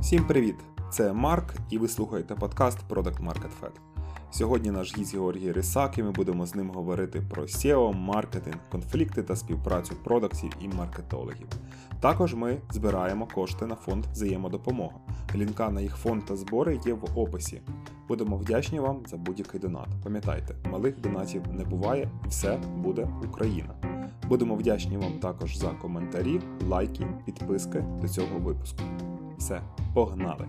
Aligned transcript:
Всім 0.00 0.24
привіт! 0.24 0.54
Це 0.90 1.12
Марк, 1.12 1.54
і 1.70 1.78
ви 1.78 1.88
слухаєте 1.88 2.34
подкаст 2.34 2.78
Product 2.88 3.24
Market 3.24 3.50
Fed. 3.60 3.70
Сьогодні 4.30 4.70
наш 4.70 4.98
гість 4.98 5.14
Георгій 5.14 5.52
Рисак, 5.52 5.98
і 5.98 6.02
ми 6.02 6.10
будемо 6.10 6.46
з 6.46 6.54
ним 6.54 6.70
говорити 6.70 7.22
про 7.30 7.42
SEO, 7.42 7.94
маркетинг, 7.94 8.56
конфлікти 8.70 9.22
та 9.22 9.36
співпрацю 9.36 9.94
продуктів 10.04 10.50
і 10.60 10.68
маркетологів. 10.68 11.46
Також 12.00 12.34
ми 12.34 12.56
збираємо 12.70 13.28
кошти 13.34 13.66
на 13.66 13.74
фонд 13.74 14.04
взаємодопомога. 14.12 14.94
Лінка 15.34 15.70
на 15.70 15.80
їх 15.80 15.96
фонд 15.96 16.24
та 16.24 16.36
збори 16.36 16.80
є 16.86 16.92
в 16.92 17.18
описі. 17.18 17.62
Будемо 18.08 18.36
вдячні 18.36 18.80
вам 18.80 19.02
за 19.06 19.16
будь-який 19.16 19.60
донат. 19.60 19.88
Пам'ятайте, 20.04 20.54
малих 20.70 21.00
донатів 21.00 21.42
не 21.52 21.64
буває 21.64 22.10
і 22.24 22.28
все 22.28 22.58
буде 22.76 23.08
Україна. 23.28 23.74
Будемо 24.28 24.54
вдячні 24.54 24.96
вам 24.96 25.12
також 25.12 25.56
за 25.56 25.68
коментарі, 25.68 26.40
лайки, 26.68 27.06
підписки 27.26 27.84
до 28.02 28.08
цього 28.08 28.38
випуску. 28.38 28.82
Все, 29.38 29.62
погнали! 29.94 30.48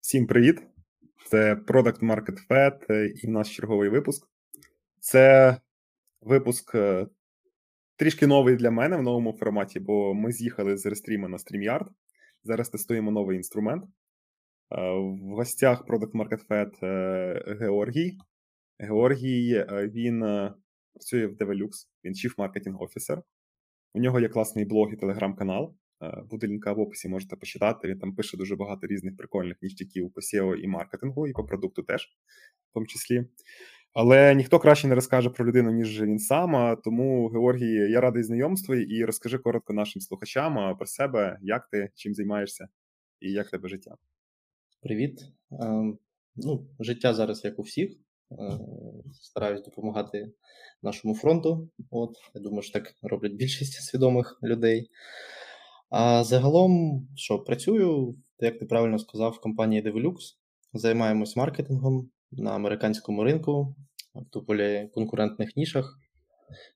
Всім 0.00 0.26
привіт! 0.26 0.62
Це 1.26 1.54
Product 1.54 2.00
Market 2.00 2.38
Fed 2.50 3.08
і 3.22 3.28
наш 3.28 3.56
черговий 3.56 3.88
випуск. 3.88 4.28
Це 5.00 5.56
випуск 6.20 6.74
е, 6.74 7.06
трішки 7.96 8.26
новий 8.26 8.56
для 8.56 8.70
мене 8.70 8.96
в 8.96 9.02
новому 9.02 9.32
форматі, 9.32 9.80
бо 9.80 10.14
ми 10.14 10.32
з'їхали 10.32 10.76
з 10.76 10.86
рестріма 10.86 11.28
на 11.28 11.36
StreamYard. 11.36 11.86
Зараз 12.42 12.68
тестуємо 12.68 13.10
новий 13.10 13.36
інструмент. 13.36 13.84
Е, 13.84 13.88
в 14.98 15.34
гостях 15.34 15.86
Product 15.86 16.12
Market 16.12 16.46
Fed 16.48 16.86
е, 16.86 17.56
Георгій. 17.60 18.18
Георгій 18.78 19.64
він 19.70 20.20
працює 20.92 21.26
в 21.26 21.32
Develux, 21.32 21.70
він 22.04 22.12
Chief 22.12 22.36
Marketing 22.36 22.78
Officer. 22.78 23.22
У 23.94 24.00
нього 24.00 24.20
є 24.20 24.28
класний 24.28 24.64
блог 24.64 24.92
і 24.92 24.96
телеграм-канал. 24.96 25.74
Буде 26.30 26.46
лінка 26.46 26.72
в 26.72 26.80
описі, 26.80 27.08
можете 27.08 27.36
почитати. 27.36 27.88
Він 27.88 27.98
там 27.98 28.14
пише 28.14 28.36
дуже 28.36 28.56
багато 28.56 28.86
різних 28.86 29.16
прикольних 29.16 29.62
ніштяків 29.62 30.12
по 30.12 30.20
SEO 30.20 30.54
і 30.54 30.66
маркетингу, 30.66 31.26
і 31.26 31.32
по 31.32 31.44
продукту 31.44 31.82
теж, 31.82 32.08
в 32.70 32.74
тому 32.74 32.86
числі. 32.86 33.26
Але 33.92 34.34
ніхто 34.34 34.58
краще 34.58 34.88
не 34.88 34.94
розкаже 34.94 35.30
про 35.30 35.46
людину, 35.46 35.70
ніж 35.70 36.02
він 36.02 36.18
сам. 36.18 36.76
Тому, 36.84 37.28
Георгій, 37.28 37.90
я 37.90 38.00
радий 38.00 38.22
знайомству 38.22 38.74
і 38.74 39.04
розкажи 39.04 39.38
коротко 39.38 39.72
нашим 39.72 40.02
слухачам 40.02 40.76
про 40.76 40.86
себе, 40.86 41.38
як 41.42 41.68
ти 41.68 41.90
чим 41.94 42.14
займаєшся 42.14 42.68
і 43.20 43.32
як 43.32 43.50
тебе 43.50 43.68
життя. 43.68 43.94
Привіт. 44.82 45.20
Ем, 45.60 45.98
ну, 46.36 46.66
Життя 46.80 47.14
зараз, 47.14 47.44
як 47.44 47.58
у 47.58 47.62
всіх. 47.62 47.96
Е, 48.38 48.58
стараюсь 49.12 49.62
допомагати 49.62 50.32
нашому 50.82 51.14
фронту. 51.14 51.68
От, 51.90 52.10
Я 52.34 52.40
думаю, 52.40 52.62
що 52.62 52.72
так 52.72 52.94
роблять 53.02 53.32
більшість 53.32 53.82
свідомих 53.82 54.38
людей. 54.42 54.90
А 55.90 56.24
загалом, 56.24 57.02
що 57.16 57.38
працюю, 57.38 58.16
як 58.40 58.58
ти 58.58 58.66
правильно 58.66 58.98
сказав, 58.98 59.32
в 59.32 59.40
компанії 59.40 59.82
Develux. 59.82 60.16
Займаємось 60.72 61.36
маркетингом 61.36 62.10
на 62.32 62.50
американському 62.50 63.24
ринку, 63.24 63.76
в 64.14 64.30
тополі 64.30 64.90
конкурентних 64.94 65.56
нішах. 65.56 65.98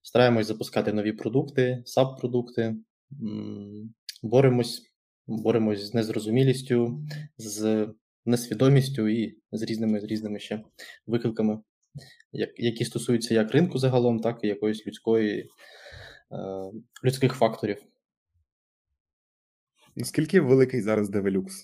Стараємось 0.02 0.46
запускати 0.46 0.92
нові 0.92 1.12
продукти, 1.12 1.82
саб-продукти, 1.86 2.76
боремось, 4.22 4.82
боремось 5.26 5.80
з 5.86 5.94
незрозумілістю, 5.94 7.00
з 7.38 7.88
несвідомістю 8.26 9.08
і 9.08 9.38
з 9.52 9.62
різними 9.62 10.00
з 10.00 10.04
різними 10.04 10.38
ще 10.38 10.64
викликами, 11.06 11.58
які 12.56 12.84
стосуються 12.84 13.34
як 13.34 13.50
ринку 13.50 13.78
загалом, 13.78 14.20
так 14.20 14.38
і 14.42 14.46
якоїсь 14.46 14.86
людської, 14.86 15.40
е, 15.40 15.46
людських 17.04 17.32
факторів. 17.34 17.82
Наскільки 19.96 20.40
великий 20.40 20.80
зараз 20.80 21.10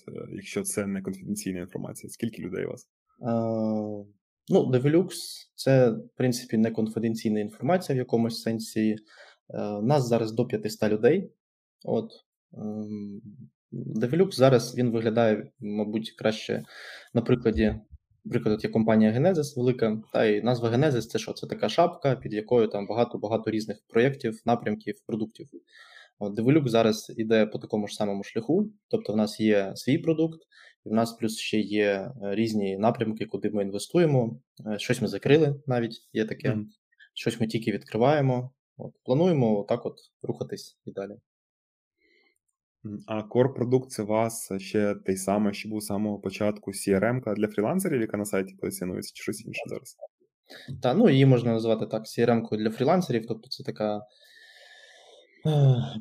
е, 0.07 0.27
якщо 0.29 0.63
це 0.63 0.87
не 0.87 1.01
конфіденційна 1.01 1.59
інформація? 1.59 2.09
Скільки 2.09 2.41
людей 2.41 2.65
у 2.65 2.69
вас? 2.69 2.89
Uh, 3.19 4.05
ну, 4.49 4.71
Develux 4.71 5.09
це, 5.55 5.89
в 5.91 6.09
принципі, 6.17 6.57
не 6.57 6.71
конфіденційна 6.71 7.39
інформація 7.39 7.95
в 7.95 7.97
якомусь 7.99 8.41
сенсі. 8.41 8.95
Uh, 9.49 9.81
нас 9.81 10.07
зараз 10.07 10.31
до 10.31 10.45
500 10.45 10.91
людей. 10.91 11.31
От. 11.83 12.11
Um, 12.53 13.19
Develux 13.75 14.31
зараз 14.31 14.77
він 14.77 14.91
виглядає, 14.91 15.51
мабуть, 15.59 16.11
краще 16.11 16.63
на 17.13 17.21
прикладі. 17.21 17.75
Наприклад, 18.25 18.63
є 18.63 18.69
компанія 18.69 19.11
Genesis 19.11 19.57
велика, 19.57 20.01
та 20.13 20.25
й 20.25 20.41
назва 20.41 20.69
Genesis 20.69 21.01
це 21.01 21.19
що? 21.19 21.33
Це 21.33 21.47
така 21.47 21.69
шапка, 21.69 22.15
під 22.15 22.33
якою 22.33 22.67
там 22.67 22.87
багато-багато 22.87 23.51
різних 23.51 23.77
проєктів, 23.87 24.41
напрямків, 24.45 24.95
продуктів. 25.07 25.47
От 26.19 26.39
Develux 26.39 26.67
зараз 26.67 27.13
іде 27.17 27.45
по 27.45 27.59
такому 27.59 27.87
ж 27.87 27.95
самому 27.95 28.23
шляху, 28.23 28.71
тобто 28.87 29.13
в 29.13 29.15
нас 29.15 29.39
є 29.39 29.71
свій 29.75 29.97
продукт, 29.97 30.39
і 30.85 30.89
в 30.89 30.93
нас 30.93 31.13
плюс 31.13 31.37
ще 31.37 31.59
є 31.59 31.85
е, 31.85 32.11
різні 32.35 32.77
напрямки, 32.77 33.25
куди 33.25 33.49
ми 33.49 33.63
інвестуємо. 33.63 34.39
Е, 34.67 34.79
щось 34.79 35.01
ми 35.01 35.07
закрили 35.07 35.61
навіть 35.67 36.09
є 36.13 36.25
таке, 36.25 36.49
mm. 36.49 36.65
щось 37.13 37.39
ми 37.39 37.47
тільки 37.47 37.71
відкриваємо. 37.71 38.51
От, 38.77 38.93
Плануємо 39.03 39.65
так 39.69 39.85
от 39.85 39.95
рухатись 40.21 40.79
і 40.85 40.91
далі. 40.91 41.15
А 43.07 43.21
core 43.21 43.53
продукт 43.53 43.91
це 43.91 44.03
у 44.03 44.05
вас 44.05 44.51
ще 44.57 44.95
той 45.05 45.17
самий, 45.17 45.53
що 45.53 45.69
був 45.69 45.81
з 45.81 45.85
самого 45.85 46.19
початку 46.19 46.71
CRM 46.71 47.35
для 47.35 47.47
фрілансерів, 47.47 48.01
яка 48.01 48.17
на 48.17 48.25
сайті 48.25 48.55
позиціонується, 48.61 49.11
чи 49.15 49.23
щось 49.23 49.45
інше 49.45 49.61
зараз? 49.67 49.97
Так, 50.81 50.97
ну 50.97 51.09
її 51.09 51.25
можна 51.25 51.53
назвати 51.53 51.85
так: 51.85 52.03
CRM 52.03 52.57
для 52.57 52.69
фрілансерів, 52.69 53.25
тобто 53.27 53.49
це 53.49 53.63
така 53.63 54.01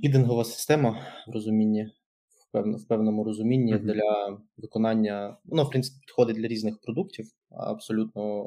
бідингова 0.02 0.44
система 0.44 1.00
в 1.26 1.32
розумінні, 1.32 1.84
в, 1.84 2.52
пев, 2.52 2.76
в 2.76 2.88
певному 2.88 3.24
розумінні 3.24 3.74
mm-hmm. 3.74 3.92
для 3.92 4.38
виконання, 4.56 5.36
воно, 5.44 5.64
в 5.64 5.70
принципі, 5.70 5.98
підходить 6.00 6.36
для 6.36 6.48
різних 6.48 6.80
продуктів. 6.80 7.26
Абсолютно, 7.50 8.44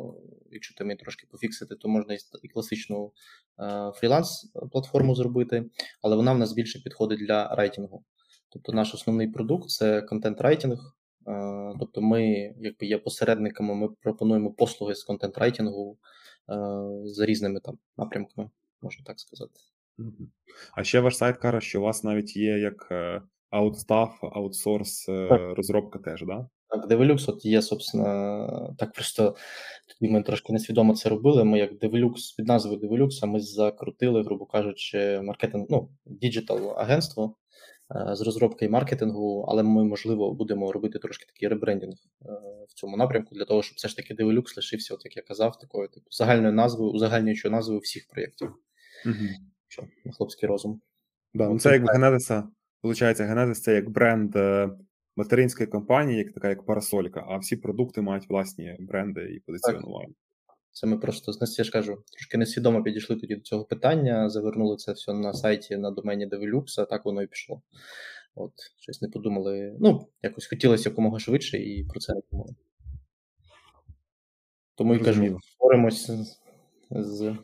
якщо 0.51 0.75
ти 0.75 0.83
мені 0.83 0.99
трошки 0.99 1.27
пофіксити, 1.31 1.75
то 1.75 1.89
можна 1.89 2.17
і 2.43 2.47
класичну 2.47 3.11
е, 3.59 3.63
фріланс-платформу 3.91 5.15
зробити, 5.15 5.65
але 6.01 6.15
вона 6.15 6.33
в 6.33 6.37
нас 6.37 6.53
більше 6.53 6.83
підходить 6.83 7.19
для 7.19 7.55
райтингу. 7.55 8.03
Тобто 8.49 8.71
наш 8.71 8.93
основний 8.93 9.27
продукт 9.27 9.69
це 9.69 10.01
контент-райтинг. 10.01 10.93
Е, 11.27 11.73
тобто, 11.79 12.01
ми, 12.01 12.53
якби 12.59 12.87
є 12.87 12.97
посередниками, 12.97 13.75
ми 13.75 13.89
пропонуємо 14.01 14.51
послуги 14.51 14.95
з 14.95 15.03
контент-райтингу 15.03 15.97
е, 16.49 16.55
за 17.05 17.25
різними 17.25 17.59
там 17.59 17.77
напрямками, 17.97 18.49
можна 18.81 19.03
так 19.05 19.19
сказати. 19.19 19.53
А 20.75 20.83
ще 20.83 20.99
ваш 20.99 21.17
сайт 21.17 21.37
каже, 21.37 21.61
що 21.61 21.81
у 21.81 21.83
вас 21.83 22.03
навіть 22.03 22.37
є 22.37 22.59
як 22.59 22.91
аутстаф, 23.49 24.23
аутсорс 24.23 25.05
розробка 25.29 25.99
теж, 25.99 26.23
да? 26.25 26.49
Так, 26.69 26.91
Develux 26.91 27.31
от 27.31 27.45
є, 27.45 27.61
собственно, 27.61 28.75
так 28.77 28.93
просто 28.93 29.35
тоді 29.87 30.11
ми 30.11 30.23
трошки 30.23 30.53
несвідомо 30.53 30.95
це 30.95 31.09
робили. 31.09 31.43
Ми 31.43 31.59
як 31.59 31.73
Develux, 31.73 32.13
під 32.37 32.47
назвою 32.47 32.79
Develux, 32.79 33.25
ми 33.25 33.39
закрутили, 33.39 34.23
грубо 34.23 34.45
кажучи, 34.45 35.21
маркетинг, 35.21 35.65
ну, 35.69 35.89
digital 36.05 36.79
агентство 36.79 37.35
Е, 37.46 37.46
з 37.89 38.21
розробки 38.21 38.65
і 38.65 38.69
маркетингу, 38.69 39.45
але 39.47 39.63
ми, 39.63 39.83
можливо, 39.83 40.33
будемо 40.33 40.71
робити 40.71 40.99
трошки 40.99 41.25
такий 41.25 41.47
ребрендінг 41.47 41.93
е, 41.93 42.29
в 42.69 42.73
цьому 42.73 42.97
напрямку 42.97 43.35
для 43.35 43.45
того, 43.45 43.63
щоб 43.63 43.75
все 43.75 43.87
ж 43.87 43.95
таки 43.95 44.13
Develux 44.13 44.55
лишився, 44.55 44.93
от 44.93 45.05
як 45.05 45.17
я 45.17 45.23
казав, 45.23 45.59
такою 45.59 45.87
типу 45.87 46.05
загальною 46.11 46.53
назвою, 46.53 46.91
узагальнюючою 46.91 47.51
назвою 47.51 47.79
всіх 47.79 48.07
проєктів. 48.07 48.47
Угу. 49.05 49.15
Що, 49.67 49.83
на 50.05 50.11
хлопський 50.11 50.49
розум. 50.49 50.81
Да, 51.33 51.49
ну 51.49 51.59
Це 51.59 51.73
як 51.73 51.83
Genesis, 51.83 52.43
виходить, 52.83 53.19
Genesis 53.19 53.53
це 53.53 53.73
як 53.73 53.89
бренд 53.89 54.35
е, 54.35 54.69
материнської 55.15 55.67
компанії, 55.67 56.19
як 56.19 56.33
така 56.33 56.49
як 56.49 56.65
парасолька, 56.65 57.25
а 57.27 57.37
всі 57.37 57.55
продукти 57.55 58.01
мають 58.01 58.29
власні 58.29 58.75
бренди 58.79 59.21
і 59.21 59.39
позиціонування. 59.39 60.13
Це 60.79 60.87
ми 60.87 60.97
просто 60.97 61.31
я 61.57 61.63
ж 61.63 61.71
кажу, 61.71 62.03
трошки 62.11 62.37
несвідомо 62.37 62.83
підійшли 62.83 63.15
тоді 63.15 63.35
до 63.35 63.41
цього 63.41 63.65
питання, 63.65 64.29
завернули 64.29 64.77
це 64.77 64.91
все 64.91 65.13
на 65.13 65.33
сайті 65.33 65.77
на 65.77 65.91
домені 65.91 66.27
Develux, 66.27 66.81
а 66.81 66.85
так 66.85 67.05
воно 67.05 67.21
і 67.21 67.27
пішло. 67.27 67.61
От, 68.35 68.51
щось 68.79 69.01
не 69.01 69.09
подумали. 69.09 69.77
Ну, 69.79 70.07
якось 70.21 70.47
хотілося 70.47 70.89
якомога 70.89 71.19
швидше 71.19 71.57
і 71.57 71.83
про 71.83 71.99
це 71.99 72.13
не 72.13 72.21
думали. 72.31 72.55
Тому 74.75 74.95
і 74.95 74.99
кажу, 74.99 75.39
боремось 75.59 76.11
з 76.89 77.35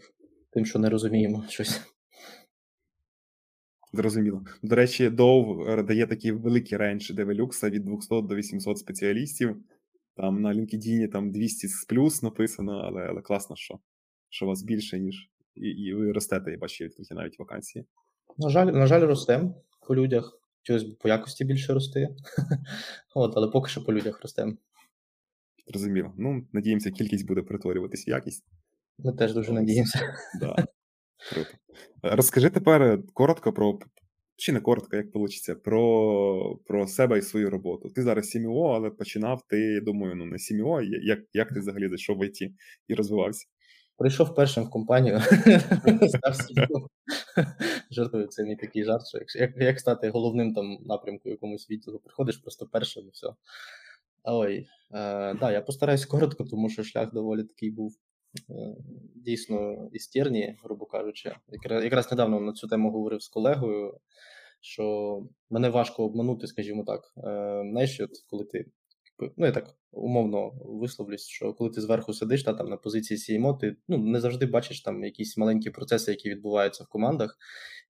тим, 0.52 0.66
що 0.66 0.80
не 0.80 0.90
розуміємо 0.90 1.46
щось. 1.50 1.82
Зрозуміло. 3.94 4.44
До 4.64 4.76
речі, 4.76 5.10
Dove 5.10 5.84
дає 5.84 6.08
такий 6.08 6.32
великий 6.32 6.78
рейндж 6.78 7.12
Develux 7.12 7.70
від 7.70 7.86
200 7.86 8.22
до 8.22 8.36
800 8.36 8.78
спеціалістів. 8.78 9.64
Там 10.16 10.42
на 10.42 10.54
LinkedIn 10.54 11.12
там 11.12 11.32
200 11.32 11.68
з 11.68 11.86
плюс 11.86 12.24
написано, 12.24 12.72
але 12.72 13.02
але 13.02 13.22
класно, 13.22 13.56
що 13.56 13.80
що 14.30 14.46
вас 14.46 14.64
більше, 14.64 15.00
ніж. 15.00 15.30
І 15.56 15.68
і 15.70 15.94
ви 15.94 16.12
ростете, 16.12 16.52
я 16.52 16.58
бачу, 16.58 16.84
відкриті 16.84 17.08
навіть 17.12 17.40
вакансії. 17.40 17.86
На 18.38 18.50
жаль, 18.50 18.66
на 18.66 18.88
жаль, 18.88 19.02
ростемо 19.02 19.56
по 19.88 19.96
людях. 19.96 20.40
Б 20.70 20.96
по 21.00 21.10
якості 21.10 21.46
більше 21.46 21.74
рости. 21.74 22.16
От, 23.16 23.34
Але 23.36 23.48
поки 23.48 23.70
що 23.70 23.84
по 23.84 23.94
людях 23.94 24.22
ростемо. 24.22 24.54
Зрозуміло. 25.68 26.14
Ну, 26.18 26.48
надіємося, 26.54 26.92
кількість 26.92 27.28
буде 27.28 27.42
перетворюватись 27.42 28.08
в 28.08 28.10
якість. 28.10 28.46
Ми 28.98 29.14
теж 29.14 29.34
дуже 29.34 29.54
надіємося. 29.54 30.00
Да. 30.40 30.66
Круто. 31.34 31.50
Розкажи 32.02 32.50
тепер 32.50 33.00
коротко 33.14 33.54
про 33.54 33.80
чи 34.36 34.52
не 34.52 34.60
коротко, 34.62 34.96
як 34.96 35.16
вийде, 35.16 35.56
про 35.64 36.60
про 36.66 36.88
себе 36.88 37.18
і 37.18 37.22
свою 37.22 37.50
роботу. 37.50 37.90
Ти 37.90 38.04
зараз 38.04 38.30
СМО, 38.30 38.74
але 38.76 38.90
починав 38.90 39.42
ти, 39.48 39.82
думаю, 39.82 40.16
ну 40.16 40.26
не 40.26 40.40
СМО, 40.40 40.82
як 40.82 41.20
як 41.34 41.54
ти 41.54 41.60
взагалі 41.60 41.90
зайшов 41.90 42.18
в 42.18 42.26
ІТ 42.26 42.42
і 42.88 42.94
розвивався? 42.94 43.48
Прийшов 43.98 44.36
першим 44.36 44.64
в 44.64 44.70
компанію, 44.70 45.20
став 46.08 46.36
Жартую, 47.92 48.28
це 48.28 48.44
не 48.44 48.56
такий 48.56 48.84
жарт, 48.84 49.08
що 49.08 49.40
як, 49.40 49.52
як 49.58 49.80
стати 49.80 50.10
головним 50.10 50.54
там 50.54 50.78
напрямку 50.86 51.30
якомусь 51.30 51.70
відділу, 51.70 52.00
приходиш 52.00 52.38
просто 52.38 52.68
першим 52.72 53.04
і 53.08 53.10
все. 53.10 53.28
Ой, 54.24 54.58
е, 54.58 55.34
да, 55.34 55.52
я 55.52 55.62
постараюсь 55.62 56.06
коротко, 56.06 56.44
тому 56.44 56.70
що 56.70 56.84
шлях 56.84 57.14
доволі 57.14 57.44
такий 57.44 57.72
був 57.72 57.96
дійсно 59.16 59.90
істерні, 59.92 60.58
грубо 60.64 60.86
кажучи. 60.86 61.36
Якраз, 61.84 62.12
недавно 62.12 62.40
на 62.40 62.54
цю 62.54 62.68
тему 62.68 62.92
говорив 62.92 63.22
з 63.22 63.28
колегою, 63.28 63.98
що 64.62 65.20
мене 65.50 65.70
важко 65.70 66.06
обманути, 66.06 66.48
скажімо 66.48 66.84
так. 66.84 67.14
Е, 67.18 67.22
знаєш, 67.72 68.02
коли 68.30 68.46
ти 68.46 68.66
ну 69.38 69.46
я 69.46 69.52
так 69.52 69.76
умовно 69.92 70.52
висловлюсь, 70.66 71.28
що 71.28 71.54
коли 71.54 71.70
ти 71.70 71.82
зверху 71.82 72.14
сидиш 72.14 72.44
та 72.44 72.54
там 72.54 72.70
на 72.70 72.78
позиції 72.78 73.40
CMO, 73.40 73.58
ти 73.58 73.76
ну 73.88 73.98
не 73.98 74.20
завжди 74.20 74.46
бачиш 74.46 74.82
там 74.82 75.04
якісь 75.04 75.38
маленькі 75.38 75.70
процеси, 75.70 76.12
які 76.12 76.30
відбуваються 76.30 76.84
в 76.84 76.88
командах, 76.88 77.38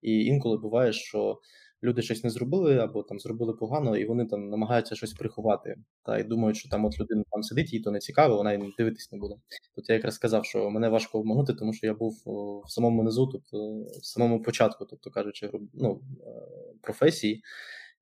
і 0.02 0.24
інколи 0.24 0.58
буває, 0.58 0.92
що 0.92 1.40
люди 1.84 2.02
щось 2.02 2.24
не 2.24 2.30
зробили 2.30 2.78
або 2.78 3.02
там 3.02 3.18
зробили 3.18 3.52
погано, 3.52 3.96
і 3.96 4.04
вони 4.04 4.26
там 4.26 4.48
намагаються 4.48 4.94
щось 4.94 5.12
приховати. 5.12 5.76
Та 6.02 6.18
і 6.18 6.24
думають, 6.24 6.56
що 6.56 6.68
там 6.68 6.84
от 6.84 7.00
людина 7.00 7.24
там 7.30 7.42
сидить, 7.42 7.72
їй 7.72 7.80
то 7.80 7.90
не 7.90 7.98
цікаво, 7.98 8.36
вона 8.36 8.52
й 8.52 8.58
дивитись 8.78 9.12
не 9.12 9.18
буде. 9.18 9.34
Тут 9.74 9.88
я 9.88 9.94
якраз 9.94 10.14
сказав, 10.14 10.44
що 10.44 10.70
мене 10.70 10.88
важко 10.88 11.18
обманути, 11.18 11.54
тому 11.54 11.72
що 11.72 11.86
я 11.86 11.94
був 11.94 12.22
в 12.66 12.70
самому 12.70 13.02
низу, 13.02 13.26
тобто 13.26 13.74
в 14.00 14.06
самому 14.06 14.42
початку, 14.42 14.84
тобто 14.84 15.10
кажучи, 15.10 15.50
ну, 15.74 16.00
е, 16.20 16.30
професії. 16.82 17.42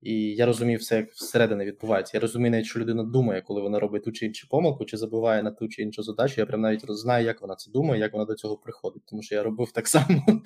І 0.03 0.35
я 0.35 0.45
розумів 0.45 0.79
все, 0.79 0.95
як 0.95 1.11
всередині 1.11 1.65
відбувається. 1.65 2.17
Я 2.17 2.21
розумію, 2.21 2.51
навіть 2.51 2.65
що 2.65 2.79
людина 2.79 3.03
думає, 3.03 3.41
коли 3.41 3.61
вона 3.61 3.79
робить 3.79 4.03
ту 4.03 4.11
чи 4.11 4.25
іншу 4.25 4.47
помилку, 4.49 4.85
чи 4.85 4.97
забуває 4.97 5.43
на 5.43 5.51
ту 5.51 5.67
чи 5.67 5.81
іншу 5.81 6.03
задачу. 6.03 6.41
Я 6.41 6.45
прям 6.45 6.61
навіть 6.61 6.85
знаю, 6.89 7.25
як 7.25 7.41
вона 7.41 7.55
це 7.55 7.71
думає, 7.71 8.01
як 8.01 8.13
вона 8.13 8.25
до 8.25 8.35
цього 8.35 8.57
приходить, 8.57 9.03
тому 9.05 9.21
що 9.21 9.35
я 9.35 9.43
робив 9.43 9.71
так 9.71 9.87
само. 9.87 10.23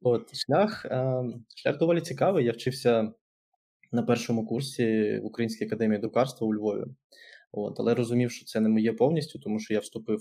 От. 0.00 0.22
От 0.22 0.36
шлях 0.36 0.86
ем, 0.90 1.44
шлях 1.56 1.78
доволі 1.78 2.00
цікавий. 2.00 2.44
Я 2.44 2.52
вчився 2.52 3.12
на 3.92 4.02
першому 4.02 4.46
курсі 4.46 5.18
в 5.22 5.26
Українській 5.26 5.64
академії 5.64 6.00
друкарства 6.00 6.46
у 6.46 6.54
Львові. 6.54 6.84
От, 7.52 7.80
Але 7.80 7.94
розумів, 7.94 8.30
що 8.30 8.44
це 8.44 8.60
не 8.60 8.68
моє 8.68 8.92
повністю, 8.92 9.38
тому 9.38 9.60
що 9.60 9.74
я 9.74 9.80
вступив 9.80 10.20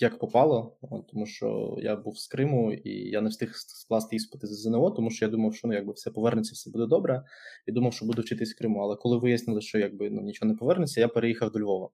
як 0.00 0.18
попало, 0.18 0.76
тому 1.10 1.26
що 1.26 1.76
я 1.80 1.96
був 1.96 2.18
з 2.18 2.28
Криму 2.28 2.72
і 2.72 2.90
я 2.90 3.20
не 3.20 3.28
встиг 3.28 3.52
скласти 3.54 4.16
іспити 4.16 4.46
з 4.46 4.60
ЗНО, 4.60 4.90
тому 4.90 5.10
що 5.10 5.24
я 5.24 5.30
думав, 5.30 5.54
що 5.54 5.68
ну 5.68 5.74
якби 5.74 5.92
все 5.92 6.10
повернеться, 6.10 6.52
все 6.54 6.70
буде 6.70 6.86
добре, 6.86 7.22
і 7.66 7.72
думав, 7.72 7.92
що 7.92 8.06
буду 8.06 8.22
вчитись 8.22 8.54
в 8.54 8.58
Криму. 8.58 8.80
Але 8.80 8.96
коли 8.96 9.18
вияснили, 9.18 9.60
що 9.60 9.78
якби 9.78 10.10
ну 10.10 10.22
нічого 10.22 10.52
не 10.52 10.58
повернеться, 10.58 11.00
я 11.00 11.08
переїхав 11.08 11.50
до 11.50 11.60
Львова. 11.60 11.88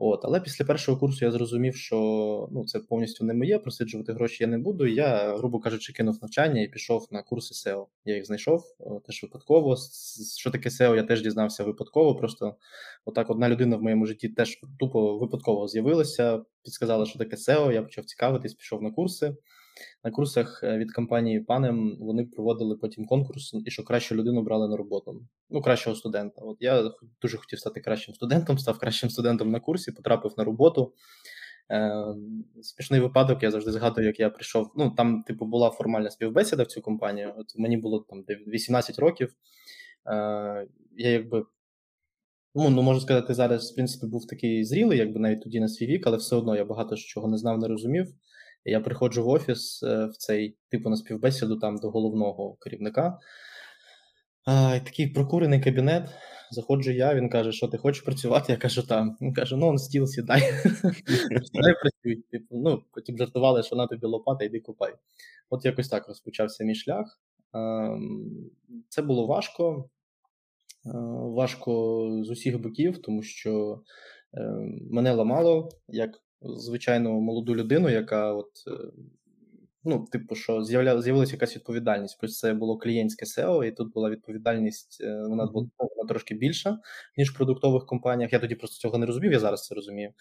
От, 0.00 0.20
Але 0.24 0.40
після 0.40 0.64
першого 0.64 0.98
курсу 0.98 1.24
я 1.24 1.30
зрозумів, 1.30 1.76
що 1.76 2.48
ну, 2.52 2.64
це 2.64 2.80
повністю 2.80 3.24
не 3.24 3.34
моє, 3.34 3.58
просиджувати 3.58 4.12
гроші 4.12 4.44
я 4.44 4.46
не 4.46 4.58
буду. 4.58 4.86
Я, 4.86 5.36
грубо 5.36 5.60
кажучи, 5.60 5.92
кинув 5.92 6.18
навчання 6.22 6.62
і 6.62 6.68
пішов 6.68 7.08
на 7.10 7.22
курси 7.22 7.70
SEO. 7.70 7.86
Я 8.04 8.14
їх 8.14 8.26
знайшов 8.26 8.62
теж 9.06 9.22
випадково. 9.22 9.76
Що 10.38 10.50
таке 10.50 10.68
SEO, 10.68 10.96
я 10.96 11.02
теж 11.02 11.22
дізнався 11.22 11.64
випадково. 11.64 12.14
Просто 12.14 12.56
отак 13.04 13.30
одна 13.30 13.48
людина 13.48 13.76
в 13.76 13.82
моєму 13.82 14.06
житті 14.06 14.28
теж 14.28 14.60
тупо 14.78 15.18
випадково 15.18 15.68
з'явилася, 15.68 16.42
підсказала, 16.64 17.06
що 17.06 17.18
таке 17.18 17.36
SEO, 17.36 17.72
я 17.72 17.82
почав 17.82 18.04
цікавитись, 18.04 18.54
пішов 18.54 18.82
на 18.82 18.90
курси. 18.90 19.36
На 20.04 20.10
курсах 20.10 20.60
е, 20.64 20.78
від 20.78 20.92
компанії 20.92 21.40
Панем 21.40 21.96
вони 22.00 22.24
проводили 22.24 22.76
потім 22.76 23.06
конкурс, 23.06 23.54
і 23.64 23.70
що 23.70 23.84
кращу 23.84 24.14
людину 24.14 24.42
брали 24.42 24.68
на 24.68 24.76
роботу. 24.76 25.22
Ну, 25.50 25.62
кращого 25.62 25.96
студента. 25.96 26.42
От 26.42 26.56
я 26.60 26.90
дуже 27.22 27.36
хотів 27.36 27.58
стати 27.58 27.80
кращим 27.80 28.14
студентом, 28.14 28.58
став 28.58 28.78
кращим 28.78 29.10
студентом 29.10 29.50
на 29.50 29.60
курсі, 29.60 29.92
потрапив 29.92 30.34
на 30.36 30.44
роботу. 30.44 30.92
Е, 31.70 32.04
Смішний 32.62 33.00
випадок, 33.00 33.42
я 33.42 33.50
завжди 33.50 33.72
згадую, 33.72 34.06
як 34.06 34.20
я 34.20 34.30
прийшов. 34.30 34.72
Ну, 34.76 34.90
там, 34.90 35.22
типу, 35.22 35.44
була 35.44 35.70
формальна 35.70 36.10
співбесіда 36.10 36.62
в 36.62 36.66
цю 36.66 36.82
компанію. 36.82 37.34
От 37.36 37.58
мені 37.58 37.76
було 37.76 38.06
там 38.10 38.24
18 38.46 38.98
років. 38.98 39.34
Е, 40.06 40.66
Я 40.96 41.10
якби. 41.10 41.44
Ну, 42.54 42.70
ну, 42.70 42.82
можу 42.82 43.00
сказати, 43.00 43.34
зараз, 43.34 43.72
в 43.72 43.74
принципі, 43.74 44.06
був 44.06 44.26
такий 44.26 44.64
зрілий, 44.64 44.98
якби 44.98 45.20
навіть 45.20 45.42
тоді 45.42 45.60
на 45.60 45.68
свій 45.68 45.86
вік, 45.86 46.06
але 46.06 46.16
все 46.16 46.36
одно 46.36 46.56
я 46.56 46.64
багато 46.64 46.96
чого 46.96 47.28
не 47.28 47.38
знав, 47.38 47.58
не 47.58 47.68
розумів. 47.68 48.06
Я 48.68 48.80
приходжу 48.80 49.24
в 49.24 49.28
офіс 49.28 49.82
е, 49.82 50.06
в 50.06 50.16
цей 50.16 50.56
типу 50.70 50.90
на 50.90 50.96
співбесіду 50.96 51.56
там 51.56 51.76
до 51.76 51.90
головного 51.90 52.56
керівника. 52.60 53.18
А, 54.44 54.80
Такий 54.84 55.06
прокурений 55.06 55.60
кабінет. 55.60 56.10
Заходжу 56.50 56.90
я, 56.90 57.14
він 57.14 57.28
каже, 57.28 57.52
що 57.52 57.68
ти 57.68 57.78
хочеш 57.78 58.02
працювати? 58.02 58.52
Я 58.52 58.58
кажу, 58.58 58.82
там. 58.82 59.16
Він 59.20 59.34
каже, 59.34 59.56
ну 59.56 59.68
он 59.68 59.78
стіл 59.78 60.06
сідай. 60.06 60.40
Сідай 61.52 61.74
працюй. 61.80 62.24
Типу, 62.30 62.56
ну, 62.56 62.82
Потім 62.92 63.18
жартували, 63.18 63.62
що 63.62 63.76
на 63.76 63.86
тобі 63.86 64.06
лопата, 64.06 64.44
йди 64.44 64.60
купай. 64.60 64.94
От 65.50 65.64
якось 65.64 65.88
так 65.88 66.08
розпочався 66.08 66.64
мій 66.64 66.74
шлях. 66.74 67.20
Ем, 67.54 68.50
це 68.88 69.02
було 69.02 69.26
важко. 69.26 69.90
Е, 70.86 70.90
важко 71.34 71.62
з 72.24 72.30
усіх 72.30 72.60
боків, 72.60 73.02
тому 73.02 73.22
що 73.22 73.82
ем, 74.34 74.78
мене 74.90 75.12
ламало 75.12 75.68
як 75.88 76.10
звичайну 76.42 77.20
молоду 77.20 77.56
людину, 77.56 77.88
яка 77.88 78.32
от. 78.32 78.50
Е, 78.66 78.90
ну, 79.84 80.06
типу, 80.12 80.34
що 80.34 80.62
з'явилася 80.64 81.32
якась 81.32 81.56
відповідальність. 81.56 82.18
Плюс 82.20 82.38
це 82.38 82.54
було 82.54 82.78
клієнтське 82.78 83.24
SEO, 83.24 83.64
і 83.64 83.72
тут 83.72 83.92
була 83.92 84.10
відповідальність, 84.10 84.98
е, 85.00 85.22
вона 85.28 85.46
була 85.46 85.68
вона 85.78 86.08
трошки 86.08 86.34
більша, 86.34 86.78
ніж 87.16 87.30
в 87.30 87.36
продуктових 87.36 87.86
компаніях. 87.86 88.32
Я 88.32 88.38
тоді 88.38 88.54
просто 88.54 88.76
цього 88.76 88.98
не 88.98 89.06
розумів, 89.06 89.32
я 89.32 89.38
зараз 89.38 89.64
це 89.64 89.74
розумію. 89.74 90.12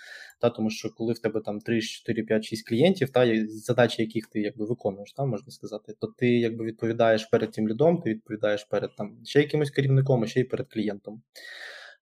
Та, 0.41 0.49
Тому 0.49 0.69
що 0.69 0.89
коли 0.89 1.13
в 1.13 1.19
тебе 1.19 1.41
там 1.41 1.59
3, 1.59 1.81
4, 1.81 2.23
5, 2.23 2.43
6 2.43 2.67
клієнтів, 2.67 3.09
та 3.09 3.47
задачі, 3.47 4.01
яких 4.01 4.27
ти 4.27 4.39
якби 4.41 4.65
виконуєш, 4.65 5.13
та, 5.13 5.25
можна 5.25 5.51
сказати, 5.51 5.93
то 5.99 6.07
ти 6.07 6.27
якби 6.27 6.65
відповідаєш 6.65 7.25
перед 7.25 7.51
тим 7.51 7.69
лідом, 7.69 8.01
ти 8.01 8.09
відповідаєш 8.09 8.63
перед 8.63 8.95
там 8.95 9.17
ще 9.23 9.39
якимось 9.39 9.71
керівником, 9.71 10.23
і 10.23 10.27
ще 10.27 10.39
й 10.39 10.43
перед 10.43 10.67
клієнтом. 10.73 11.21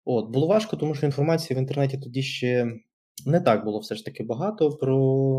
От, 0.04 0.30
Було 0.30 0.46
важко, 0.46 0.76
тому 0.76 0.94
що 0.94 1.06
інформації 1.06 1.56
в 1.56 1.60
інтернеті 1.60 1.98
тоді 1.98 2.22
ще 2.22 2.72
не 3.26 3.40
так 3.40 3.64
було 3.64 3.78
все 3.78 3.94
ж 3.94 4.04
таки 4.04 4.24
багато 4.24 4.70
про 4.70 4.96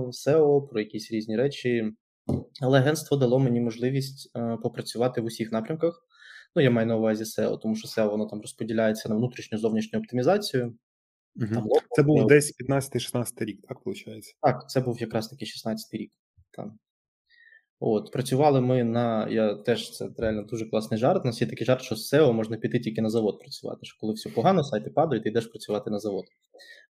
SEO, 0.08 0.68
про 0.68 0.80
якісь 0.80 1.12
різні 1.12 1.36
речі, 1.36 1.94
але 2.62 2.80
агентство 2.80 3.18
дало 3.18 3.40
мені 3.40 3.62
можливість 3.62 4.32
е, 4.36 4.58
попрацювати 4.64 5.22
в 5.22 5.26
усіх 5.26 5.52
напрямках. 5.52 6.08
Ну, 6.56 6.62
я 6.62 6.72
маю 6.72 6.88
на 6.88 6.98
увазі 6.98 7.24
SEO, 7.24 7.60
тому 7.60 7.76
що 7.76 7.88
SEO 7.88 8.10
воно 8.10 8.26
там 8.26 8.42
розподіляється 8.42 9.10
на 9.10 9.16
внутрішню 9.16 9.58
зовнішню 9.58 10.00
оптимізацію. 10.00 10.78
Угу. 11.36 11.54
Там, 11.54 11.68
це 11.92 12.04
був 12.04 12.28
десь 12.28 12.54
15-16 12.70 13.46
рік, 13.46 13.62
так 13.68 13.78
виходить? 13.86 14.38
Так, 14.42 14.70
це 14.70 14.82
був 14.82 15.02
якраз 15.02 15.28
таки 15.28 15.46
16 15.46 15.94
рік. 15.94 16.12
Там. 16.52 16.80
От, 17.86 18.12
Працювали 18.12 18.62
ми 18.62 18.84
на. 18.84 19.28
Я 19.30 19.56
теж 19.56 19.92
це 19.92 20.10
реально 20.18 20.44
дуже 20.44 20.66
класний 20.66 21.00
жарт. 21.00 21.22
У 21.24 21.28
нас 21.28 21.42
є 21.42 21.48
такий 21.48 21.66
жарт, 21.66 21.82
що 21.82 21.96
з 21.96 22.14
SEO 22.14 22.34
можна 22.34 22.58
піти 22.58 22.80
тільки 22.80 23.02
на 23.02 23.10
завод 23.10 23.40
працювати. 23.40 23.80
Що 23.86 23.98
коли 24.00 24.14
все 24.14 24.30
погано, 24.30 24.64
сайти 24.64 24.90
падають, 24.90 25.24
ти 25.24 25.30
йдеш 25.30 25.46
працювати 25.46 25.92
на 25.92 26.00
завод. 26.00 26.26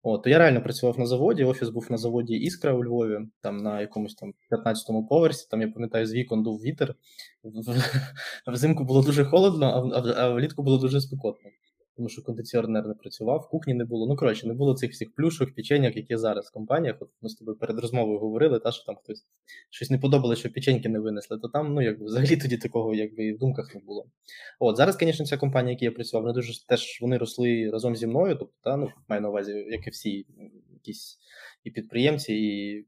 От, 0.03 0.23
то 0.23 0.31
я 0.31 0.39
реально 0.39 0.63
працював 0.63 0.99
на 0.99 1.07
заводі. 1.07 1.45
Офіс 1.45 1.69
був 1.69 1.87
на 1.91 1.97
заводі 1.97 2.35
Іскра 2.35 2.73
у 2.73 2.85
Львові, 2.85 3.19
там 3.41 3.57
на 3.57 3.81
якомусь 3.81 4.15
там 4.15 4.33
15-му 4.51 5.07
поверсі. 5.07 5.47
Там 5.51 5.61
я 5.61 5.69
пам'ятаю, 5.69 6.07
з 6.07 6.15
вікон 6.15 6.43
дув 6.43 6.61
вітер. 6.61 6.95
Взимку 8.47 8.85
було 8.85 9.03
дуже 9.03 9.25
холодно, 9.25 9.93
а, 10.17 10.29
влітку 10.29 10.63
було 10.63 10.79
дуже 10.79 11.01
спекотно 11.01 11.51
тому 12.03 12.09
що 12.09 12.23
кондиціонер 12.23 12.89
не 12.89 12.95
працював, 12.95 13.41
в 13.41 13.49
кухні 13.49 13.75
не 13.75 13.85
було. 13.85 14.07
Ну, 14.07 14.17
коротше, 14.17 14.47
не 14.47 14.55
було 14.55 14.75
цих 14.75 14.91
всіх 14.91 15.15
плюшок, 15.15 15.55
печеньок, 15.55 15.97
які 15.97 16.17
зараз 16.17 16.47
в 16.47 16.53
компаніях. 16.53 16.97
От 17.01 17.11
ми 17.21 17.29
з 17.29 17.35
тобою 17.35 17.59
перед 17.59 17.79
розмовою 17.79 18.19
говорили, 18.19 18.59
та 18.59 18.73
що 18.73 18.85
там 18.85 18.97
хтось 18.97 19.27
щось 19.71 19.91
не 19.91 19.99
подобалося, 19.99 20.41
що 20.41 20.53
печеньки 20.53 20.89
не 20.89 20.99
винесли, 20.99 21.39
то 21.39 21.49
там, 21.49 21.75
ну 21.75 21.83
якби 21.83 22.07
взагалі 22.07 22.37
тоді 22.37 22.57
такого 22.57 22.95
якби 22.95 23.25
і 23.25 23.33
в 23.33 23.39
думках 23.39 23.75
не 23.75 23.81
було. 23.81 24.07
От 24.61 24.77
зараз, 24.77 24.97
звісно, 25.01 25.27
ця 25.27 25.37
компанія, 25.37 25.73
які 25.73 25.85
я 25.85 25.91
працював, 25.91 26.23
вони 26.23 26.35
дуже 26.35 26.67
теж 26.67 26.99
вони 27.03 27.19
росли 27.19 27.71
разом 27.71 27.97
зі 27.97 28.07
мною. 28.07 28.37
Тобто, 28.39 28.55
та, 28.63 28.77
ну, 28.77 28.89
маю 29.09 29.23
на 29.23 29.29
увазі, 29.29 29.53
як 29.53 29.87
і 29.87 29.91
всі 29.91 30.27
якісь 30.73 31.19
і 31.65 31.71
підприємці, 31.71 32.35
і 32.35 32.85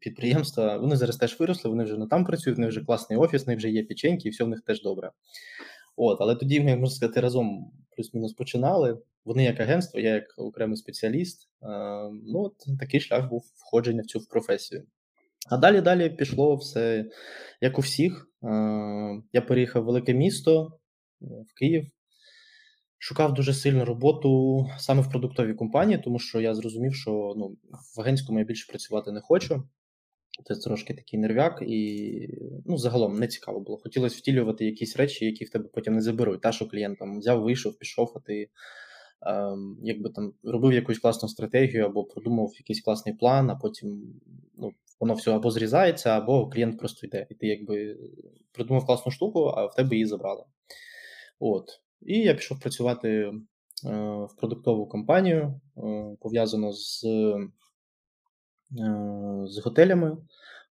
підприємства. 0.00 0.76
Вони 0.76 0.96
зараз 0.96 1.16
теж 1.16 1.40
виросли, 1.40 1.70
вони 1.70 1.84
вже 1.84 1.98
не 1.98 2.06
там 2.06 2.24
працюють, 2.24 2.58
вони 2.58 2.68
вже 2.68 2.84
класний 2.84 3.18
офіс, 3.18 3.46
вони 3.46 3.56
вже 3.56 3.70
є 3.70 3.84
печеньки, 3.84 4.28
і 4.28 4.30
все 4.30 4.44
в 4.44 4.48
них 4.48 4.60
теж 4.60 4.82
добре. 4.82 5.10
От, 5.96 6.18
Але 6.20 6.34
тоді 6.34 6.60
ми, 6.60 6.76
можна 6.76 6.96
сказати, 6.96 7.20
разом 7.20 7.72
плюс-мінус 7.96 8.32
починали. 8.32 8.98
Вони 9.24 9.44
як 9.44 9.60
агентство, 9.60 10.00
я 10.00 10.14
як 10.14 10.24
окремий 10.36 10.76
спеціаліст. 10.76 11.48
Е, 11.62 11.66
ну, 12.26 12.40
от 12.40 12.78
Такий 12.80 13.00
шлях 13.00 13.28
був 13.28 13.44
входження 13.56 14.02
в 14.02 14.06
цю 14.06 14.20
професію. 14.20 14.86
А 15.50 15.56
далі 15.56 15.80
далі 15.80 16.10
пішло 16.10 16.56
все 16.56 17.04
як 17.60 17.78
у 17.78 17.82
всіх. 17.82 18.28
Е, 18.42 18.46
я 19.32 19.40
переїхав 19.40 19.82
в 19.82 19.86
велике 19.86 20.14
місто 20.14 20.78
е, 21.22 21.26
в 21.26 21.58
Київ. 21.58 21.86
Шукав 22.98 23.34
дуже 23.34 23.54
сильно 23.54 23.84
роботу 23.84 24.66
саме 24.78 25.02
в 25.02 25.10
продуктовій 25.10 25.54
компанії, 25.54 26.00
тому 26.04 26.18
що 26.18 26.40
я 26.40 26.54
зрозумів, 26.54 26.94
що 26.94 27.34
ну, 27.36 27.56
в 27.96 28.00
агентському 28.00 28.38
я 28.38 28.44
більше 28.44 28.68
працювати 28.68 29.12
не 29.12 29.20
хочу. 29.20 29.62
Це 30.44 30.54
трошки 30.54 30.94
такий 30.94 31.20
нервяк, 31.20 31.62
і 31.66 32.28
ну, 32.66 32.78
загалом 32.78 33.18
не 33.18 33.28
цікаво 33.28 33.60
було. 33.60 33.78
Хотілося 33.78 34.18
втілювати 34.18 34.64
якісь 34.64 34.96
речі, 34.96 35.24
які 35.24 35.44
в 35.44 35.50
тебе 35.50 35.68
потім 35.74 35.94
не 35.94 36.00
заберуть. 36.00 36.40
Та, 36.40 36.52
що 36.52 36.68
клієнт 36.68 36.98
там 36.98 37.18
взяв, 37.18 37.42
вийшов, 37.42 37.78
пішов, 37.78 38.12
а 38.16 38.20
ти 38.20 38.48
ем, 39.26 39.78
якби 39.82 40.10
там 40.10 40.32
робив 40.42 40.72
якусь 40.72 40.98
класну 40.98 41.28
стратегію 41.28 41.86
або 41.86 42.04
продумав 42.04 42.52
якийсь 42.58 42.82
класний 42.82 43.14
план, 43.14 43.50
а 43.50 43.54
потім 43.54 44.20
ну, 44.58 44.72
воно 45.00 45.14
все 45.14 45.32
або 45.32 45.50
зрізається, 45.50 46.10
або 46.10 46.48
клієнт 46.48 46.78
просто 46.78 47.06
йде. 47.06 47.26
І 47.30 47.34
ти 47.34 47.46
якби 47.46 47.96
придумав 48.52 48.86
класну 48.86 49.12
штуку, 49.12 49.40
а 49.40 49.66
в 49.66 49.74
тебе 49.74 49.94
її 49.94 50.06
забрали. 50.06 50.44
От. 51.38 51.64
І 52.02 52.18
я 52.18 52.34
пішов 52.34 52.60
працювати 52.60 53.08
е, 53.08 53.32
в 54.24 54.36
продуктову 54.36 54.86
компанію, 54.86 55.60
е, 55.76 56.16
пов'язано 56.20 56.72
з 56.72 57.04
з 59.46 59.58
готелями. 59.64 60.16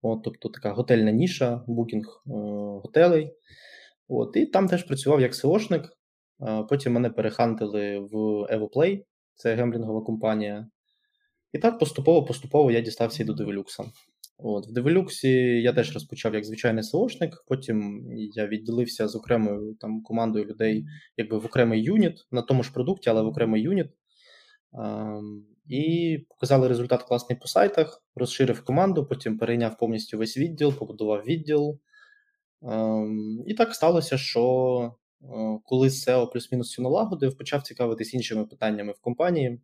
От, 0.02 0.24
Тобто 0.24 0.50
така 0.50 0.72
готельна 0.72 1.12
ніша, 1.12 1.64
букінг 1.68 2.24
е, 2.28 2.32
готелей. 2.84 3.34
От, 4.08 4.36
І 4.36 4.46
там 4.46 4.68
теж 4.68 4.84
працював 4.84 5.22
як 5.22 5.34
SEOшник. 5.34 5.84
Потім 6.70 6.94
мене 6.94 7.10
перехантили 7.10 8.00
в 8.00 8.16
EvoPlay, 8.44 9.04
це 9.36 9.56
гемблінгова 9.56 10.02
компанія. 10.02 10.68
І 11.54 11.60
так 11.60 11.80
поступово-поступово 11.80 12.72
я 12.72 12.82
дістався 12.82 13.24
і 13.24 13.26
до 13.26 13.34
Develux. 13.34 13.92
От, 14.38 14.68
В 14.68 14.72
Develux 14.72 15.28
я 15.62 15.74
теж 15.74 15.94
розпочав 15.94 16.34
як 16.34 16.46
звичайний 16.46 16.84
SEOшник, 16.84 17.30
потім 17.48 18.08
я 18.12 18.48
відділився 18.48 19.08
з 19.08 19.16
окремою 19.16 19.76
там 19.80 20.02
командою 20.02 20.46
людей, 20.46 20.86
якби 21.18 21.38
в 21.38 21.46
окремий 21.46 21.84
юніт 21.84 22.28
на 22.32 22.42
тому 22.42 22.64
ж 22.64 22.74
продукті, 22.74 23.10
але 23.10 23.22
в 23.22 23.28
окремий 23.28 23.62
юніт. 23.62 23.88
Ем, 25.72 25.78
і 25.78 26.18
показали 26.30 26.68
результат 26.68 27.04
класний 27.04 27.40
по 27.40 27.48
сайтах, 27.48 28.04
розширив 28.16 28.64
команду, 28.64 29.06
потім 29.06 29.38
перейняв 29.38 29.78
повністю 29.78 30.18
весь 30.18 30.38
відділ, 30.38 30.74
побудував 30.74 31.24
відділ. 31.24 31.80
Ем, 32.64 33.44
і 33.48 33.54
так 33.54 33.76
сталося, 33.76 34.18
що 34.18 34.96
е, 35.24 35.60
коли 35.64 35.88
SEO 35.88 36.32
плюс-мінус 36.32 36.72
все 36.72 36.82
налагодив, 36.82 37.38
почав 37.38 37.62
цікавитись 37.62 38.14
іншими 38.14 38.46
питаннями 38.46 38.92
в 38.92 39.00
компанії. 39.00 39.48
Е, 39.48 39.60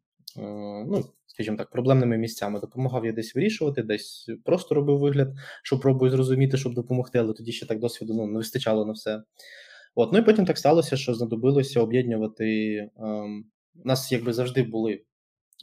ну, 0.88 1.06
скажімо 1.28 1.58
так, 1.58 1.70
проблемними 1.70 2.18
місцями 2.18 2.60
допомагав 2.60 3.06
я 3.06 3.12
десь 3.12 3.36
вирішувати, 3.36 3.84
десь 3.84 4.30
просто 4.46 4.76
робив 4.76 5.00
вигляд, 5.00 5.34
що 5.64 5.80
пробую 5.80 6.12
зрозуміти, 6.12 6.58
щоб 6.58 6.74
допомогти, 6.74 7.20
але 7.20 7.34
тоді 7.34 7.52
ще 7.52 7.66
так 7.66 7.80
досвіду 7.80 8.14
ну, 8.14 8.28
не 8.28 8.38
вистачало 8.38 8.86
на 8.86 8.92
все. 8.92 9.22
От, 9.96 10.14
Ну 10.14 10.20
і 10.20 10.22
потім 10.22 10.46
так 10.46 10.58
сталося, 10.58 10.98
що 10.98 11.14
знадобилося 11.14 11.82
об'єднувати. 11.82 12.78
Ем, 12.98 13.46
у 13.86 13.88
нас 13.88 14.12
якби 14.12 14.34
завжди 14.34 14.64
були 14.64 15.02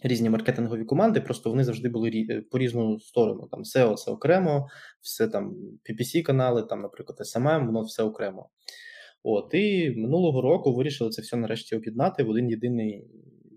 різні 0.03 0.31
маркетингові 0.31 0.85
команди, 0.85 1.21
просто 1.21 1.51
вони 1.51 1.65
завжди 1.65 1.89
були 1.89 2.27
е, 2.31 2.43
по 2.51 2.59
різну 2.59 3.01
сторону. 3.01 3.49
Там 3.51 3.63
SEO 3.63 3.95
це 3.95 4.11
окремо, 4.11 4.69
все 5.01 5.29
там 5.29 5.57
PPC-канали, 5.91 6.63
там, 6.63 6.81
наприклад, 6.81 7.19
SMM, 7.21 7.67
воно 7.67 7.83
все 7.83 8.03
окремо. 8.03 8.49
От, 9.23 9.55
І 9.55 9.91
минулого 9.97 10.43
року 10.43 10.75
вирішили 10.75 11.11
це 11.11 11.23
все 11.23 11.37
нарешті 11.37 11.77
об'єднати 11.77 12.23
в 12.23 12.31
один 12.31 12.51
єдиний 12.51 13.07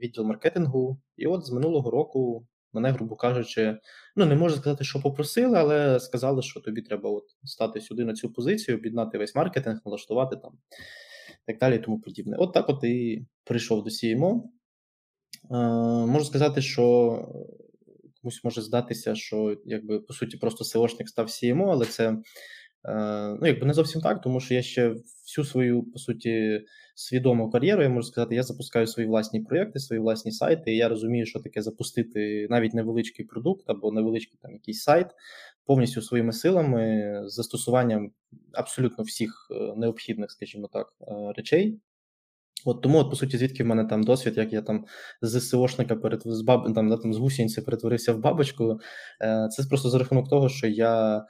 відділ 0.02 0.24
маркетингу. 0.24 1.02
І 1.18 1.28
от 1.28 1.46
з 1.46 1.52
минулого 1.52 1.92
року 1.92 2.48
мене, 2.74 2.92
грубо 2.92 3.16
кажучи, 3.16 3.78
ну 4.16 4.26
не 4.26 4.36
можу 4.36 4.56
сказати, 4.56 4.84
що 4.84 5.02
попросили, 5.02 5.58
але 5.58 6.00
сказали, 6.00 6.42
що 6.42 6.60
тобі 6.60 6.82
треба 6.82 7.10
от 7.10 7.24
стати 7.44 7.82
сюди 7.82 8.06
на 8.06 8.14
цю 8.14 8.34
позицію, 8.34 8.78
об'єднати 8.78 9.18
весь 9.18 9.36
маркетинг, 9.36 9.82
налаштувати 9.86 10.36
там 10.36 10.52
так 11.46 11.58
далі 11.60 11.76
і 11.76 11.80
тому 11.80 12.00
подібне. 12.00 12.38
От 12.40 12.54
так 12.54 12.70
от 12.70 12.84
і 12.84 13.26
прийшов 13.44 13.84
до 13.84 13.90
CMO. 13.90 14.42
Е, 15.52 15.56
можу 16.06 16.26
сказати, 16.26 16.62
що 16.62 16.84
комусь 18.22 18.44
може 18.44 18.62
здатися, 18.62 19.16
що 19.16 19.58
якби 19.66 20.00
по 20.00 20.14
суті 20.14 20.38
просто 20.38 20.80
SEOшник 20.80 21.08
став 21.08 21.26
CMO, 21.26 21.72
але 21.72 21.86
це 21.86 22.10
е, 22.10 23.38
ну, 23.42 23.48
якби 23.48 23.68
не 23.68 23.74
зовсім 23.74 24.02
так, 24.02 24.22
тому 24.22 24.40
що 24.40 24.54
я 24.54 24.62
ще 24.62 24.96
всю 25.26 25.46
свою 25.46 25.84
по 25.84 26.00
суті 26.00 26.62
свідому 26.96 27.50
кар'єру, 27.50 27.84
я 27.84 27.90
можу 27.90 28.08
сказати, 28.08 28.36
я 28.36 28.44
запускаю 28.44 28.88
свої 28.88 29.10
власні 29.10 29.42
проєкти, 29.42 29.80
свої 29.80 30.02
власні 30.02 30.32
сайти. 30.32 30.74
і 30.74 30.78
Я 30.78 30.90
розумію, 30.90 31.26
що 31.26 31.40
таке 31.40 31.62
запустити 31.62 32.48
навіть 32.50 32.74
невеличкий 32.74 33.26
продукт 33.26 33.70
або 33.70 33.92
невеличкий 33.92 34.40
там 34.42 34.54
якийсь 34.54 34.84
сайт 34.84 35.08
повністю 35.66 36.02
своїми 36.02 36.34
силами 36.34 37.14
з 37.26 37.34
застосуванням 37.34 38.12
абсолютно 38.54 39.04
всіх 39.04 39.48
е, 39.52 39.74
необхідних, 39.78 40.32
скажімо 40.32 40.70
так, 40.74 40.94
речей. 41.36 41.80
От 42.68 42.82
тому, 42.82 42.98
от, 43.00 43.10
по 43.10 43.16
суті, 43.16 43.38
звідки 43.38 43.64
в 43.64 43.68
мене 43.68 43.86
там 43.86 44.04
досвід, 44.04 44.38
як 44.38 44.54
я 44.54 44.62
там 44.62 44.86
з 45.22 45.42
СОшника 45.42 45.96
перед 45.96 46.22
з 46.26 46.42
баб, 46.42 46.74
там, 46.76 46.98
там 46.98 47.14
з 47.14 47.18
гусінці 47.18 47.62
перетворився 47.62 48.14
в 48.14 48.20
бабочку. 48.20 48.80
Е, 49.22 49.48
Це 49.52 49.64
просто 49.70 49.90
за 49.90 49.98
рахунок 50.00 50.30
того, 50.30 50.50
що 50.50 50.68
я 50.68 51.18
е, 51.18 51.24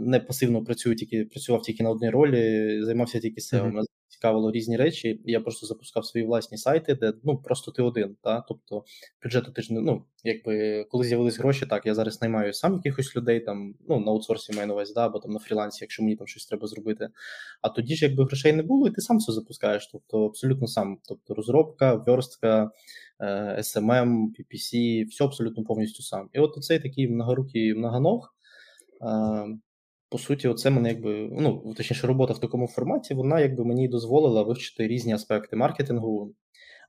не 0.00 0.20
пасивно 0.20 0.64
працюю, 0.64 0.96
тільки 0.96 1.24
працював 1.24 1.62
тільки 1.62 1.82
на 1.82 1.90
одній 1.90 2.10
ролі, 2.10 2.82
займався 2.84 3.20
тільки 3.20 3.40
SEO. 3.40 3.62
Mm-hmm 3.62 3.97
цікавило 4.18 4.52
різні 4.52 4.76
речі. 4.76 5.20
Я 5.24 5.40
просто 5.40 5.66
запускав 5.66 6.06
свої 6.06 6.26
власні 6.26 6.58
сайти, 6.58 6.94
де 6.94 7.12
ну 7.24 7.38
просто 7.38 7.70
ти 7.70 7.82
один. 7.82 8.16
Та? 8.22 8.44
Тобто 8.48 8.84
бюджету 9.24 9.52
ти 9.52 9.62
ж 9.62 9.74
не 9.74 9.80
ну, 9.80 10.04
якби 10.24 10.84
коли 10.90 11.04
з'явились 11.04 11.38
гроші, 11.38 11.66
так 11.66 11.86
я 11.86 11.94
зараз 11.94 12.22
наймаю 12.22 12.52
сам 12.52 12.74
якихось 12.74 13.16
людей 13.16 13.40
там, 13.40 13.74
ну 13.88 14.00
на 14.00 14.12
аутсорсі 14.12 14.52
маю 14.52 14.66
на 14.66 14.74
увазі, 14.74 14.92
да, 14.94 15.06
або 15.06 15.18
там 15.18 15.32
на 15.32 15.38
фрілансі, 15.38 15.78
якщо 15.80 16.02
мені 16.02 16.16
там 16.16 16.26
щось 16.26 16.46
треба 16.46 16.66
зробити. 16.66 17.08
А 17.62 17.68
тоді 17.68 17.96
ж, 17.96 18.06
якби 18.06 18.24
грошей 18.24 18.52
не 18.52 18.62
було, 18.62 18.88
і 18.88 18.90
ти 18.90 19.00
сам 19.00 19.18
все 19.18 19.32
запускаєш. 19.32 19.88
Тобто, 19.92 20.26
абсолютно 20.26 20.66
сам. 20.66 20.98
Тобто 21.08 21.34
розробка, 21.34 21.94
верстка, 21.94 22.70
SMM, 23.58 24.26
PPC, 24.38 25.04
все 25.08 25.24
абсолютно 25.24 25.64
повністю 25.64 26.02
сам. 26.02 26.28
І 26.32 26.38
от 26.38 26.64
цей 26.64 26.78
такий 26.78 27.08
многорукий 27.08 27.74
многоног 27.74 28.34
по 30.10 30.18
суті, 30.18 30.48
оце 30.48 30.70
мене 30.70 30.88
якби 30.88 31.28
ну 31.32 31.74
точніше, 31.76 32.06
робота 32.06 32.32
в 32.32 32.40
такому 32.40 32.66
форматі, 32.66 33.14
вона 33.14 33.40
якби 33.40 33.64
мені 33.64 33.88
дозволила 33.88 34.42
вивчити 34.42 34.88
різні 34.88 35.12
аспекти 35.12 35.56
маркетингу. 35.56 36.34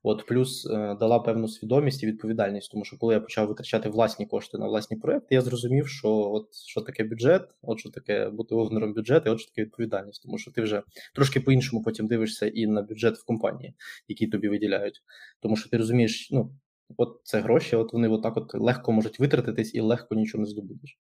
От 0.04 0.26
плюс 0.26 0.66
е, 0.66 0.96
дала 1.00 1.20
певну 1.20 1.48
свідомість 1.48 2.04
і 2.04 2.08
відповідальність, 2.08 2.72
тому 2.72 2.86
що 2.86 2.98
коли 2.98 3.14
я 3.14 3.20
почав 3.20 3.48
витрачати 3.48 3.90
власні 3.90 4.26
кошти 4.26 4.58
на 4.58 4.68
власні 4.68 4.98
проекти, 4.98 5.36
я 5.36 5.42
зрозумів, 5.42 5.88
що 5.88 6.10
от 6.10 6.56
що 6.56 6.82
таке 6.82 7.04
бюджет, 7.04 7.42
от 7.62 7.80
що 7.80 7.90
таке 7.90 8.30
бути 8.30 8.56
огнером 8.56 8.94
бюджету, 8.94 9.32
от 9.32 9.40
що 9.40 9.52
таке 9.52 9.62
відповідальність, 9.62 10.24
тому 10.24 10.38
що 10.38 10.52
ти 10.52 10.62
вже 10.62 10.84
трошки 11.16 11.40
по-іншому 11.40 11.84
потім 11.84 12.08
дивишся 12.08 12.48
і 12.48 12.68
на 12.68 12.82
бюджет 12.82 13.18
в 13.18 13.26
компанії, 13.26 13.74
який 14.08 14.28
тобі 14.28 14.50
виділяють. 14.50 15.02
Тому 15.42 15.56
що 15.56 15.70
ти 15.70 15.78
розумієш, 15.78 16.30
ну 16.32 16.52
от 16.98 17.22
це 17.24 17.40
гроші, 17.40 17.76
от 17.76 17.94
вони 17.94 18.08
отак 18.08 18.38
от 18.38 18.54
легко 18.54 18.92
можуть 18.92 19.20
витратитись 19.20 19.76
і 19.76 19.80
легко 19.80 20.16
нічого 20.16 20.42
не 20.42 20.50
здобудеш. 20.50 21.00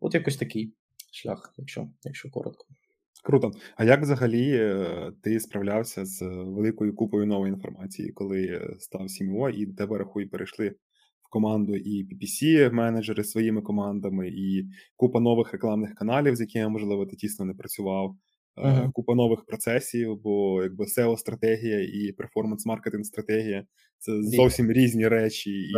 От 0.00 0.14
якось 0.14 0.36
такий 0.36 0.72
шлях, 1.10 1.54
якщо 1.58 1.88
якщо 2.04 2.30
коротко. 2.30 2.66
Круто. 3.24 3.52
А 3.76 3.84
як 3.84 4.02
взагалі 4.02 4.50
е, 4.52 5.12
ти 5.22 5.40
справлявся 5.40 6.04
з 6.04 6.22
великою 6.22 6.94
купою 6.94 7.26
нової 7.26 7.52
інформації, 7.52 8.12
коли 8.12 8.70
став 8.78 9.02
CMO 9.02 9.50
і 9.50 9.66
до 9.66 9.74
тебе 9.74 9.98
рахуй 9.98 10.26
перейшли 10.26 10.68
в 11.22 11.30
команду 11.30 11.76
і 11.76 12.04
PPC-менеджери 12.04 13.24
своїми 13.24 13.62
командами, 13.62 14.28
і 14.28 14.64
купа 14.96 15.20
нових 15.20 15.52
рекламних 15.52 15.94
каналів, 15.94 16.36
з 16.36 16.40
якими, 16.40 16.68
можливо, 16.68 17.06
ти 17.06 17.16
тісно 17.16 17.44
не 17.44 17.54
працював, 17.54 18.16
uh-huh. 18.56 18.92
купа 18.92 19.14
нових 19.14 19.44
процесів, 19.44 20.20
бо 20.22 20.62
якби 20.62 20.84
SEO-стратегія 20.84 21.80
і 21.80 22.12
перформанс-маркетинг 22.12 23.04
стратегія 23.04 23.64
це 23.98 24.22
зовсім 24.22 24.72
різні 24.72 25.08
речі, 25.08 25.50
і 25.50 25.74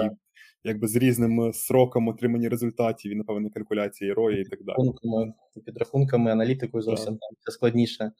якби 0.64 0.88
з 0.88 0.97
різним 0.97 1.52
сроком 1.52 2.09
отримання 2.09 2.49
результатів 2.49 3.12
і, 3.12 3.14
напевно, 3.14 3.50
калькуляції 3.50 4.12
рої 4.12 4.42
і 4.42 4.45
так 4.45 4.64
далі. 4.64 4.76
Підрахунками, 4.76 5.33
підрахунками 5.64 6.31
аналітикою 6.31 6.83
зовсім 6.83 7.19
це 7.40 7.52
складніше. 7.52 8.12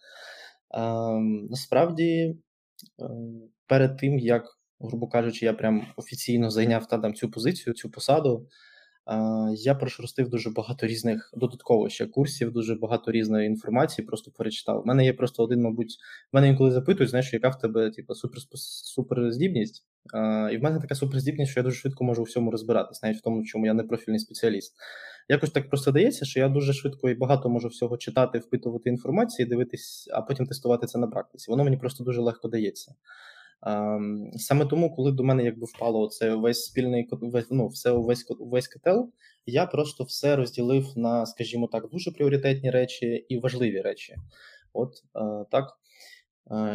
А, 0.69 1.13
насправді, 1.51 2.37
ем, 2.99 3.43
перед 3.67 3.97
тим, 3.97 4.19
як, 4.19 4.45
грубо 4.81 5.09
кажучи, 5.09 5.47
я 5.47 5.53
прям 5.53 5.87
офіційно 5.97 6.51
зайняв 6.51 6.87
та, 6.87 6.99
там, 6.99 7.15
цю 7.15 7.31
позицію, 7.31 7.75
цю 7.75 7.91
посаду. 7.91 8.49
Я 9.55 9.75
прошерстив 9.75 10.29
дуже 10.29 10.51
багато 10.51 10.87
різних 10.87 11.31
додатково 11.37 11.89
ще 11.89 12.07
курсів, 12.07 12.53
дуже 12.53 12.75
багато 12.75 13.13
різної 13.13 13.47
інформації, 13.47 14.07
просто 14.07 14.31
перечитав. 14.31 14.83
У 14.83 14.85
мене 14.85 15.05
є 15.05 15.13
просто 15.13 15.43
один, 15.43 15.63
мабуть, 15.63 15.97
в 16.33 16.37
мене 16.37 16.49
інколи 16.49 16.71
запитують, 16.71 17.11
знаєш, 17.11 17.33
яка 17.33 17.49
в 17.49 17.59
тебе 17.59 17.91
типу, 17.91 18.15
супер, 18.15 18.41
суперздібність. 18.55 19.85
І 20.53 20.57
в 20.57 20.63
мене 20.63 20.81
така 20.81 20.95
суперздібність, 20.95 21.51
що 21.51 21.61
я 21.61 21.65
дуже 21.65 21.77
швидко 21.77 22.05
можу 22.05 22.23
у 22.23 22.25
всьому 22.25 22.51
розбиратись, 22.51 23.03
навіть 23.03 23.19
в 23.19 23.23
тому, 23.23 23.45
чому 23.45 23.67
я 23.67 23.75
не 23.75 23.83
профільний 23.83 24.21
спеціаліст. 24.21 24.75
Якось 25.29 25.51
так 25.51 25.69
просто 25.69 25.91
дається, 25.91 26.25
що 26.25 26.41
я 26.41 26.49
дуже 26.49 26.73
швидко 26.73 27.11
і 27.11 27.15
багато 27.15 27.49
можу 27.49 27.69
всього 27.69 27.97
читати, 27.97 28.39
впитувати 28.39 28.91
інформацію, 28.91 29.49
дивитись, 29.49 30.09
а 30.13 30.23
потім 30.23 30.47
тестувати 30.47 30.87
це 30.87 30.99
на 30.99 31.07
практиці. 31.07 31.51
Воно 31.51 31.65
мені 31.65 31.77
просто 31.77 32.05
дуже 32.05 32.21
легко 32.21 32.49
дається. 32.49 32.95
Саме 34.37 34.67
тому, 34.67 34.95
коли 34.95 35.13
до 35.13 35.25
мене 35.25 35.45
якби 35.45 35.67
впало 35.67 36.09
це 36.09 36.35
весь 36.35 36.65
спільний 36.65 37.09
ну, 37.51 37.69
все 37.69 37.91
увесь 37.91 38.27
увесь 38.39 38.69
котел, 38.69 39.11
я 39.47 39.67
просто 39.67 40.05
все 40.05 40.37
розділив 40.37 40.93
на, 40.97 41.27
скажімо 41.27 41.67
так, 41.73 41.89
дуже 41.91 42.11
пріоритетні 42.11 42.71
речі 42.71 43.07
і 43.07 43.39
важливі 43.39 43.81
речі. 43.81 44.17
От 44.73 44.93
так. 45.51 45.79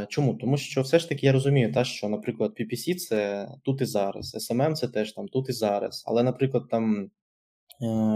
Чому? 0.10 0.36
Тому 0.36 0.58
що 0.58 0.82
все 0.82 1.00
ж 1.00 1.10
таки 1.10 1.25
я 1.25 1.32
розумію, 1.32 1.74
та, 1.74 1.84
що, 1.84 2.10
наприклад, 2.10 2.51
PPC 2.60 2.96
це 2.96 3.48
тут 3.63 3.82
і 3.82 3.86
зараз, 3.86 4.36
SMM 4.36 4.74
це 4.74 4.88
теж 4.88 5.13
там 5.13 5.27
тут 5.27 5.50
і 5.50 5.51
зараз. 5.51 6.03
Але, 6.08 6.24
наприклад, 6.24 6.63
там 6.70 7.10
Е, 7.10 7.26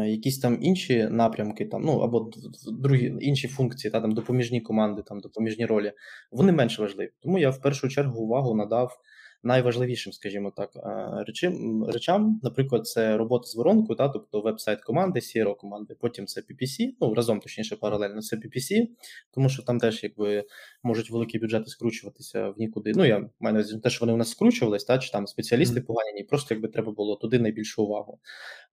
якісь 0.05 0.39
там 0.39 0.57
інші 0.61 1.07
напрямки, 1.11 1.65
там, 1.65 1.81
ну 1.81 1.99
або 1.99 2.31
другі 2.71 3.13
інші 3.21 3.47
функції, 3.47 3.91
та 3.91 4.01
там 4.01 4.11
допоміжні 4.11 4.61
команди, 4.61 5.01
там 5.01 5.19
допоміжні 5.19 5.65
ролі, 5.65 5.93
вони 6.31 6.51
менш 6.51 6.79
важливі. 6.79 7.09
Тому 7.19 7.39
я 7.39 7.49
в 7.49 7.61
першу 7.61 7.89
чергу 7.89 8.23
увагу 8.23 8.55
надав 8.55 8.97
найважливішим, 9.43 10.13
скажімо 10.13 10.53
так, 10.57 10.75
е, 10.75 11.23
речам, 11.27 11.85
речам. 11.85 12.39
Наприклад, 12.43 12.87
це 12.87 13.17
робота 13.17 13.47
з 13.47 13.55
воронкою, 13.55 13.97
та, 13.97 14.09
тобто 14.09 14.41
веб-сайт 14.41 14.81
команди, 14.81 15.19
CRO 15.19 15.57
команди, 15.57 15.95
потім 15.99 16.27
це 16.27 16.41
PPC, 16.41 16.89
ну 17.01 17.13
разом 17.13 17.39
точніше 17.39 17.75
паралельно 17.75 18.21
це 18.21 18.35
PPC, 18.35 18.87
тому 19.31 19.49
що 19.49 19.63
там 19.63 19.79
теж 19.79 20.03
якби 20.03 20.43
можуть 20.83 21.09
великі 21.09 21.39
бюджети 21.39 21.69
скручуватися 21.69 22.49
в 22.49 22.55
нікуди. 22.57 22.93
Ну 22.95 23.05
я 23.05 23.29
маю 23.39 23.53
на 23.53 23.59
увазі 23.59 23.79
те, 23.79 23.89
що 23.89 23.99
вони 23.99 24.13
у 24.13 24.17
нас 24.17 24.29
скручувались, 24.29 24.83
та 24.83 24.97
чи 24.97 25.11
там 25.11 25.27
спеціалісти 25.27 25.79
mm. 25.79 25.85
погані, 25.85 26.23
просто 26.23 26.53
якби 26.53 26.67
треба 26.67 26.91
було 26.91 27.15
туди 27.15 27.39
найбільшу 27.39 27.83
увагу. 27.83 28.19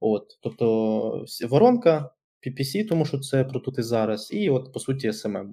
От, 0.00 0.38
тобто 0.40 1.25
воронка. 1.48 2.10
PPC, 2.46 2.88
тому 2.88 3.04
що 3.04 3.18
це 3.18 3.44
про 3.44 3.60
тут 3.60 3.78
і 3.78 3.82
зараз, 3.82 4.30
і 4.32 4.50
от 4.50 4.72
по 4.72 4.80
суті 4.80 5.08
SMM 5.08 5.52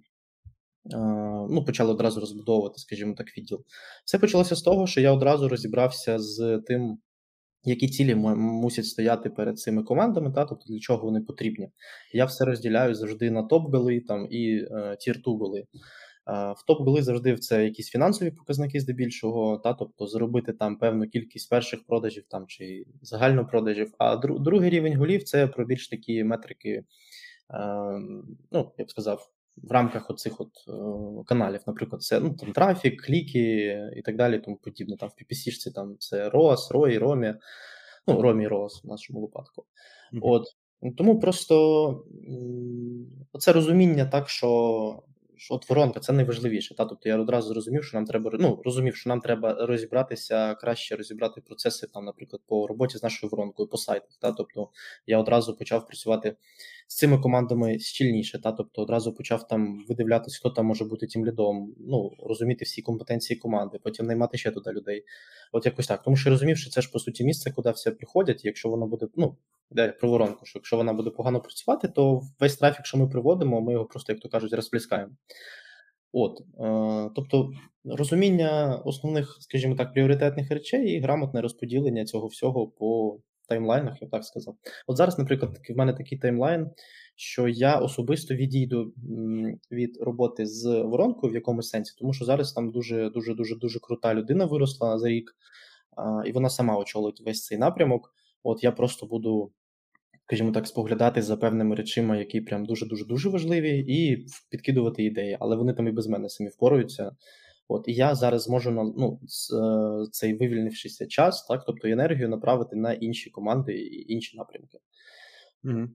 ну, 1.49 1.63
почали 1.65 1.91
одразу 1.91 2.19
розбудовувати, 2.19 2.79
скажімо 2.79 3.13
так, 3.17 3.37
відділ. 3.37 3.63
Все 4.05 4.19
почалося 4.19 4.55
з 4.55 4.61
того, 4.61 4.87
що 4.87 5.01
я 5.01 5.11
одразу 5.11 5.49
розібрався 5.49 6.19
з 6.19 6.61
тим, 6.67 6.97
які 7.63 7.87
цілі 7.87 8.15
мусять 8.15 8.85
стояти 8.85 9.29
перед 9.29 9.59
цими 9.59 9.83
командами, 9.83 10.31
та, 10.31 10.45
тобто 10.45 10.65
для 10.69 10.79
чого 10.79 11.05
вони 11.05 11.21
потрібні. 11.21 11.69
Я 12.13 12.25
все 12.25 12.45
розділяю 12.45 12.95
завжди 12.95 13.31
на 13.31 13.43
top-goal 13.43 13.95
и 13.95 14.01
там, 14.07 14.27
і 14.29 14.67
е, 14.71 14.97
tier-two 14.99 15.37
goal 15.37 15.55
и. 15.55 15.63
В 16.27 16.71
top-goal 16.71 16.98
и 16.98 17.01
завжди 17.01 17.37
це 17.37 17.63
якісь 17.63 17.89
фінансові 17.89 18.31
показники 18.31 18.79
здебільшого, 18.79 19.57
та, 19.57 19.73
тобто 19.73 20.07
зробити 20.07 20.53
там 20.53 20.77
певну 20.77 21.07
кількість 21.07 21.49
перших 21.49 21.85
продажів 21.85 22.23
там, 22.29 22.47
чи 22.47 22.85
загально 23.01 23.47
продажів. 23.47 23.93
А 23.97 24.15
другий 24.17 24.69
рівень 24.69 24.97
goal 24.97 25.15
ів 25.15 25.23
це 25.23 25.47
про 25.47 25.65
більш 25.65 25.89
такі 25.89 26.23
метрики, 26.23 26.69
е, 26.69 26.83
ну, 28.51 28.71
я 28.77 28.85
б 28.85 28.91
сказав, 28.91 29.31
в 29.57 29.71
рамках 29.71 30.09
оцих 30.09 30.41
от 30.41 30.51
е, 30.67 30.71
каналів, 31.25 31.61
наприклад, 31.67 32.03
це 32.03 32.19
ну, 32.19 32.33
там 32.33 32.51
трафік, 32.51 33.05
кліки 33.05 33.79
і 33.95 34.01
так 34.01 34.15
далі, 34.15 34.39
тому 34.39 34.57
подібне. 34.57 34.97
Там 34.97 35.09
в 35.09 35.11
PPC 35.11 35.73
там 35.73 35.95
це 35.99 36.29
ROAS, 36.29 36.71
ROI, 36.71 36.99
ROMI, 36.99 37.35
ну, 38.07 38.21
ROMI 38.21 38.41
і 38.41 38.47
ROAS 38.47 38.83
в 38.83 38.87
нашому 38.87 39.21
випадку. 39.21 39.65
Mm-hmm. 40.13 40.19
От. 40.21 40.43
Тому 40.97 41.19
просто 41.19 42.05
це 43.39 43.53
розуміння 43.53 44.05
так, 44.05 44.29
що 44.29 45.03
що 45.37 45.55
от 45.55 45.69
воронка 45.69 45.99
це 45.99 46.13
найважливіше. 46.13 46.75
Та? 46.75 46.85
Тобто 46.85 47.09
я 47.09 47.17
одразу 47.17 47.47
зрозумів, 47.47 47.83
що 47.83 47.97
нам 47.97 48.05
треба 48.05 48.31
ну, 48.39 48.61
розумів, 48.65 48.95
що 48.95 49.09
нам 49.09 49.19
треба 49.19 49.65
розібратися, 49.65 50.55
краще 50.55 50.95
розібрати 50.95 51.41
процеси, 51.41 51.87
там, 51.87 52.05
наприклад, 52.05 52.41
по 52.47 52.67
роботі 52.67 52.97
з 52.97 53.03
нашою 53.03 53.29
воронкою, 53.29 53.69
по 53.69 53.77
сайтах. 53.77 54.17
Та? 54.21 54.31
Тобто 54.31 54.69
я 55.07 55.19
одразу 55.19 55.57
почав 55.57 55.87
працювати 55.87 56.35
з 56.87 56.95
цими 56.95 57.17
командами 57.17 57.79
щільніше. 57.79 58.41
Та? 58.41 58.51
Тобто 58.51 58.81
одразу 58.81 59.13
почав 59.13 59.47
там 59.47 59.85
видивлятися, 59.89 60.37
хто 60.39 60.49
там 60.49 60.65
може 60.65 60.85
бути 60.85 61.07
тим 61.07 61.25
лідом, 61.25 61.75
ну, 61.79 62.11
розуміти 62.19 62.65
всі 62.65 62.81
компетенції 62.81 63.39
команди, 63.39 63.79
потім 63.83 64.05
наймати 64.05 64.37
ще 64.37 64.51
туди 64.51 64.71
людей. 64.71 65.03
От 65.51 65.65
якось 65.65 65.87
так. 65.87 66.03
Тому 66.03 66.17
що 66.17 66.29
розумів, 66.29 66.57
що 66.57 66.69
це 66.69 66.81
ж 66.81 66.91
по 66.91 66.99
суті 66.99 67.23
місце, 67.23 67.51
куди 67.51 67.71
все 67.71 67.91
приходять, 67.91 68.45
якщо 68.45 68.69
воно 68.69 68.87
буде, 68.87 69.07
ну. 69.15 69.37
Про 69.99 70.09
воронку, 70.09 70.45
що 70.45 70.59
якщо 70.59 70.77
вона 70.77 70.93
буде 70.93 71.09
погано 71.09 71.41
працювати, 71.41 71.87
то 71.87 72.21
весь 72.39 72.57
трафік, 72.57 72.85
що 72.85 72.97
ми 72.97 73.07
приводимо, 73.07 73.61
ми 73.61 73.73
його 73.73 73.85
просто, 73.85 74.13
як 74.13 74.21
то 74.21 74.29
кажуть, 74.29 74.53
розпліскаємо. 74.53 75.11
От, 76.11 76.41
е, 76.59 77.11
Тобто 77.15 77.51
розуміння 77.85 78.81
основних, 78.85 79.37
скажімо 79.39 79.75
так, 79.75 79.93
пріоритетних 79.93 80.51
речей 80.51 80.87
і 80.87 80.99
грамотне 80.99 81.41
розподілення 81.41 82.05
цього 82.05 82.27
всього 82.27 82.67
по 82.67 83.19
таймлайнах, 83.45 84.01
я 84.01 84.07
так 84.07 84.25
сказав. 84.25 84.55
От 84.87 84.97
зараз, 84.97 85.19
наприклад, 85.19 85.59
в 85.69 85.77
мене 85.77 85.93
такий 85.93 86.17
таймлайн, 86.17 86.69
що 87.15 87.47
я 87.47 87.77
особисто 87.79 88.35
відійду 88.35 88.93
від 89.71 89.97
роботи 90.01 90.45
з 90.45 90.81
воронкою 90.81 91.31
в 91.31 91.35
якомусь 91.35 91.69
сенсі, 91.69 91.95
тому 91.99 92.13
що 92.13 92.25
зараз 92.25 92.53
там 92.53 92.71
дуже 92.71 93.09
дуже 93.09 93.33
дуже 93.35 93.55
дуже 93.55 93.79
крута 93.79 94.13
людина 94.13 94.45
виросла 94.45 94.99
за 94.99 95.09
рік, 95.09 95.35
і 96.25 96.31
вона 96.31 96.49
сама 96.49 96.77
очолить 96.77 97.21
весь 97.25 97.45
цей 97.45 97.57
напрямок. 97.57 98.13
От 98.43 98.63
я 98.63 98.71
просто 98.71 99.05
буду, 99.05 99.51
скажімо 100.27 100.51
так, 100.51 100.67
споглядати 100.67 101.21
за 101.21 101.37
певними 101.37 101.75
речима, 101.75 102.17
які 102.17 102.41
прям 102.41 102.65
дуже-дуже 102.65 103.05
дуже 103.05 103.29
важливі, 103.29 103.79
і 103.87 104.25
підкидувати 104.49 105.03
ідеї, 105.03 105.37
але 105.39 105.55
вони 105.55 105.73
там 105.73 105.87
і 105.87 105.91
без 105.91 106.07
мене 106.07 106.29
самі 106.29 106.49
впораються. 106.49 107.11
От 107.67 107.87
і 107.87 107.93
я 107.93 108.15
зараз 108.15 108.43
зможу 108.43 108.71
ну, 108.71 109.19
е, 109.21 110.07
цей 110.11 110.33
вивільнившися 110.33 111.07
час, 111.07 111.45
так, 111.45 111.63
тобто 111.65 111.87
енергію 111.87 112.29
направити 112.29 112.75
на 112.75 112.93
інші 112.93 113.29
команди 113.29 113.73
і 113.73 114.13
інші 114.13 114.37
напрямки. 114.37 114.77
Угу. 115.63 115.87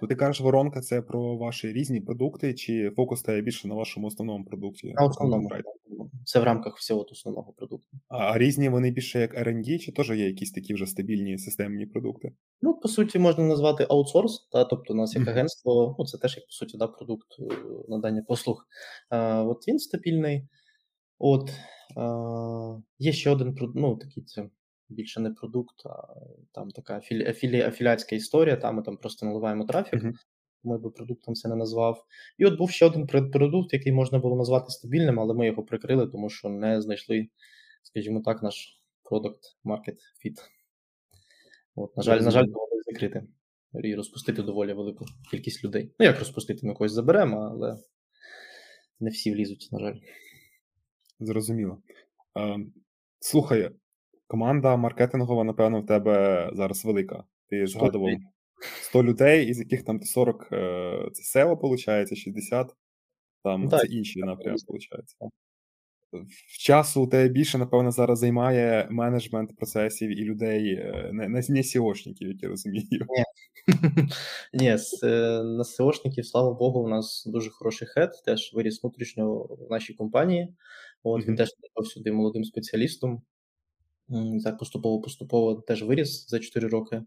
То 0.00 0.06
ти 0.06 0.14
кажеш, 0.14 0.40
воронка 0.40 0.80
це 0.80 1.02
про 1.02 1.36
ваші 1.36 1.72
різні 1.72 2.00
продукти, 2.00 2.54
чи 2.54 2.90
фокус 2.96 3.20
стає 3.20 3.42
більше 3.42 3.68
на 3.68 3.74
вашому 3.74 4.06
основному 4.06 4.44
продукті? 4.44 4.92
На 4.92 5.06
основному. 5.06 5.50
Це 6.24 6.40
в 6.40 6.42
рамках 6.42 6.76
всього 6.76 7.06
основного 7.10 7.52
продукту. 7.52 7.98
А, 8.08 8.38
різні 8.38 8.68
вони 8.68 8.90
більше 8.90 9.20
як 9.20 9.34
R&D, 9.34 9.78
чи 9.78 9.92
теж 9.92 10.10
є 10.10 10.26
якісь 10.26 10.52
такі 10.52 10.74
вже 10.74 10.86
стабільні 10.86 11.38
системні 11.38 11.86
продукти? 11.86 12.32
Ну, 12.62 12.74
по 12.74 12.88
суті, 12.88 13.18
можна 13.18 13.44
назвати 13.44 13.86
аутсорс, 13.90 14.48
та, 14.52 14.64
тобто 14.64 14.92
у 14.92 14.96
нас 14.96 15.16
як 15.16 15.28
агентство, 15.28 15.96
ну 15.98 16.04
це 16.04 16.18
теж 16.18 16.36
як 16.36 16.46
по 16.46 16.52
суті 16.52 16.78
да, 16.78 16.86
продукт 16.86 17.26
е, 17.40 17.44
надання 17.88 18.22
послуг. 18.22 18.66
А, 19.10 19.42
От 19.42 19.68
він 19.68 19.78
стабільний. 19.78 20.48
От 21.18 21.50
а, 21.96 22.78
є 22.98 23.12
ще 23.12 23.30
один 23.30 23.56
ну, 23.74 23.96
такий 23.96 24.24
це 24.24 24.48
більше 24.88 25.20
не 25.20 25.30
продукт, 25.30 25.86
а 25.86 26.06
там 26.52 26.70
така 26.70 26.96
афілі, 26.96 27.26
афілі, 27.26 27.60
афіліатська 27.60 28.16
історія, 28.16 28.56
там 28.56 28.76
ми 28.76 28.82
там 28.82 28.96
просто 28.96 29.26
наливаємо 29.26 29.64
трафік. 29.64 30.02
Uh-huh. 30.02 30.12
Ми 30.64 30.78
би 30.78 30.90
продуктом 30.90 31.34
це 31.34 31.48
не 31.48 31.56
назвав. 31.56 32.04
І 32.38 32.46
от 32.46 32.58
був 32.58 32.70
ще 32.70 32.86
один 32.86 33.06
продукт, 33.06 33.72
який 33.72 33.92
можна 33.92 34.18
було 34.18 34.36
назвати 34.36 34.70
стабільним, 34.70 35.20
але 35.20 35.34
ми 35.34 35.46
його 35.46 35.62
прикрили, 35.62 36.06
тому 36.06 36.30
що 36.30 36.48
не 36.48 36.82
знайшли, 36.82 37.28
скажімо 37.82 38.22
так, 38.24 38.42
наш 38.42 38.80
продукт 39.02 39.40
market 39.64 39.96
fit. 40.24 40.36
От, 41.74 41.96
На 41.96 42.02
жаль, 42.02 42.20
на 42.20 42.30
жаль, 42.30 42.44
довелося 42.44 42.82
закрити 42.86 43.26
і 43.84 43.94
розпустити 43.94 44.42
доволі 44.42 44.72
велику 44.72 45.04
кількість 45.30 45.64
людей. 45.64 45.94
Ну, 45.98 46.06
як 46.06 46.18
розпустити, 46.18 46.66
ми 46.66 46.74
когось 46.74 46.92
заберемо, 46.92 47.38
але 47.40 47.78
не 49.00 49.10
всі 49.10 49.32
влізуть, 49.32 49.68
на 49.72 49.78
жаль. 49.78 49.96
Зрозуміло. 51.20 51.78
Е, 52.38 52.58
Слухай, 53.20 53.70
команда 54.26 54.76
маркетингова, 54.76 55.44
напевно, 55.44 55.80
в 55.80 55.86
тебе 55.86 56.50
зараз 56.52 56.84
велика. 56.84 57.24
Ти 57.48 57.66
згадував 57.66 58.10
100 58.82 59.04
людей, 59.04 59.48
із 59.48 59.58
яких 59.58 59.84
там 59.84 60.02
40 60.02 60.48
е, 60.52 61.08
це 61.12 61.44
SEO, 61.44 61.54
виходить, 61.54 62.18
60 62.18 62.74
там 63.44 63.68
так, 63.68 63.80
це 63.80 63.86
інші 63.86 64.20
напрямки, 64.20 64.62
виходить. 64.68 65.16
В 66.52 66.58
часу 66.58 67.02
у 67.02 67.06
тебе 67.06 67.28
більше, 67.28 67.58
напевно, 67.58 67.90
зараз 67.90 68.18
займає 68.18 68.88
менеджмент 68.90 69.56
процесів 69.56 70.20
і 70.20 70.24
людей, 70.24 70.74
е, 70.74 71.10
не 71.12 71.28
не, 71.28 71.42
не 71.48 71.60
SEOшників, 71.60 72.28
як 72.28 72.42
я 72.42 72.48
розумію. 72.48 72.86
Ні, 72.90 72.98
Ні, 74.52 74.68
е, 74.68 74.76
на 75.42 75.62
SEOшників, 75.62 76.22
слава 76.22 76.54
Богу, 76.54 76.80
у 76.80 76.88
нас 76.88 77.24
дуже 77.26 77.50
хороший 77.50 77.88
хед, 77.88 78.10
теж 78.24 78.52
виріс 78.54 78.82
внутрішньо 78.82 79.38
в 79.38 79.70
нашій 79.70 79.94
компанії. 79.94 80.54
От. 81.02 81.26
Він 81.26 81.36
теж 81.36 81.50
прийшов 81.60 81.92
сюди 81.92 82.12
молодим 82.12 82.44
спеціалістом. 82.44 83.22
Так, 84.44 84.58
поступово-поступово 84.58 85.54
теж 85.54 85.82
виріс 85.82 86.28
за 86.28 86.38
4 86.38 86.68
роки. 86.68 87.02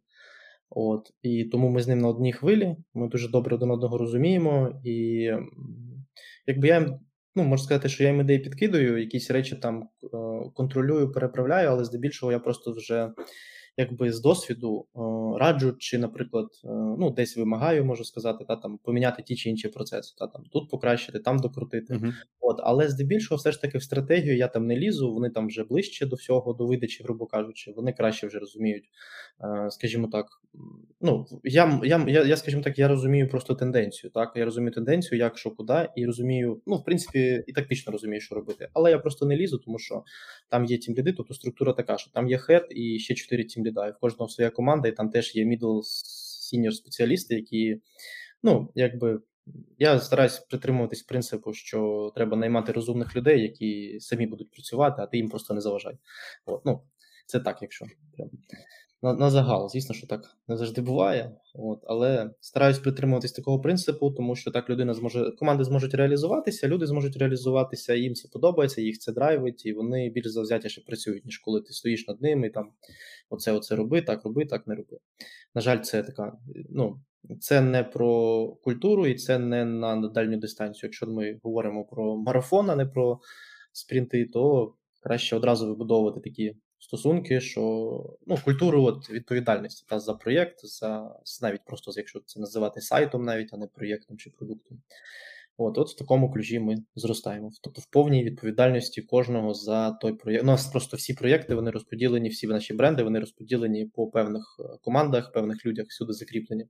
От, 0.69 1.11
І 1.21 1.43
тому 1.45 1.69
ми 1.69 1.81
з 1.81 1.87
ним 1.87 1.99
на 1.99 2.07
одній 2.07 2.33
хвилі. 2.33 2.75
Ми 2.93 3.07
дуже 3.07 3.29
добре 3.29 3.55
один 3.55 3.71
одного 3.71 3.97
розуміємо. 3.97 4.81
І 4.83 5.29
якби 6.47 6.67
я 6.67 6.99
ну, 7.35 7.43
можна 7.43 7.65
сказати, 7.65 7.89
що 7.89 8.03
я 8.03 8.09
їм 8.09 8.21
ідеї 8.21 8.39
підкидаю, 8.39 8.97
якісь 8.97 9.31
речі 9.31 9.55
там 9.55 9.89
е, 10.03 10.07
контролюю, 10.53 11.11
переправляю, 11.11 11.69
але 11.69 11.85
здебільшого 11.85 12.31
я 12.31 12.39
просто 12.39 12.71
вже 12.71 13.11
якби 13.79 14.11
з 14.11 14.21
досвіду 14.21 14.85
е, 14.95 14.99
раджу, 15.39 15.75
чи, 15.79 15.97
наприклад, 15.97 16.47
е, 16.65 16.67
ну 16.71 17.11
десь 17.11 17.37
вимагаю, 17.37 17.85
можу 17.85 18.03
сказати, 18.03 18.45
та 18.47 18.55
там 18.55 18.77
поміняти 18.83 19.23
ті 19.23 19.35
чи 19.35 19.49
інші 19.49 19.67
процеси, 19.67 20.15
та 20.17 20.27
там 20.27 20.43
тут 20.51 20.69
покращити, 20.69 21.19
там 21.19 21.39
докрутити. 21.39 21.93
Uh-huh. 21.93 22.13
От, 22.39 22.59
але 22.63 22.89
здебільшого, 22.89 23.37
все 23.37 23.51
ж 23.51 23.61
таки, 23.61 23.77
в 23.77 23.83
стратегію 23.83 24.37
я 24.37 24.47
там 24.47 24.67
не 24.67 24.75
лізу. 24.75 25.13
Вони 25.13 25.29
там 25.29 25.47
вже 25.47 25.63
ближче 25.63 26.05
до 26.05 26.15
всього, 26.15 26.53
до 26.53 26.65
видачі, 26.65 27.03
грубо 27.03 27.25
кажучи, 27.25 27.73
вони 27.75 27.93
краще 27.93 28.27
вже 28.27 28.39
розуміють, 28.39 28.85
е, 29.43 29.71
скажімо 29.71 30.07
так. 30.11 30.25
Ну 31.01 31.25
я 31.43 31.81
я, 31.83 32.05
я, 32.07 32.23
я 32.23 32.37
скажімо 32.37 32.63
так, 32.63 32.79
я 32.79 32.87
розумію 32.87 33.29
просто 33.29 33.55
тенденцію. 33.55 34.11
Так, 34.11 34.31
я 34.35 34.45
розумію 34.45 34.71
тенденцію, 34.71 35.19
як 35.19 35.37
що 35.37 35.51
куди, 35.51 35.89
і 35.95 36.05
розумію, 36.05 36.61
ну 36.67 36.75
в 36.75 36.83
принципі, 36.83 37.43
і 37.47 37.53
тактично 37.53 37.91
розумію, 37.91 38.21
що 38.21 38.35
робити. 38.35 38.69
Але 38.73 38.91
я 38.91 38.99
просто 38.99 39.25
не 39.25 39.35
лізу, 39.35 39.57
тому 39.57 39.79
що 39.79 40.03
там 40.49 40.65
є 40.65 40.77
тім 40.77 40.95
ліди, 40.95 41.13
тобто 41.13 41.33
структура 41.33 41.73
така, 41.73 41.97
що 41.97 42.11
там 42.11 42.27
є 42.27 42.37
хед 42.37 42.67
і 42.69 42.99
ще 42.99 43.13
чотири 43.13 43.43
тім 43.69 43.73
да, 43.73 43.87
І 43.87 43.91
в 43.91 43.97
кожного 43.99 44.29
своя 44.29 44.49
команда, 44.49 44.87
і 44.87 44.91
там 44.91 45.09
теж 45.09 45.35
є 45.35 45.45
middle 45.45 45.81
senior 46.53 46.71
спеціалісти, 46.71 47.35
які, 47.35 47.81
ну, 48.43 48.71
якби. 48.75 49.21
Я 49.79 49.99
стараюсь 49.99 50.39
притримуватись 50.39 51.03
принципу, 51.03 51.53
що 51.53 52.11
треба 52.15 52.37
наймати 52.37 52.71
розумних 52.71 53.15
людей, 53.15 53.41
які 53.41 53.99
самі 53.99 54.27
будуть 54.27 54.51
працювати, 54.51 55.01
а 55.01 55.05
ти 55.05 55.17
їм 55.17 55.29
просто 55.29 55.53
не 55.53 55.61
заважай. 55.61 55.97
От, 56.45 56.65
ну, 56.65 56.83
Це 57.25 57.39
так, 57.39 57.57
якщо 57.61 57.85
на 59.01 59.13
на 59.13 59.29
загал. 59.29 59.69
Звісно, 59.69 59.95
що 59.95 60.07
так 60.07 60.37
не 60.47 60.57
завжди 60.57 60.81
буває. 60.81 61.31
От, 61.53 61.79
Але 61.87 62.31
стараюсь 62.39 62.79
притримуватись 62.79 63.31
такого 63.31 63.59
принципу, 63.59 64.11
тому 64.11 64.35
що 64.35 64.51
так 64.51 64.69
людина 64.69 64.93
зможе, 64.93 65.31
команди 65.31 65.63
зможуть 65.63 65.93
реалізуватися, 65.93 66.67
люди 66.67 66.87
зможуть 66.87 67.17
реалізуватися, 67.17 67.95
їм 67.95 68.15
це 68.15 68.27
подобається, 68.27 68.81
їх 68.81 68.99
це 68.99 69.13
драйвить, 69.13 69.65
і 69.65 69.73
вони 69.73 70.09
більш 70.09 70.27
завзятіше 70.27 70.81
працюють, 70.81 71.25
ніж 71.25 71.37
коли 71.37 71.61
ти 71.61 71.73
стоїш 71.73 72.07
над 72.07 72.21
ними 72.21 72.47
і 72.47 72.49
там 72.49 72.71
оце, 73.29 73.51
оце 73.51 73.75
роби, 73.75 74.01
так 74.01 74.25
роби, 74.25 74.45
так 74.45 74.67
не 74.67 74.75
роби. 74.75 74.97
На 75.55 75.61
жаль, 75.61 75.79
це 75.79 76.03
така. 76.03 76.37
ну, 76.69 76.99
це 77.39 77.61
не 77.61 77.83
про 77.83 78.47
культуру 78.47 79.07
і 79.07 79.15
це 79.15 79.39
не 79.39 79.65
на 79.65 80.07
дальню 80.07 80.37
дистанцію. 80.37 80.87
Якщо 80.87 81.07
ми 81.07 81.39
говоримо 81.43 81.85
про 81.85 82.17
марафон, 82.17 82.69
а 82.69 82.75
не 82.75 82.85
про 82.85 83.19
спринти, 83.71 84.25
то 84.25 84.73
краще 85.01 85.35
одразу 85.35 85.67
вибудовувати 85.67 86.19
такі 86.19 86.55
стосунки, 86.79 87.41
що 87.41 87.61
ну, 88.27 88.37
культуру 88.45 88.83
от, 88.83 89.09
відповідальності 89.09 89.85
та 89.89 89.99
за 89.99 90.13
проєкт, 90.13 90.65
за 90.65 91.15
навіть 91.41 91.65
просто 91.65 91.91
якщо 91.95 92.19
це 92.19 92.39
називати 92.39 92.81
сайтом, 92.81 93.25
навіть, 93.25 93.49
а 93.53 93.57
не 93.57 93.67
проєктом 93.67 94.17
чи 94.17 94.29
продуктом. 94.29 94.81
От 95.61 95.77
от 95.77 95.89
в 95.89 95.95
такому 95.95 96.31
ключі 96.31 96.59
ми 96.59 96.75
зростаємо. 96.95 97.51
Тобто 97.63 97.81
в 97.81 97.85
повній 97.85 98.23
відповідальності 98.23 99.01
кожного 99.01 99.53
за 99.53 99.91
той 99.91 100.13
проєкт. 100.13 100.43
У 100.43 100.47
нас 100.47 100.67
просто 100.67 100.97
всі 100.97 101.13
проєкти 101.13 101.55
вони 101.55 101.71
розподілені, 101.71 102.29
всі 102.29 102.47
наші 102.47 102.73
бренди 102.73 103.03
вони 103.03 103.19
розподілені 103.19 103.85
по 103.85 104.07
певних 104.07 104.59
е, 104.59 104.77
командах, 104.81 105.31
певних 105.31 105.65
людях, 105.65 105.85
всюди 105.89 106.13
закріплені. 106.13 106.65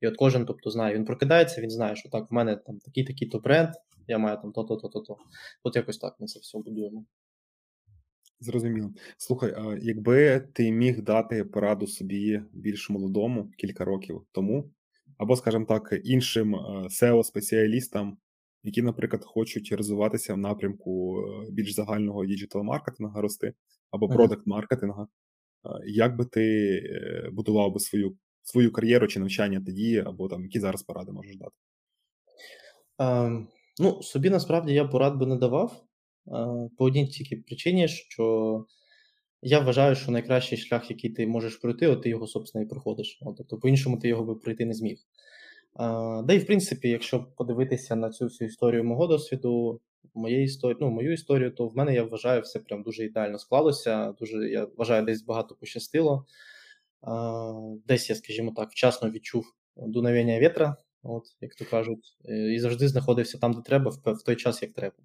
І 0.00 0.06
от 0.06 0.16
кожен, 0.16 0.46
тобто, 0.46 0.70
знає, 0.70 0.94
він 0.94 1.04
прокидається, 1.04 1.60
він 1.60 1.70
знає, 1.70 1.96
що 1.96 2.08
так, 2.08 2.30
в 2.30 2.34
мене 2.34 2.56
там 2.56 2.78
такий-такий 2.78 3.28
то 3.28 3.38
бренд, 3.38 3.68
я 4.08 4.18
маю 4.18 4.38
там 4.42 4.52
то-то, 4.52 4.76
то-то, 4.76 5.00
то. 5.00 5.16
От 5.62 5.76
якось 5.76 5.98
так 5.98 6.16
ми 6.20 6.26
це 6.26 6.40
все 6.40 6.58
будуємо. 6.58 7.04
Зрозуміло. 8.40 8.90
Слухай, 9.16 9.54
а 9.56 9.76
якби 9.80 10.40
ти 10.52 10.72
міг 10.72 11.02
дати 11.02 11.44
пораду 11.44 11.86
собі 11.86 12.42
більш 12.52 12.90
молодому 12.90 13.50
кілька 13.58 13.84
років 13.84 14.22
тому, 14.32 14.70
або, 15.18 15.36
скажімо 15.36 15.64
так, 15.64 16.00
іншим 16.04 16.56
SEO-спеціалістам, 16.86 18.12
які, 18.62 18.82
наприклад, 18.82 19.24
хочуть 19.24 19.72
розвиватися 19.72 20.34
в 20.34 20.38
напрямку 20.38 21.20
е, 21.20 21.50
більш 21.50 21.74
загального 21.74 22.26
діджитал-маркетингу 22.26 23.20
рости, 23.20 23.54
або 23.90 24.08
продакт-маркетинга, 24.08 25.06
як 25.86 26.16
би 26.16 26.24
ти 26.24 26.76
е, 26.76 27.30
будував 27.32 27.72
би 27.72 27.80
свою 27.80 28.16
свою 28.42 28.72
кар'єру 28.72 29.06
чи 29.06 29.20
навчання 29.20 29.62
тоді, 29.66 29.98
або 30.06 30.28
там 30.28 30.42
які 30.42 30.60
зараз 30.60 30.82
поради 30.82 31.12
можеш 31.12 31.36
дати? 31.36 31.52
Um, 32.98 33.46
ну, 33.80 34.02
собі 34.02 34.30
насправді 34.30 34.72
я 34.72 34.84
порад 34.84 35.16
би 35.16 35.26
не 35.26 35.36
давав. 35.36 35.85
По 36.78 36.84
одній 36.84 37.06
тільки 37.06 37.36
причині, 37.36 37.88
що 37.88 38.64
я 39.42 39.60
вважаю, 39.60 39.94
що 39.94 40.12
найкращий 40.12 40.58
шлях, 40.58 40.90
який 40.90 41.10
ти 41.10 41.26
можеш 41.26 41.56
пройти, 41.56 41.86
от 41.86 42.02
ти 42.02 42.08
його, 42.08 42.26
собственно, 42.26 42.64
і 42.66 42.68
проходиш. 42.68 43.18
От, 43.22 43.36
Тобто, 43.36 43.58
по-іншому 43.58 43.98
ти 43.98 44.08
його 44.08 44.24
би 44.24 44.34
пройти 44.34 44.64
не 44.64 44.74
зміг. 44.74 44.98
Да 46.24 46.32
і 46.32 46.38
в 46.38 46.46
принципі, 46.46 46.88
якщо 46.88 47.26
подивитися 47.36 47.96
на 47.96 48.10
цю 48.10 48.24
всю 48.24 48.48
історію 48.48 48.84
мого 48.84 49.06
досвіду, 49.06 49.80
моєї 50.14 50.44
історії, 50.44 50.78
ну, 50.80 50.90
мою 50.90 51.12
історію, 51.12 51.50
то 51.50 51.68
в 51.68 51.76
мене 51.76 51.94
я 51.94 52.02
вважаю, 52.02 52.42
все 52.42 52.58
прям 52.58 52.82
дуже 52.82 53.04
ідеально 53.04 53.38
склалося. 53.38 54.12
Дуже 54.12 54.48
я 54.48 54.66
вважаю, 54.76 55.04
десь 55.04 55.22
багато 55.22 55.54
пощастило. 55.54 56.26
Десь 57.86 58.10
я, 58.10 58.16
скажімо 58.16 58.52
так, 58.56 58.70
вчасно 58.70 59.10
відчув 59.10 59.44
дуновення 59.76 60.40
вітра, 60.40 60.76
от, 61.02 61.24
як 61.40 61.54
то 61.54 61.64
кажуть, 61.64 62.16
і 62.52 62.58
завжди 62.58 62.88
знаходився 62.88 63.38
там, 63.38 63.52
де 63.52 63.60
треба, 63.60 63.90
в 64.04 64.22
той 64.22 64.36
час, 64.36 64.62
як 64.62 64.72
треба. 64.72 64.96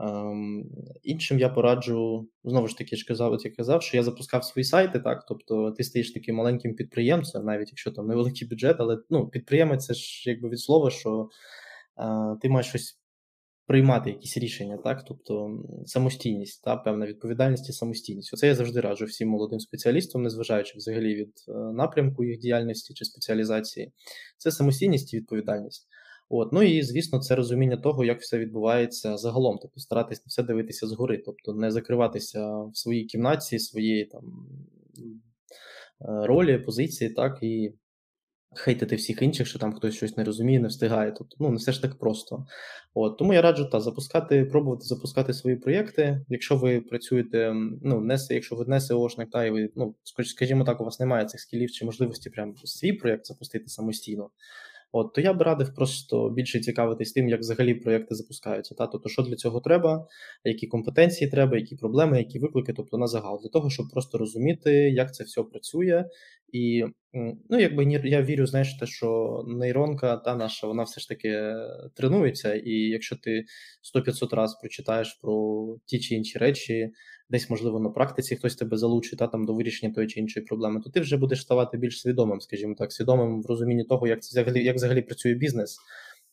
Ем, 0.00 0.64
іншим 1.02 1.38
я 1.38 1.48
пораджу, 1.48 2.28
знову 2.44 2.68
ж 2.68 2.78
таки, 2.78 2.96
ж 2.96 3.04
казав, 3.06 3.32
от 3.32 3.44
я 3.44 3.50
казав, 3.50 3.82
що 3.82 3.96
я 3.96 4.02
запускав 4.02 4.44
свої 4.44 4.64
сайти, 4.64 5.00
так, 5.00 5.24
тобто 5.28 5.70
ти 5.70 5.84
стаєш 5.84 6.12
таким 6.12 6.36
маленьким 6.36 6.74
підприємцем, 6.74 7.44
навіть 7.44 7.68
якщо 7.68 7.90
там 7.90 8.06
невеликий 8.06 8.48
бюджет, 8.48 8.76
але 8.78 8.98
ну, 9.10 9.28
підприємець 9.28 9.86
це 9.86 9.94
ж 9.94 10.30
якби 10.30 10.48
від 10.48 10.60
слова, 10.60 10.90
що 10.90 11.28
е, 11.98 12.36
ти 12.42 12.48
маєш 12.48 12.66
щось 12.66 12.98
приймати, 13.66 14.10
якісь 14.10 14.38
рішення, 14.38 14.76
так, 14.76 15.04
тобто 15.04 15.60
самостійність, 15.86 16.64
та, 16.64 16.76
певна 16.76 17.06
відповідальність 17.06 17.68
і 17.68 17.72
самостійність. 17.72 18.34
Оце 18.34 18.46
я 18.46 18.54
завжди 18.54 18.80
раджу 18.80 19.04
всім 19.04 19.28
молодим 19.28 19.60
спеціалістам, 19.60 20.22
незважаючи 20.22 20.78
взагалі 20.78 21.14
від 21.14 21.32
е, 21.48 21.52
напрямку 21.52 22.24
їх 22.24 22.38
діяльності 22.38 22.94
чи 22.94 23.04
спеціалізації. 23.04 23.92
Це 24.38 24.50
самостійність 24.50 25.14
і 25.14 25.16
відповідальність. 25.16 25.88
От, 26.28 26.52
ну 26.52 26.62
і 26.62 26.82
звісно, 26.82 27.18
це 27.18 27.34
розуміння 27.34 27.76
того, 27.76 28.04
як 28.04 28.20
все 28.20 28.38
відбувається 28.38 29.16
загалом, 29.16 29.58
тобто 29.62 29.80
старатися 29.80 30.22
на 30.24 30.28
все 30.28 30.42
дивитися 30.42 30.86
згори, 30.86 31.22
тобто 31.26 31.54
не 31.54 31.70
закриватися 31.70 32.62
в 32.62 32.76
своїй 32.76 33.04
кімнаті, 33.04 33.58
своєї 33.58 34.04
там 34.04 34.46
е, 36.00 36.26
ролі, 36.26 36.58
позиції, 36.58 37.10
так 37.10 37.38
і 37.42 37.72
хейтити 38.54 38.96
всіх 38.96 39.22
інших, 39.22 39.46
що 39.46 39.58
там 39.58 39.72
хтось 39.72 39.94
щось 39.94 40.16
не 40.16 40.24
розуміє, 40.24 40.60
не 40.60 40.68
встигає. 40.68 41.12
Тобто, 41.18 41.36
ну 41.40 41.50
не 41.50 41.56
все 41.56 41.72
ж 41.72 41.82
так 41.82 41.98
просто. 41.98 42.46
От 42.94 43.18
тому 43.18 43.34
я 43.34 43.42
раджу 43.42 43.68
та 43.72 43.80
запускати, 43.80 44.44
пробувати 44.44 44.84
запускати 44.84 45.34
свої 45.34 45.56
проєкти. 45.56 46.24
Якщо 46.28 46.56
ви 46.56 46.80
працюєте, 46.80 47.54
ну 47.82 48.00
не 48.00 48.16
якщо 48.30 48.56
ви 48.56 48.64
не 48.68 48.78
SEOшник, 48.78 49.30
та 49.30 49.44
і 49.44 49.50
ви 49.50 49.70
ну 49.76 49.94
скажімо 50.24 50.64
так, 50.64 50.80
у 50.80 50.84
вас 50.84 51.00
немає 51.00 51.24
цих 51.24 51.40
скілів 51.40 51.70
чи 51.70 51.84
можливості 51.84 52.30
прям 52.30 52.54
свій 52.64 52.92
проєкт 52.92 53.26
запустити 53.26 53.68
самостійно. 53.68 54.30
От, 54.92 55.12
то 55.12 55.20
я 55.20 55.32
б 55.34 55.42
радив 55.42 55.74
просто 55.74 56.30
більше 56.30 56.60
цікавитись 56.60 57.12
тим, 57.12 57.28
як 57.28 57.40
взагалі 57.40 57.74
проєкти 57.74 58.14
запускаються. 58.14 58.74
Та? 58.74 58.86
Тобто, 58.86 59.08
що 59.08 59.22
для 59.22 59.36
цього 59.36 59.60
треба, 59.60 60.06
які 60.44 60.66
компетенції 60.66 61.30
треба, 61.30 61.56
які 61.56 61.76
проблеми, 61.76 62.18
які 62.18 62.38
виклики, 62.38 62.72
тобто 62.72 62.98
на 62.98 63.06
загал, 63.06 63.40
для 63.42 63.48
того, 63.48 63.70
щоб 63.70 63.86
просто 63.92 64.18
розуміти, 64.18 64.72
як 64.72 65.14
це 65.14 65.24
все 65.24 65.42
працює. 65.42 66.04
І 66.52 66.84
ну, 67.50 67.60
якби 67.60 68.00
я 68.04 68.22
вірю, 68.22 68.46
знаєш, 68.46 68.74
те, 68.80 68.86
що 68.86 69.40
нейронка 69.48 70.16
та 70.16 70.34
наша, 70.34 70.66
вона 70.66 70.82
все 70.82 71.00
ж 71.00 71.08
таки 71.08 71.54
тренується, 71.96 72.54
і 72.54 72.72
якщо 72.72 73.16
ти 73.16 73.44
100-500 73.94 74.34
разів 74.36 74.58
прочитаєш 74.60 75.18
про 75.22 75.66
ті 75.86 75.98
чи 75.98 76.14
інші 76.14 76.38
речі, 76.38 76.90
десь, 77.30 77.50
можливо, 77.50 77.80
на 77.80 77.90
практиці 77.90 78.36
хтось 78.36 78.56
тебе 78.56 78.76
залучить 78.76 79.18
та, 79.18 79.26
там, 79.26 79.46
до 79.46 79.54
вирішення 79.54 79.92
тої 79.92 80.06
чи 80.06 80.20
іншої 80.20 80.46
проблеми, 80.46 80.80
то 80.84 80.90
ти 80.90 81.00
вже 81.00 81.16
будеш 81.16 81.40
ставати 81.40 81.78
більш 81.78 82.00
свідомим, 82.00 82.40
скажімо 82.40 82.74
так, 82.78 82.92
свідомим 82.92 83.42
в 83.42 83.46
розумінні 83.46 83.84
того, 83.84 84.06
як 84.06 84.18
взагалі, 84.18 84.64
як 84.64 84.76
взагалі 84.76 85.02
працює 85.02 85.34
бізнес. 85.34 85.78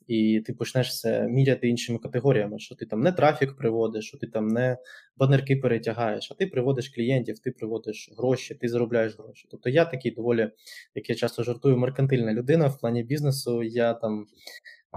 І 0.08 0.42
ти 0.46 0.54
почнеш 0.54 1.00
це 1.00 1.28
міряти 1.28 1.70
іншими 1.70 2.00
категоріями, 2.00 2.60
що 2.60 2.76
ти 2.76 2.86
там 2.86 3.02
не 3.02 3.12
трафік 3.12 3.56
приводиш, 3.58 4.08
що 4.08 4.18
ти 4.18 4.28
там 4.28 4.48
не 4.48 4.78
банерки 5.18 5.56
перетягаєш, 5.56 6.32
а 6.32 6.36
ти 6.36 6.48
приводиш 6.48 6.90
клієнтів, 6.90 7.40
ти 7.40 7.52
приводиш 7.52 8.14
гроші, 8.18 8.56
ти 8.56 8.68
заробляєш 8.68 9.18
гроші. 9.18 9.48
Тобто 9.52 9.70
я 9.70 9.86
такий 9.86 10.12
доволі, 10.12 10.50
як 10.96 11.10
я 11.10 11.16
часто 11.16 11.44
жартую, 11.44 11.78
меркантильна 11.78 12.34
людина 12.34 12.68
в 12.68 12.80
плані 12.80 13.04
бізнесу. 13.04 13.64
Я 13.64 13.94
там 13.94 14.26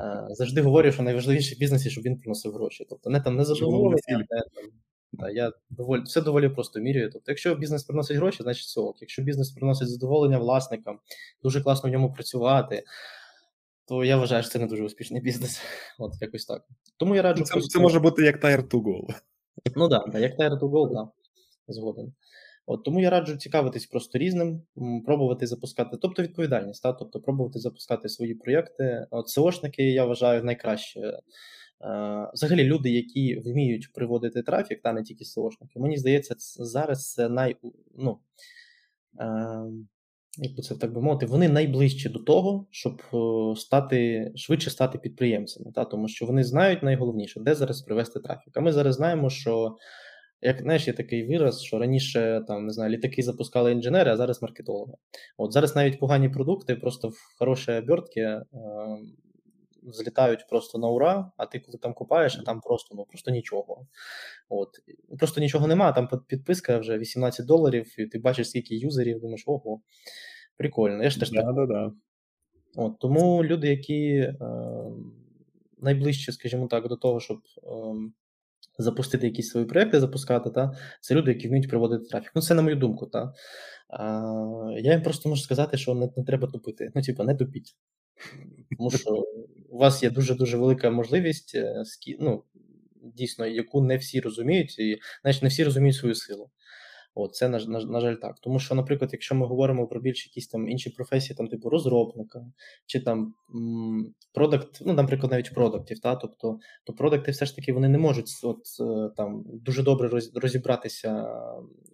е, 0.00 0.26
завжди 0.30 0.60
говорю, 0.60 0.92
що 0.92 1.02
найважливіше 1.02 1.54
в 1.54 1.58
бізнесі, 1.58 1.90
щоб 1.90 2.04
він 2.04 2.18
приносив 2.18 2.52
гроші. 2.52 2.86
Тобто 2.88 3.10
не 3.10 3.20
там 3.20 3.36
не 3.36 3.44
задоволення, 3.44 4.00
не 4.08 4.24
там 4.24 4.70
Да, 5.12 5.30
я 5.30 5.52
доволі 5.70 6.02
все 6.02 6.20
доволі 6.20 6.48
просто 6.48 6.80
міряю. 6.80 7.10
Тобто, 7.12 7.30
якщо 7.30 7.54
бізнес 7.54 7.84
приносить 7.84 8.16
гроші, 8.16 8.42
значить 8.42 8.68
це 8.68 8.80
ок. 8.80 8.96
Якщо 9.00 9.22
бізнес 9.22 9.50
приносить 9.50 9.88
задоволення 9.88 10.38
власникам, 10.38 10.98
дуже 11.42 11.60
класно 11.60 11.88
в 11.88 11.92
ньому 11.92 12.12
працювати, 12.12 12.84
то 13.88 14.04
я 14.04 14.16
вважаю, 14.16 14.42
що 14.42 14.52
це 14.52 14.58
не 14.58 14.66
дуже 14.66 14.84
успішний 14.84 15.20
бізнес. 15.20 15.62
От 15.98 16.12
якось 16.20 16.46
так. 16.46 16.64
Тому 16.96 17.14
я 17.14 17.22
раджу. 17.22 17.44
Це 17.44 17.52
просто... 17.52 17.68
це 17.68 17.78
може 17.78 18.00
бути 18.00 18.22
як 18.22 18.44
Tire 18.44 18.68
to 18.68 18.82
Go. 18.82 19.14
Ну 19.76 19.88
так, 19.88 20.10
да, 20.12 20.18
як 20.18 20.38
Tire 20.38 20.58
to 20.58 20.70
Go, 20.70 20.94
так. 20.94 21.08
Згоден. 21.68 22.12
От 22.66 22.84
Тому 22.84 23.00
я 23.00 23.10
раджу 23.10 23.36
цікавитись 23.36 23.86
просто 23.86 24.18
різним, 24.18 24.62
пробувати 25.06 25.46
запускати, 25.46 25.96
тобто 26.02 26.22
відповідальність, 26.22 26.82
та? 26.82 26.92
тобто 26.92 27.20
пробувати 27.20 27.58
запускати 27.58 28.08
свої 28.08 28.34
проєкти. 28.34 29.06
От 29.10 29.28
СОшники, 29.28 29.82
я 29.82 30.04
вважаю, 30.04 30.44
найкраще 30.44 31.18
взагалі, 32.34 32.64
люди, 32.64 32.90
які 32.90 33.36
вміють 33.36 33.92
приводити 33.92 34.42
трафік, 34.42 34.82
та 34.82 34.92
не 34.92 35.02
тільки 35.02 35.24
SEOшники, 35.24 35.80
мені 35.80 35.98
здається, 35.98 36.34
зараз 36.64 37.12
це 37.12 37.28
най. 37.28 37.56
ну, 37.98 38.18
е, 39.20 39.26
як 40.40 40.56
би 40.56 40.62
це 40.62 40.74
так 40.74 40.92
би 40.92 41.00
мовити, 41.00 41.26
вони 41.26 41.48
найближчі 41.48 42.08
до 42.08 42.18
того, 42.18 42.66
щоб 42.70 43.02
е, 43.14 43.56
стати 43.56 44.32
швидше 44.36 44.70
стати 44.70 44.98
підприємцями, 44.98 45.72
та? 45.74 45.84
тому 45.84 46.08
що 46.08 46.26
вони 46.26 46.44
знають 46.44 46.82
найголовніше, 46.82 47.40
де 47.40 47.54
зараз 47.54 47.82
привести 47.82 48.20
трафік. 48.20 48.56
А 48.56 48.60
ми 48.60 48.72
зараз 48.72 48.94
знаємо, 48.94 49.30
що 49.30 49.76
як 50.42 50.62
знаєш, 50.62 50.86
є 50.86 50.92
такий 50.92 51.26
вираз, 51.26 51.62
що 51.62 51.78
раніше 51.78 52.44
там 52.48 52.66
не 52.66 52.72
знаю, 52.72 52.90
літаки 52.90 53.22
запускали 53.22 53.72
інженери, 53.72 54.10
а 54.10 54.16
зараз 54.16 54.42
маркетологи. 54.42 54.92
От 55.36 55.52
зараз 55.52 55.76
навіть 55.76 55.98
погані 55.98 56.28
продукти, 56.28 56.74
просто 56.74 57.08
в 57.08 57.16
хороші 57.38 57.72
обертки 57.72 58.40
злітають 59.92 60.46
просто 60.48 60.78
на 60.78 60.88
ура, 60.88 61.32
а 61.36 61.46
ти 61.46 61.60
коли 61.60 61.78
там 61.78 61.94
купаєш, 61.94 62.38
а 62.38 62.42
там 62.42 62.60
просто 62.60 62.94
ну 62.94 63.04
просто 63.04 63.30
нічого. 63.30 63.86
От. 64.48 64.68
Просто 65.18 65.40
нічого 65.40 65.66
немає, 65.66 65.92
там 65.92 66.08
підписка 66.26 66.78
вже 66.78 66.98
18 66.98 67.46
доларів, 67.46 67.94
і 67.98 68.06
ти 68.06 68.18
бачиш, 68.18 68.48
скільки 68.48 68.76
юзерів, 68.76 69.20
думаєш, 69.20 69.44
ого, 69.46 69.80
прикольно. 70.56 71.02
Я 71.02 71.10
ж 71.10 71.20
теж 71.20 71.30
да, 71.30 71.42
так. 71.42 71.54
Да, 71.54 71.66
да. 71.66 71.92
От, 72.76 72.98
Тому 72.98 73.44
люди, 73.44 73.68
які 73.68 74.14
е, 74.14 74.36
найближче, 75.78 76.32
скажімо 76.32 76.66
так, 76.66 76.88
до 76.88 76.96
того, 76.96 77.20
щоб 77.20 77.38
е, 77.56 77.70
запустити 78.78 79.26
якісь 79.26 79.48
свої 79.48 79.66
проекти, 79.66 80.00
запускати, 80.00 80.50
та, 80.50 80.76
це 81.00 81.14
люди, 81.14 81.30
які 81.30 81.48
вміють 81.48 81.68
проводити 81.68 82.04
трафік. 82.04 82.32
Ну, 82.34 82.42
це 82.42 82.54
на 82.54 82.62
мою 82.62 82.76
думку, 82.76 83.06
та. 83.06 83.32
А, 83.88 84.04
Я 84.78 84.92
їм 84.92 85.02
просто 85.02 85.28
можу 85.28 85.42
сказати, 85.42 85.76
що 85.76 85.94
не, 85.94 86.08
не 86.16 86.24
треба 86.24 86.48
тупити. 86.48 86.92
Ну, 86.94 87.02
типу, 87.02 87.24
не 87.24 87.34
тупіть. 87.34 87.76
Тому 88.78 88.90
що 88.90 89.24
у 89.78 89.80
вас 89.80 90.02
є 90.02 90.10
дуже-дуже 90.10 90.56
велика 90.56 90.90
можливість, 90.90 91.54
е, 91.54 91.84
ну, 92.20 92.44
дійсно, 93.02 93.46
яку 93.46 93.80
не 93.80 93.96
всі 93.96 94.20
розуміють, 94.20 94.78
і 94.78 94.98
значить, 95.22 95.42
не 95.42 95.48
всі 95.48 95.64
розуміють 95.64 95.96
свою 95.96 96.14
силу. 96.14 96.50
От, 97.14 97.34
це 97.34 97.48
на, 97.48 97.58
на, 97.58 97.80
на 97.80 98.00
жаль 98.00 98.14
так. 98.14 98.38
Тому 98.40 98.58
що, 98.58 98.74
наприклад, 98.74 99.10
якщо 99.12 99.34
ми 99.34 99.46
говоримо 99.46 99.86
про 99.86 100.00
більш 100.00 100.26
якісь 100.26 100.48
там 100.48 100.68
інші 100.68 100.90
професії, 100.90 101.36
там 101.36 101.48
типу 101.48 101.70
розробника, 101.70 102.46
чи 102.86 103.00
там 103.00 103.34
продакт, 104.34 104.78
ну, 104.80 104.92
наприклад, 104.92 105.32
навіть 105.32 105.54
продуктів, 105.54 106.00
та, 106.00 106.16
тобто 106.16 106.58
то 106.84 106.92
продукти 106.92 107.30
все 107.30 107.46
ж 107.46 107.56
таки 107.56 107.72
вони 107.72 107.88
не 107.88 107.98
можуть 107.98 108.30
от, 108.42 108.62
е, 108.80 109.10
там 109.16 109.44
дуже 109.46 109.82
добре 109.82 110.20
розібратися 110.34 111.26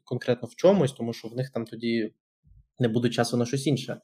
конкретно 0.04 0.48
в 0.48 0.54
чомусь, 0.54 0.92
тому 0.92 1.12
що 1.12 1.28
в 1.28 1.36
них 1.36 1.50
там 1.50 1.64
тоді 1.64 2.12
не 2.78 2.88
буде 2.88 3.08
часу 3.08 3.36
на 3.36 3.46
щось 3.46 3.66
інше. 3.66 4.00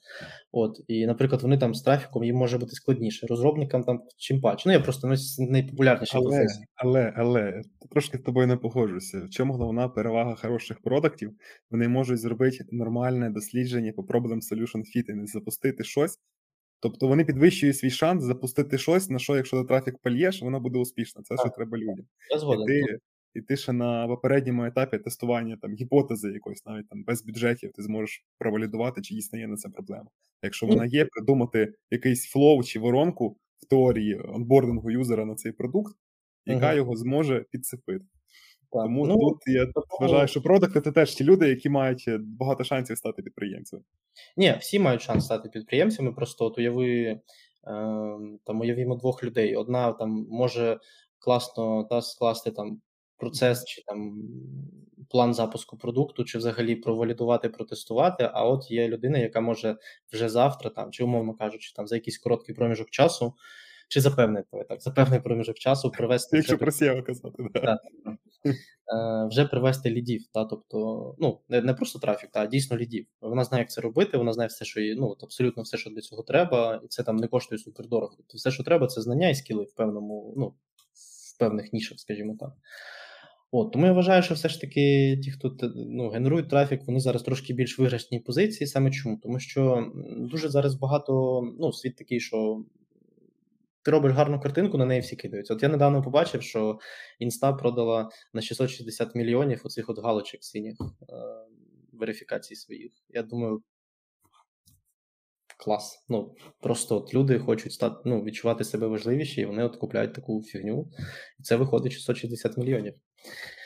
От, 0.53 0.81
І, 0.89 1.07
наприклад, 1.07 1.43
вони 1.43 1.59
там 1.59 1.75
з 1.75 1.83
трафіком 1.83 2.25
їм 2.25 2.37
може 2.37 2.59
бути 2.59 2.73
складніше. 2.73 3.27
Розробникам 3.27 3.83
там 3.83 4.03
чим 4.17 4.41
паче. 4.41 4.63
Ну, 4.67 4.73
я 4.73 4.81
просто 4.81 5.09
ну, 5.09 5.15
найпопулярніші 5.51 6.17
але. 6.17 6.47
Але, 6.75 7.13
але 7.17 7.63
трошки 7.91 8.19
з 8.19 8.21
тобою 8.21 8.47
не 8.47 8.57
погоджуся. 8.57 9.25
В 9.25 9.31
чому 9.31 9.53
головна 9.53 9.89
перевага 9.89 10.35
хороших 10.35 10.81
продуктів? 10.83 11.33
Вони 11.71 11.89
можуть 11.89 12.19
зробити 12.19 12.65
нормальне 12.71 13.31
дослідження 13.31 13.93
по 13.93 14.03
problem 14.03 14.39
solution 14.53 14.79
fit 14.79 15.05
і 15.09 15.13
не 15.13 15.27
запустити 15.27 15.85
щось. 15.85 16.19
Тобто 16.83 17.09
вони 17.09 17.25
підвищують 17.25 17.77
свій 17.77 17.91
шанс 17.91 18.25
запустити 18.25 18.79
щось, 18.79 19.11
на 19.11 19.19
що, 19.19 19.37
якщо 19.37 19.61
ти 19.63 19.69
трафік 19.69 19.95
польєш, 20.03 20.43
воно 20.43 20.61
буде 20.61 20.79
успішно. 20.79 21.23
Це 21.23 21.35
так. 21.35 21.47
що 21.47 21.55
треба 21.57 21.79
людям. 21.79 22.07
Я 22.31 22.39
згоден. 22.39 22.63
І 22.63 22.67
ти, 22.67 22.99
і 23.35 23.41
ти 23.41 23.57
ще 23.57 23.73
на 23.73 24.09
попередньому 24.09 24.65
етапі 24.65 24.99
тестування 24.99 25.57
там 25.63 25.75
гіпотези 25.75 26.33
якоїсь, 26.33 26.67
навіть 26.67 26.89
там 26.89 27.05
без 27.05 27.25
бюджетів, 27.25 27.73
ти 27.73 27.83
зможеш 27.83 28.25
провалідувати, 28.39 29.03
чи 29.03 29.15
дійсно 29.15 29.39
є 29.39 29.47
на 29.47 29.57
це 29.57 29.69
проблема. 29.69 30.11
Якщо 30.43 30.67
вона 30.67 30.87
є, 30.87 31.05
придумати 31.05 31.75
якийсь 31.91 32.31
flow 32.31 32.63
чи 32.63 32.79
воронку 32.79 33.37
в 33.63 33.67
теорії 33.67 34.21
онбордингу 34.21 34.91
юзера 34.91 35.25
на 35.25 35.35
цей 35.35 35.53
продукт, 35.53 35.97
яка 36.47 36.67
uh-huh. 36.67 36.77
його 36.77 36.97
зможе 36.97 37.45
підцепити. 37.51 38.05
Так. 38.73 38.83
Тому 38.83 39.07
ну, 39.07 39.19
тут 39.19 39.39
я 39.47 39.67
тому... 39.67 39.87
вважаю, 40.01 40.29
що 40.29 40.43
продукти 40.43 40.81
це 40.81 40.93
теж 40.93 41.15
ті 41.15 41.25
люди, 41.25 41.49
які 41.49 41.69
мають 41.69 42.05
е, 42.09 42.19
багато 42.23 42.65
шансів 42.65 42.99
стати 42.99 43.23
підприємцями. 43.23 43.83
Ні, 44.37 44.57
всі 44.61 44.79
мають 44.79 45.03
шанс 45.03 45.25
стати 45.25 45.49
підприємцями. 45.49 46.13
Просто 46.13 46.45
от 46.45 46.59
уяви 46.59 47.01
е, 47.01 47.21
там 48.45 48.61
уявімо 48.61 48.97
двох 48.97 49.25
людей. 49.25 49.57
Одна 49.57 49.93
там 49.93 50.27
може 50.31 50.79
класно 51.19 51.85
та 51.85 52.03
скласти 52.03 52.51
там 52.51 52.81
процес 53.21 53.65
чи 53.65 53.83
там 53.83 54.15
план 55.11 55.35
запуску 55.35 55.77
продукту, 55.77 56.25
чи 56.25 56.39
взагалі 56.39 56.77
провалідувати, 56.77 57.49
протестувати. 57.49 58.31
А 58.33 58.45
от 58.45 58.71
є 58.71 58.89
людина, 58.89 59.19
яка 59.19 59.41
може 59.41 59.77
вже 60.13 60.29
завтра, 60.29 60.71
там 60.71 60.91
чи 60.91 61.05
умовно 61.05 61.35
кажучи, 61.35 61.73
там 61.77 61.87
за 61.87 61.95
якийсь 61.95 62.19
короткий 62.19 62.55
проміжок 62.55 62.91
часу, 62.91 63.35
чи 63.89 64.01
за 64.01 64.11
певний 64.11 64.43
так, 64.69 64.83
за 64.83 64.91
певний 64.91 65.21
проміжок 65.21 65.59
часу 65.59 65.91
привести 65.97 66.37
Якщо 66.37 66.59
красиво 66.59 67.03
казати, 67.03 67.43
да. 67.55 67.61
Так, 67.61 67.81
е, 68.95 69.29
вже 69.31 69.45
привести 69.45 69.91
лідів, 69.91 70.27
та 70.35 70.45
тобто, 70.45 71.15
ну 71.19 71.41
не 71.49 71.61
не 71.61 71.75
просто 71.75 71.99
трафік, 71.99 72.31
а 72.33 72.47
дійсно 72.47 72.77
лідів. 72.77 73.07
Вона 73.21 73.45
знає, 73.45 73.63
як 73.63 73.71
це 73.71 73.81
робити. 73.81 74.19
Вона 74.19 74.33
знає 74.33 74.49
все, 74.49 74.65
що 74.65 74.81
їй, 74.81 74.95
ну 74.95 75.09
от 75.09 75.23
абсолютно 75.25 75.63
все, 75.63 75.77
що 75.77 75.91
для 75.91 76.01
цього 76.01 76.23
треба, 76.23 76.81
і 76.85 76.89
це 76.89 77.03
там 77.03 77.17
не 77.17 77.27
коштує 77.27 77.59
супердорого. 77.59 78.15
Тобто 78.17 78.37
все, 78.37 78.51
що 78.51 78.63
треба, 78.63 78.87
це 78.87 79.03
знання 79.03 79.29
і 79.29 79.35
скіли 79.35 79.65
в 79.65 79.75
певному, 79.75 80.35
ну 80.37 80.47
в 80.95 81.39
певних 81.39 81.73
нішах, 81.73 81.99
скажімо 82.01 82.37
так. 82.41 82.51
От, 83.53 83.73
Тому 83.73 83.87
я 83.87 83.93
вважаю, 83.93 84.23
що 84.23 84.35
все 84.35 84.49
ж 84.49 84.61
таки 84.61 85.17
ті, 85.25 85.31
хто 85.31 85.57
ну, 85.77 86.09
генерують 86.11 86.49
трафік, 86.51 86.81
вони 86.87 87.01
зараз 87.01 87.23
трошки 87.23 87.53
більш 87.53 87.79
виграшній 87.79 88.21
позиції. 88.21 88.67
Саме 88.67 88.91
чому? 88.91 89.21
Тому 89.23 89.41
що 89.41 89.93
дуже 90.17 90.49
зараз 90.49 90.75
багато, 90.75 91.43
ну, 91.61 91.73
світ 91.73 91.97
такий, 91.97 92.21
що 92.21 92.65
ти 93.83 93.91
робиш 93.91 94.13
гарну 94.13 94.41
картинку, 94.41 94.79
на 94.79 94.85
неї 94.85 95.01
всі 95.01 95.17
кидаються. 95.17 95.55
От 95.55 95.63
я 95.63 95.69
недавно 95.69 96.03
побачив, 96.03 96.43
що 96.43 96.79
інста 97.19 97.53
продала 97.53 98.11
на 98.35 98.41
660 98.41 99.15
мільйонів 99.15 99.61
оцих 99.65 99.91
от 99.91 99.99
галочок 99.99 100.45
синіх 100.45 100.77
е- 100.81 101.15
верифікацій 101.93 102.57
своїх. 102.57 102.93
Я 103.09 103.23
думаю. 103.23 103.63
Клас. 105.57 106.05
Ну, 106.09 106.35
просто 106.61 106.97
от 106.97 107.15
люди 107.15 107.39
хочуть 107.39 107.73
стати, 107.73 107.97
ну, 108.05 108.23
відчувати 108.23 108.65
себе 108.65 108.87
важливіші, 108.87 109.41
і 109.41 109.45
вони 109.45 109.65
от 109.65 109.77
купляють 109.77 110.15
таку 110.15 110.43
фігню. 110.43 110.89
І 111.41 111.43
це 111.43 111.57
виходить 111.57 111.93
660 111.93 112.57
мільйонів. 112.57 112.95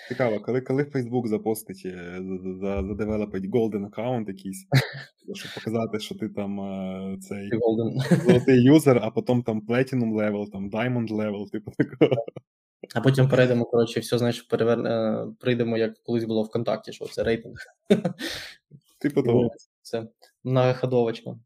Цікаво, 0.09 0.41
коли 0.41 0.61
коли 0.61 0.83
Facebook 0.83 1.27
запостить, 1.27 1.83
е, 1.87 2.23
задевелопить 2.89 3.45
Golden 3.45 3.87
аккаунт 3.87 4.29
якийсь, 4.29 4.67
щоб 5.35 5.55
показати, 5.55 6.01
що 6.01 6.15
ти 6.15 6.29
там 6.29 6.61
е, 6.61 7.19
цей 7.21 7.51
золотий 8.27 8.63
юзер, 8.65 9.01
а 9.03 9.11
потім 9.11 9.43
там 9.43 9.61
Platinum 9.61 10.15
level, 10.15 10.51
там 10.51 10.71
Diamond 10.71 11.09
level, 11.09 11.51
типу 11.51 11.71
такого. 11.71 12.25
А 12.95 13.01
потім 13.01 13.29
перейдемо, 13.29 13.65
коротше, 13.65 14.01
все, 14.01 14.19
знаєш, 14.19 14.43
перевер... 14.43 14.79
Е, 14.79 15.27
прийдемо, 15.41 15.77
як 15.77 15.99
колись 16.03 16.25
було 16.25 16.43
ВКонтакті, 16.43 16.93
що 16.93 17.05
це 17.05 17.23
рейтинг. 17.23 17.57
Типу 19.01 19.23
того. 19.23 19.51
Це 19.83 20.09
многоходовочка. 20.45 21.39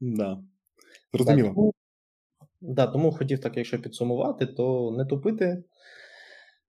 Да. 0.00 0.38
Зрозуміло. 1.12 1.48
Да, 1.48 1.54
тому, 1.54 1.74
да, 2.60 2.86
тому 2.86 3.12
хотів 3.12 3.40
так, 3.40 3.56
якщо 3.56 3.82
підсумувати, 3.82 4.46
то 4.46 4.90
не 4.90 5.04
тупити 5.04 5.64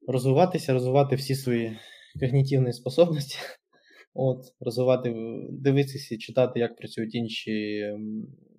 розвиватися, 0.07 0.73
розвивати 0.73 1.15
всі 1.15 1.35
свої 1.35 1.77
когнітивні 2.19 2.73
способності, 2.73 3.37
от, 4.13 4.43
розвивати, 4.59 5.15
дивитися, 5.49 6.17
читати, 6.17 6.59
як 6.59 6.75
працюють 6.75 7.15
інші 7.15 7.83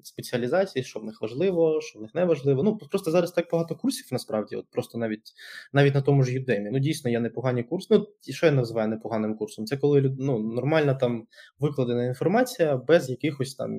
спеціалізації, 0.07 0.85
що 0.85 1.01
в 1.01 1.05
них 1.05 1.23
важливо, 1.23 1.81
що 1.81 1.99
в 1.99 2.03
них 2.03 2.15
не 2.15 2.25
важливо. 2.25 2.63
Ну, 2.63 2.77
просто 2.77 3.11
зараз 3.11 3.33
так 3.33 3.49
багато 3.53 3.77
курсів, 3.77 4.07
насправді, 4.13 4.57
от 4.57 4.67
просто 4.71 4.99
навіть 4.99 5.33
навіть 5.73 5.95
на 5.95 6.03
тому 6.03 6.23
ж 6.23 6.33
Udemy. 6.33 6.69
Ну, 6.73 6.79
дійсно, 6.79 7.11
є 7.11 7.21
непогані 7.21 7.63
курси. 7.63 7.87
Ну, 7.91 8.07
що 8.31 8.47
я 8.47 8.53
називаю 8.53 8.89
непоганим 8.89 9.37
курсом? 9.37 9.67
Це 9.67 9.77
коли 9.77 10.15
ну, 10.19 10.39
нормальна 10.39 10.95
там 10.95 11.27
викладена 11.59 12.05
інформація 12.05 12.77
без 12.77 13.11
якихось 13.11 13.55
там 13.55 13.71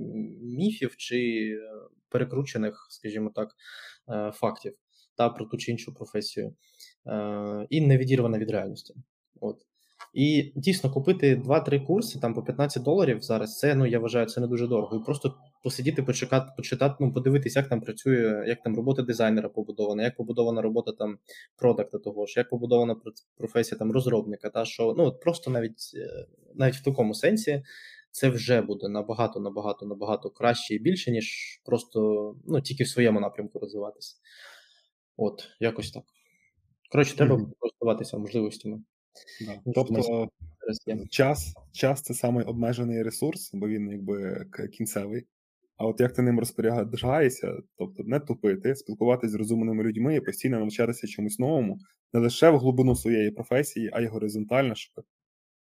міфів 0.41 0.95
чи 0.97 1.17
е, 1.17 1.59
перекручених, 2.09 2.87
скажімо 2.89 3.31
так, 3.35 3.49
е, 4.09 4.31
фактів 4.31 4.73
та 5.17 5.29
про 5.29 5.45
ту 5.45 5.57
чи 5.57 5.71
іншу 5.71 5.93
професію, 5.93 6.55
і 7.69 7.81
не 7.81 7.97
відірвана 7.97 8.37
від 8.37 8.51
реальності. 8.51 8.95
От. 9.41 9.57
І 10.13 10.51
дійсно 10.55 10.91
купити 10.91 11.35
2-3 11.35 11.85
курси 11.85 12.19
там 12.19 12.33
по 12.33 12.43
15 12.43 12.83
доларів 12.83 13.21
зараз. 13.21 13.57
Це 13.57 13.75
ну 13.75 13.85
я 13.85 13.99
вважаю, 13.99 14.25
це 14.25 14.41
не 14.41 14.47
дуже 14.47 14.67
дорого. 14.67 14.97
І 14.97 15.05
просто 15.05 15.35
посидіти, 15.63 16.03
почекати, 16.03 16.51
почитати, 16.57 16.95
ну 16.99 17.13
подивитись, 17.13 17.55
як 17.55 17.69
там 17.69 17.81
працює, 17.81 18.43
як 18.47 18.63
там 18.63 18.75
робота 18.75 19.01
дизайнера 19.01 19.49
побудована, 19.49 20.03
як 20.03 20.15
побудована 20.15 20.61
робота 20.61 20.91
там 20.91 21.17
продакта 21.57 21.97
того 21.97 22.25
ж, 22.25 22.33
як 22.37 22.49
побудована 22.49 22.95
професія 23.37 23.79
там 23.79 23.91
розробника. 23.91 24.49
Та 24.49 24.65
що 24.65 24.95
ну 24.97 25.03
от 25.03 25.21
просто 25.21 25.51
навіть 25.51 25.91
е, 25.95 26.25
навіть 26.55 26.75
в 26.75 26.83
такому 26.83 27.13
сенсі 27.13 27.63
це 28.11 28.29
вже 28.29 28.61
буде 28.61 28.87
набагато, 28.87 29.39
набагато, 29.39 29.85
набагато 29.85 30.29
краще 30.29 30.75
і 30.75 30.79
більше, 30.79 31.11
ніж 31.11 31.59
просто 31.65 32.35
ну 32.47 32.61
тільки 32.61 32.83
в 32.83 32.87
своєму 32.87 33.19
напрямку 33.19 33.59
розвиватися. 33.59 34.15
От, 35.17 35.47
якось 35.59 35.91
так. 35.91 36.03
Коротше, 36.91 37.17
треба 37.17 37.35
mm-hmm. 37.35 37.51
користуватися 37.59 38.17
можливостями. 38.17 38.81
Да. 39.41 39.71
Тобто 39.75 40.29
час 41.09 41.53
час 41.71 42.01
це 42.01 42.13
самий 42.13 42.45
обмежений 42.45 43.03
ресурс, 43.03 43.51
бо 43.53 43.67
він 43.67 43.91
якби 43.91 44.45
кінцевий. 44.73 45.25
А 45.77 45.85
от 45.85 45.99
як 45.99 46.13
ти 46.13 46.21
ним 46.21 46.39
розпоряджаєшся, 46.39 47.57
тобто 47.77 48.03
не 48.03 48.19
тупити, 48.19 48.75
спілкуватися 48.75 49.31
з 49.31 49.35
розумними 49.35 49.83
людьми 49.83 50.15
і 50.15 50.21
постійно 50.21 50.59
навчатися 50.59 51.07
чомусь 51.07 51.39
новому, 51.39 51.79
не 52.13 52.19
лише 52.19 52.49
в 52.49 52.57
глибину 52.57 52.95
своєї 52.95 53.31
професії, 53.31 53.89
а 53.93 54.01
й 54.01 54.05
горизонтально, 54.05 54.75
щоб 54.75 55.05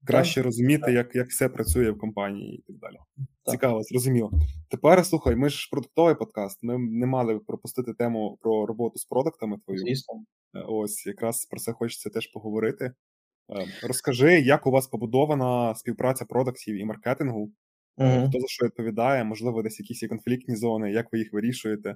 краще 0.06 0.36
так, 0.36 0.46
розуміти, 0.46 0.92
як 0.92 1.16
як 1.16 1.30
все 1.30 1.50
працює 1.50 1.92
в 1.92 1.98
компанії 1.98 2.58
і 2.58 2.62
так 2.62 2.76
далі. 2.76 2.96
Так. 3.18 3.52
Цікаво, 3.52 3.84
зрозуміло. 3.84 4.32
Тепер 4.70 5.06
слухай, 5.06 5.36
ми 5.36 5.50
ж 5.50 5.68
продуктовий 5.72 6.16
подкаст. 6.16 6.64
Ми 6.64 6.78
не 6.78 7.06
мали 7.06 7.40
пропустити 7.40 7.94
тему 7.94 8.38
про 8.42 8.66
роботу 8.66 9.00
з 9.00 9.06
продуктами 9.06 9.58
твою. 9.66 9.80
Звісно. 9.80 10.14
Е, 10.56 10.60
ось 10.68 11.06
якраз 11.06 11.46
про 11.46 11.60
це 11.60 11.72
хочеться 11.72 12.10
теж 12.10 12.28
поговорити. 12.28 12.86
Е, 12.86 13.66
розкажи, 13.88 14.40
як 14.40 14.68
у 14.68 14.72
вас 14.72 14.88
побудована 14.88 15.76
співпраця 15.76 16.26
продуктів 16.26 16.76
і 16.76 16.86
маркетингу? 16.86 17.52
Uh-huh. 17.98 18.30
Хто 18.30 18.40
за 18.40 18.48
що 18.48 18.66
відповідає? 18.66 19.24
Можливо, 19.24 19.64
десь 19.64 19.80
якісь 19.80 20.04
є 20.04 20.10
конфліктні 20.10 20.56
зони, 20.56 20.92
як 20.92 21.14
ви 21.14 21.20
їх 21.20 21.34
вирішуєте? 21.34 21.96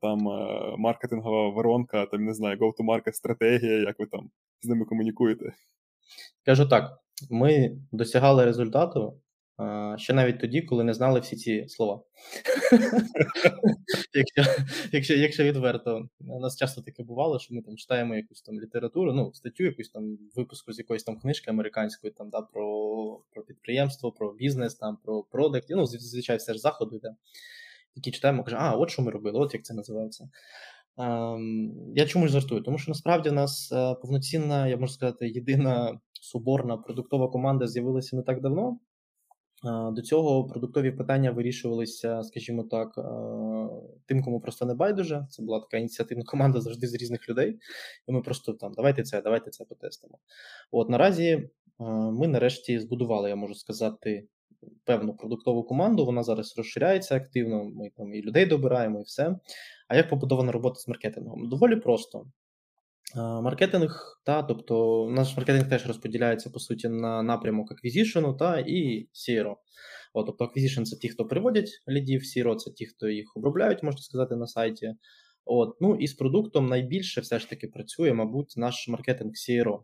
Там 0.00 0.18
маркетингова 0.78 1.48
воронка, 1.48 2.06
там 2.06 2.24
не 2.24 2.34
знаю, 2.34 2.58
go-to-market 2.58 3.12
стратегія, 3.12 3.76
як 3.76 3.98
ви 3.98 4.06
там 4.06 4.30
з 4.62 4.68
ними 4.68 4.84
комунікуєте? 4.84 5.52
Кажу 6.44 6.68
так: 6.68 7.00
ми 7.30 7.76
досягали 7.92 8.44
результату 8.44 9.20
ще 9.96 10.12
навіть 10.12 10.40
тоді, 10.40 10.62
коли 10.62 10.84
не 10.84 10.94
знали 10.94 11.20
всі 11.20 11.36
ці 11.36 11.68
слова. 11.68 12.02
Якщо 14.14 14.62
якщо, 14.92 15.14
якщо 15.14 15.44
відверто, 15.44 16.08
у 16.20 16.40
нас 16.40 16.56
часто 16.56 16.82
таке 16.82 17.02
бувало, 17.02 17.38
що 17.38 17.54
ми 17.54 17.62
там 17.62 17.76
читаємо 17.76 18.14
якусь 18.14 18.42
там 18.42 18.60
літературу, 18.60 19.12
ну, 19.12 19.32
статтю, 19.34 19.64
якусь 19.64 19.88
там 19.88 20.18
випуску 20.36 20.72
з 20.72 20.78
якоїсь 20.78 21.04
там 21.04 21.16
книжки 21.20 21.50
американської, 21.50 22.12
там, 22.12 22.30
да, 22.30 22.40
про 22.40 23.20
про 23.30 23.42
підприємство, 23.42 24.12
про 24.12 24.32
бізнес, 24.32 24.74
там, 24.74 24.98
про 25.04 25.22
продакт, 25.22 25.66
ну, 25.70 25.86
звичайно, 25.86 26.38
все 26.38 26.52
ж 26.54 26.58
заходи, 26.58 26.98
де 27.02 27.14
такі 27.94 28.10
читаємо, 28.10 28.44
каже, 28.44 28.56
а, 28.60 28.76
от 28.76 28.90
що 28.90 29.02
ми 29.02 29.10
робили, 29.10 29.38
от 29.38 29.54
як 29.54 29.64
це 29.64 29.74
називається. 29.74 30.28
Ем, 30.98 31.92
Я 31.94 32.06
чомусь 32.06 32.30
жартую, 32.30 32.62
тому 32.62 32.78
що 32.78 32.90
насправді 32.90 33.28
в 33.30 33.32
нас 33.32 33.72
е, 33.72 33.94
повноцінна, 33.94 34.68
я 34.68 34.76
можу 34.76 34.92
сказати, 34.92 35.28
єдина 35.28 36.00
соборна 36.30 36.76
продуктова 36.76 37.28
команда 37.28 37.66
з'явилася 37.66 38.16
не 38.16 38.22
так 38.22 38.40
давно. 38.40 38.78
До 39.92 40.02
цього 40.02 40.44
продуктові 40.44 40.90
питання 40.90 41.30
вирішувалися, 41.30 42.22
скажімо 42.22 42.62
так, 42.62 42.94
тим, 44.06 44.22
кому 44.22 44.40
просто 44.40 44.66
не 44.66 44.74
байдуже. 44.74 45.26
Це 45.30 45.42
була 45.42 45.60
така 45.60 45.76
ініціативна 45.76 46.24
команда 46.24 46.60
завжди 46.60 46.86
з 46.86 46.94
різних 46.94 47.28
людей. 47.28 47.58
І 48.08 48.12
ми 48.12 48.22
просто 48.22 48.52
там 48.52 48.72
давайте 48.76 49.02
це, 49.02 49.22
давайте 49.22 49.50
це 49.50 49.64
потестимо. 49.64 50.18
От 50.72 50.90
наразі 50.90 51.50
ми 52.18 52.28
нарешті 52.28 52.78
збудували, 52.78 53.28
я 53.28 53.36
можу 53.36 53.54
сказати, 53.54 54.26
певну 54.84 55.14
продуктову 55.14 55.62
команду. 55.62 56.04
Вона 56.04 56.22
зараз 56.22 56.54
розширяється 56.56 57.16
активно. 57.16 57.64
Ми 57.64 57.90
там 57.96 58.14
і 58.14 58.22
людей 58.22 58.46
добираємо, 58.46 59.00
і 59.00 59.02
все. 59.02 59.36
А 59.88 59.96
як 59.96 60.08
побудована 60.08 60.52
робота 60.52 60.80
з 60.80 60.88
маркетингом? 60.88 61.48
Доволі 61.48 61.76
просто. 61.76 62.26
Маркетинг, 63.16 64.20
та, 64.24 64.42
тобто 64.42 65.06
наш 65.10 65.36
маркетинг 65.36 65.68
теж 65.68 65.86
розподіляється 65.86 66.50
по 66.50 66.58
суті 66.60 66.88
на 66.88 67.22
напрямок 67.22 67.72
acquisition 67.72 68.29
у 68.29 68.34
та 68.34 68.58
і 68.58 69.08
CRO. 69.14 69.54
От, 70.14 70.26
Тобто 70.26 70.44
Acquisition– 70.44 70.82
це 70.84 70.96
ті, 70.96 71.08
хто 71.08 71.24
приводять 71.24 71.70
лідів, 71.88 72.22
CRO– 72.22 72.56
це 72.56 72.70
ті, 72.70 72.86
хто 72.86 73.08
їх 73.08 73.32
обробляють, 73.36 73.82
можна 73.82 74.00
сказати, 74.00 74.36
на 74.36 74.46
сайті. 74.46 74.94
От, 75.44 75.76
Ну 75.80 75.96
і 75.96 76.06
з 76.06 76.14
продуктом 76.14 76.68
найбільше 76.68 77.20
все 77.20 77.38
ж 77.38 77.50
таки 77.50 77.68
працює, 77.68 78.12
мабуть, 78.12 78.54
наш 78.56 78.88
маркетинг 78.88 79.32
CRO 79.32 79.78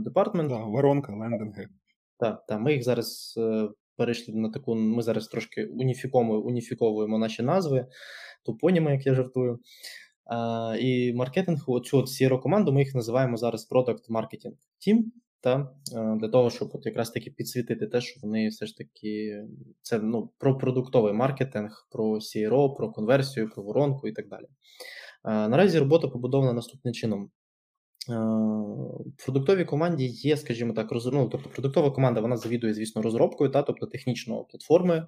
департмент. 0.00 0.48
Да, 0.48 0.64
воронка, 0.64 1.12
лендинги. 1.12 1.68
Так, 2.18 2.46
так, 2.48 2.60
ми 2.60 2.72
їх 2.72 2.82
зараз 2.82 3.34
е, 3.38 3.68
перейшли 3.96 4.34
на 4.34 4.50
таку. 4.50 4.74
Ми 4.74 5.02
зараз 5.02 5.28
трошки 5.28 5.64
уніфіковуємо 5.64 6.46
уніфіковуємо 6.46 7.18
наші 7.18 7.42
назви, 7.42 7.86
тупоніми, 8.44 8.92
як 8.92 9.06
я 9.06 9.14
жартую. 9.14 9.58
Uh, 10.26 10.76
і 10.76 11.12
маркетинг, 11.12 11.64
оцю 11.66 11.98
от 11.98 12.06
CRO 12.06 12.40
команду 12.40 12.72
ми 12.72 12.80
їх 12.80 12.94
називаємо 12.94 13.36
зараз 13.36 13.68
Product 13.70 14.10
Marketing 14.10 14.52
Team, 14.86 14.98
та 15.40 15.72
uh, 15.94 16.18
для 16.18 16.28
того, 16.28 16.50
щоб 16.50 16.70
от 16.72 16.86
якраз 16.86 17.10
таки 17.10 17.30
підсвітити 17.30 17.86
те, 17.86 18.00
що 18.00 18.20
вони 18.22 18.48
все 18.48 18.66
ж 18.66 18.76
таки 18.76 19.44
це 19.82 19.98
ну, 19.98 20.30
про 20.38 20.58
продуктовий 20.58 21.12
маркетинг, 21.12 21.88
про 21.90 22.14
CRO, 22.14 22.76
про 22.76 22.92
конверсію, 22.92 23.50
про 23.50 23.62
воронку 23.62 24.08
і 24.08 24.12
так 24.12 24.28
далі. 24.28 24.44
Uh, 25.24 25.48
наразі 25.48 25.78
робота 25.78 26.08
побудована 26.08 26.52
наступним 26.52 26.94
чином. 26.94 27.30
Продуктовій 29.24 29.64
команді 29.64 30.06
є, 30.06 30.36
скажімо 30.36 30.72
так, 30.72 30.92
роз... 30.92 31.06
ну, 31.06 31.28
тобто 31.28 31.50
продуктова 31.50 31.90
команда 31.90 32.20
вона 32.20 32.36
завідує, 32.36 32.74
звісно, 32.74 33.02
розробкою, 33.02 33.50
та, 33.50 33.62
тобто 33.62 33.86
технічно 33.86 34.44
платформи. 34.44 35.06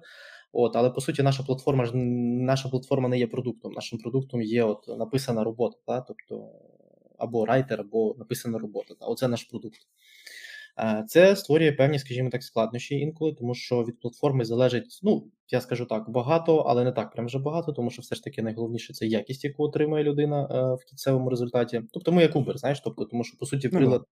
От, 0.51 0.75
Але 0.75 0.89
по 0.89 1.01
суті, 1.01 1.23
наша 1.23 1.43
платформа 1.43 1.85
ж 1.85 1.95
наша 1.95 2.69
платформа 2.69 3.09
не 3.09 3.19
є 3.19 3.27
продуктом. 3.27 3.73
Нашим 3.73 3.99
продуктом 3.99 4.41
є 4.41 4.63
от 4.63 4.87
написана 4.87 5.43
робота, 5.43 5.77
та, 5.85 6.01
тобто 6.01 6.51
або 7.17 7.45
райтер, 7.45 7.81
або 7.81 8.15
написана 8.19 8.57
робота. 8.57 8.93
Та, 8.99 9.05
Оце 9.05 9.27
наш 9.27 9.43
продукт. 9.43 9.79
Це 11.07 11.35
створює 11.35 11.71
певні, 11.71 11.99
скажімо 11.99 12.29
так, 12.29 12.43
складнощі 12.43 12.95
інколи, 12.95 13.33
тому 13.33 13.55
що 13.55 13.83
від 13.83 13.99
платформи 13.99 14.45
залежить, 14.45 14.99
ну, 15.03 15.27
я 15.49 15.61
скажу 15.61 15.85
так, 15.85 16.09
багато, 16.09 16.57
але 16.57 16.83
не 16.83 16.91
так 16.91 17.11
прям 17.11 17.25
вже 17.25 17.39
багато, 17.39 17.71
тому 17.71 17.89
що 17.89 18.01
все 18.01 18.15
ж 18.15 18.23
таки 18.23 18.41
найголовніше 18.41 18.93
це 18.93 19.05
якість, 19.05 19.43
яку 19.43 19.63
отримує 19.63 20.03
людина 20.03 20.47
е, 20.51 20.75
в 20.75 20.85
кінцевому 20.89 21.29
результаті. 21.29 21.81
Тобто 21.91 22.11
ми 22.11 22.21
як 22.21 22.35
Uber, 22.35 22.57
знаєш, 22.57 22.79
тобто, 22.79 23.05
тому 23.05 23.23
що, 23.23 23.37
по 23.37 23.45
суті, 23.45 23.69
ну 23.73 23.79
прилад. 23.79 24.03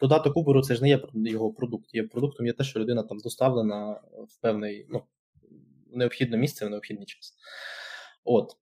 Додаток 0.00 0.36
Uber 0.36 0.62
це 0.62 0.74
ж 0.74 0.82
не 0.82 0.88
є 0.88 1.00
його 1.14 1.52
продукт. 1.52 1.94
Є 1.94 2.02
продуктом 2.02 2.46
є 2.46 2.52
те, 2.52 2.64
що 2.64 2.80
людина 2.80 3.02
там 3.02 3.18
доставлена 3.18 4.00
в 4.28 4.40
певний, 4.40 4.86
ну, 4.90 5.02
необхідне 5.94 6.36
місце 6.36 6.66
в 6.66 6.70
необхідний 6.70 7.06
час. 7.06 7.34
От. 8.24 8.56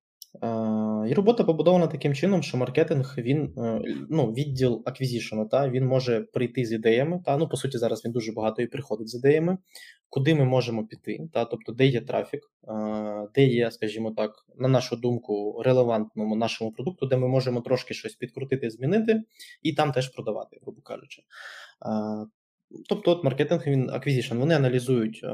І 1.08 1.14
робота 1.14 1.44
побудована 1.44 1.86
таким 1.86 2.14
чином, 2.14 2.42
що 2.42 2.58
маркетинг 2.58 3.14
він 3.18 3.54
е, 3.58 3.80
ну, 4.10 4.32
відділ 4.32 4.82
аквізішену, 4.86 5.48
та 5.48 5.68
він 5.68 5.86
може 5.86 6.20
прийти 6.20 6.64
з 6.64 6.72
ідеями. 6.72 7.22
Та 7.24 7.36
ну 7.36 7.48
по 7.48 7.56
суті, 7.56 7.78
зараз 7.78 8.04
він 8.04 8.12
дуже 8.12 8.32
багато 8.32 8.62
і 8.62 8.66
приходить 8.66 9.08
з 9.08 9.14
ідеями, 9.14 9.58
куди 10.08 10.34
ми 10.34 10.44
можемо 10.44 10.86
піти, 10.86 11.28
та 11.32 11.44
тобто, 11.44 11.72
де 11.72 11.86
є 11.86 12.00
трафік, 12.00 12.40
де 13.34 13.44
є, 13.44 13.70
скажімо 13.70 14.10
так, 14.10 14.30
на 14.56 14.68
нашу 14.68 14.96
думку, 14.96 15.62
релевантному 15.64 16.36
нашому 16.36 16.72
продукту, 16.72 17.06
де 17.06 17.16
ми 17.16 17.28
можемо 17.28 17.60
трошки 17.60 17.94
щось 17.94 18.14
підкрутити, 18.14 18.70
змінити, 18.70 19.22
і 19.62 19.72
там 19.72 19.92
теж 19.92 20.08
продавати, 20.08 20.58
грубо 20.62 20.82
кажучи. 20.82 21.22
Тобто, 22.88 23.10
от 23.10 23.24
маркетинг 23.24 23.66
він 23.66 23.90
acquisition, 23.90 24.38
вони 24.38 24.54
аналізують 24.54 25.20
е, 25.24 25.28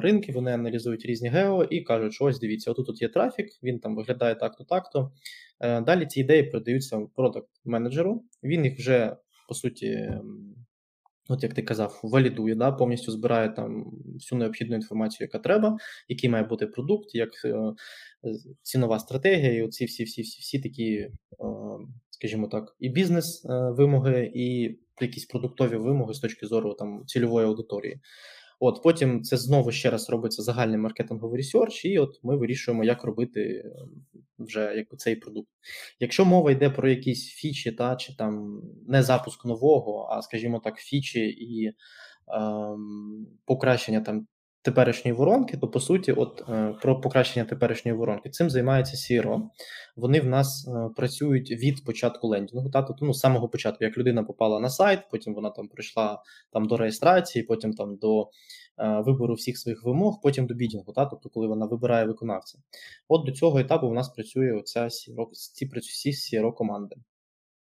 ринки, 0.00 0.32
вони 0.32 0.52
аналізують 0.52 1.06
різні 1.06 1.28
гео 1.28 1.64
і 1.64 1.80
кажуть, 1.80 2.12
що 2.12 2.24
ось 2.24 2.40
дивіться, 2.40 2.70
отут 2.70 2.86
тут 2.86 3.02
є 3.02 3.08
трафік, 3.08 3.46
він 3.62 3.78
там 3.78 3.96
виглядає 3.96 4.34
так-то, 4.34 4.64
так-то. 4.64 5.12
Е, 5.60 5.80
далі 5.80 6.06
ці 6.06 6.20
ідеї 6.20 6.42
продаються 6.42 7.00
продакт 7.16 7.48
менеджеру. 7.64 8.24
Він 8.42 8.64
їх 8.64 8.78
вже 8.78 9.16
по 9.50 9.54
суті, 9.54 10.10
от 11.28 11.42
як 11.42 11.54
ти 11.54 11.62
казав, 11.62 12.00
валідує, 12.02 12.54
да, 12.54 12.72
повністю 12.72 13.12
збирає 13.12 13.48
там 13.48 13.84
всю 14.14 14.38
необхідну 14.38 14.76
інформацію, 14.76 15.24
яка 15.24 15.38
треба, 15.38 15.76
який 16.08 16.30
має 16.30 16.44
бути 16.44 16.66
продукт, 16.66 17.14
як 17.14 17.30
е, 17.44 17.72
цінова 18.62 18.98
стратегія, 18.98 19.52
і 19.52 19.62
оці 19.62 19.84
всі 19.84 20.04
всі 20.04 20.22
всі 20.22 20.40
всі 20.40 20.58
такі, 20.58 20.92
е, 20.92 21.10
скажімо 22.10 22.48
так, 22.48 22.76
і 22.78 22.88
бізнес-вимоги, 22.88 24.14
е, 24.14 24.30
і 24.34 24.78
якісь 25.02 25.24
продуктові 25.24 25.76
вимоги 25.76 26.14
з 26.14 26.18
точки 26.18 26.46
зору 26.46 26.74
там 26.74 27.02
цільової 27.06 27.46
аудиторії. 27.46 28.00
От 28.62 28.82
Потім 28.82 29.22
це 29.22 29.36
знову 29.36 29.72
ще 29.72 29.90
раз 29.90 30.10
робиться 30.10 30.42
загальний 30.42 30.78
маркетинговий 30.78 31.36
research, 31.36 31.84
і 31.84 31.98
от 31.98 32.20
ми 32.22 32.36
вирішуємо, 32.36 32.84
як 32.84 33.04
робити 33.04 33.64
ем, 33.64 33.90
вже 34.38 34.72
якби 34.76 34.96
цей 34.96 35.16
продукт. 35.16 35.48
Якщо 36.00 36.24
мова 36.24 36.50
йде 36.50 36.70
про 36.70 36.88
якісь 36.88 37.26
фічі, 37.26 37.72
та 37.72 37.96
чи 37.96 38.16
там 38.16 38.62
не 38.88 39.02
запуск 39.02 39.44
нового, 39.44 40.08
а 40.10 40.22
скажімо 40.22 40.60
так, 40.64 40.76
фічі 40.76 41.20
і 41.28 41.72
ем, 42.28 43.26
покращення 43.44 44.00
там 44.00 44.26
теперішньої 44.62 45.16
воронки, 45.16 45.56
то 45.56 45.68
по 45.68 45.80
суті, 45.80 46.12
от 46.12 46.42
е, 46.48 46.74
про 46.82 47.00
покращення 47.00 47.46
теперішньої 47.46 47.98
воронки, 47.98 48.30
цим 48.30 48.50
займається 48.50 48.96
CRO. 48.96 49.40
Вони 49.96 50.20
в 50.20 50.26
нас 50.26 50.68
е, 50.68 50.88
працюють 50.96 51.50
від 51.50 51.84
початку 51.84 52.28
лендінгу. 52.28 52.70
Та, 52.70 52.82
тобто, 52.82 53.04
ну, 53.04 53.14
з 53.14 53.18
самого 53.18 53.48
початку, 53.48 53.84
як 53.84 53.98
людина 53.98 54.22
попала 54.22 54.60
на 54.60 54.70
сайт, 54.70 55.00
потім 55.10 55.34
вона 55.34 55.50
там 55.50 55.68
прийшла 55.68 56.22
там 56.52 56.64
до 56.66 56.76
реєстрації, 56.76 57.42
потім 57.42 57.72
там 57.72 57.96
до 57.96 58.22
е, 58.22 59.02
вибору 59.06 59.34
всіх 59.34 59.58
своїх 59.58 59.84
вимог, 59.84 60.20
потім 60.22 60.46
до 60.46 60.54
бідінгу, 60.54 60.92
та, 60.92 61.06
тобто, 61.06 61.28
коли 61.28 61.46
вона 61.46 61.66
вибирає 61.66 62.06
виконавця. 62.06 62.58
От 63.08 63.26
до 63.26 63.32
цього 63.32 63.58
етапу 63.58 63.88
в 63.88 63.94
нас 63.94 64.08
працює 64.08 64.52
оця 64.52 64.84
CRO, 64.84 65.26
ці 65.32 65.66
працюють 65.66 66.16
CRO 66.16 66.54
команди. 66.54 66.96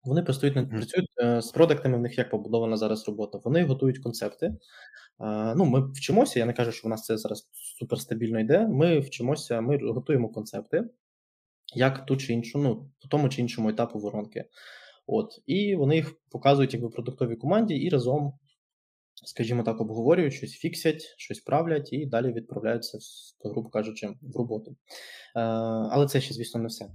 Вони 0.03 0.23
працюють 0.23 0.55
над 0.55 0.69
працюють 0.69 1.09
е, 1.23 1.41
з 1.41 1.51
продуктами, 1.51 1.97
в 1.97 2.01
них 2.01 2.17
як 2.17 2.29
побудована 2.29 2.77
зараз 2.77 3.07
робота. 3.07 3.39
Вони 3.43 3.63
готують 3.63 3.99
концепти. 3.99 4.45
Е, 4.45 4.55
ну, 5.55 5.65
Ми 5.65 5.91
вчимося, 5.91 6.39
я 6.39 6.45
не 6.45 6.53
кажу, 6.53 6.71
що 6.71 6.87
в 6.87 6.91
нас 6.91 7.03
це 7.05 7.17
зараз 7.17 7.49
суперстабільно 7.79 8.39
йде. 8.39 8.67
Ми 8.67 8.99
вчимося, 8.99 9.61
ми 9.61 9.77
готуємо 9.77 10.29
концепти, 10.29 10.83
як 11.75 12.05
ту 12.05 12.17
чи 12.17 12.33
іншу, 12.33 12.59
ну, 12.59 12.89
по 13.01 13.07
тому 13.07 13.29
чи 13.29 13.41
іншому 13.41 13.69
етапу 13.69 13.99
воронки. 13.99 14.45
От, 15.07 15.41
І 15.45 15.75
вони 15.75 15.95
їх 15.95 16.15
показують 16.31 16.73
якби 16.73 16.89
продуктовій 16.89 17.35
команді 17.35 17.75
і 17.75 17.89
разом 17.89 18.33
скажімо 19.23 19.63
так, 19.63 19.81
обговорюють, 19.81 20.33
щось 20.33 20.51
фіксять, 20.51 21.13
щось 21.17 21.39
правлять 21.39 21.93
і 21.93 22.05
далі 22.05 22.33
відправляються, 22.33 22.97
грубо 23.45 23.69
кажучи, 23.69 24.07
в 24.21 24.37
роботу. 24.37 24.71
Е, 24.71 25.39
але 25.91 26.07
це 26.07 26.21
ще, 26.21 26.33
звісно, 26.33 26.61
не 26.61 26.67
все. 26.67 26.85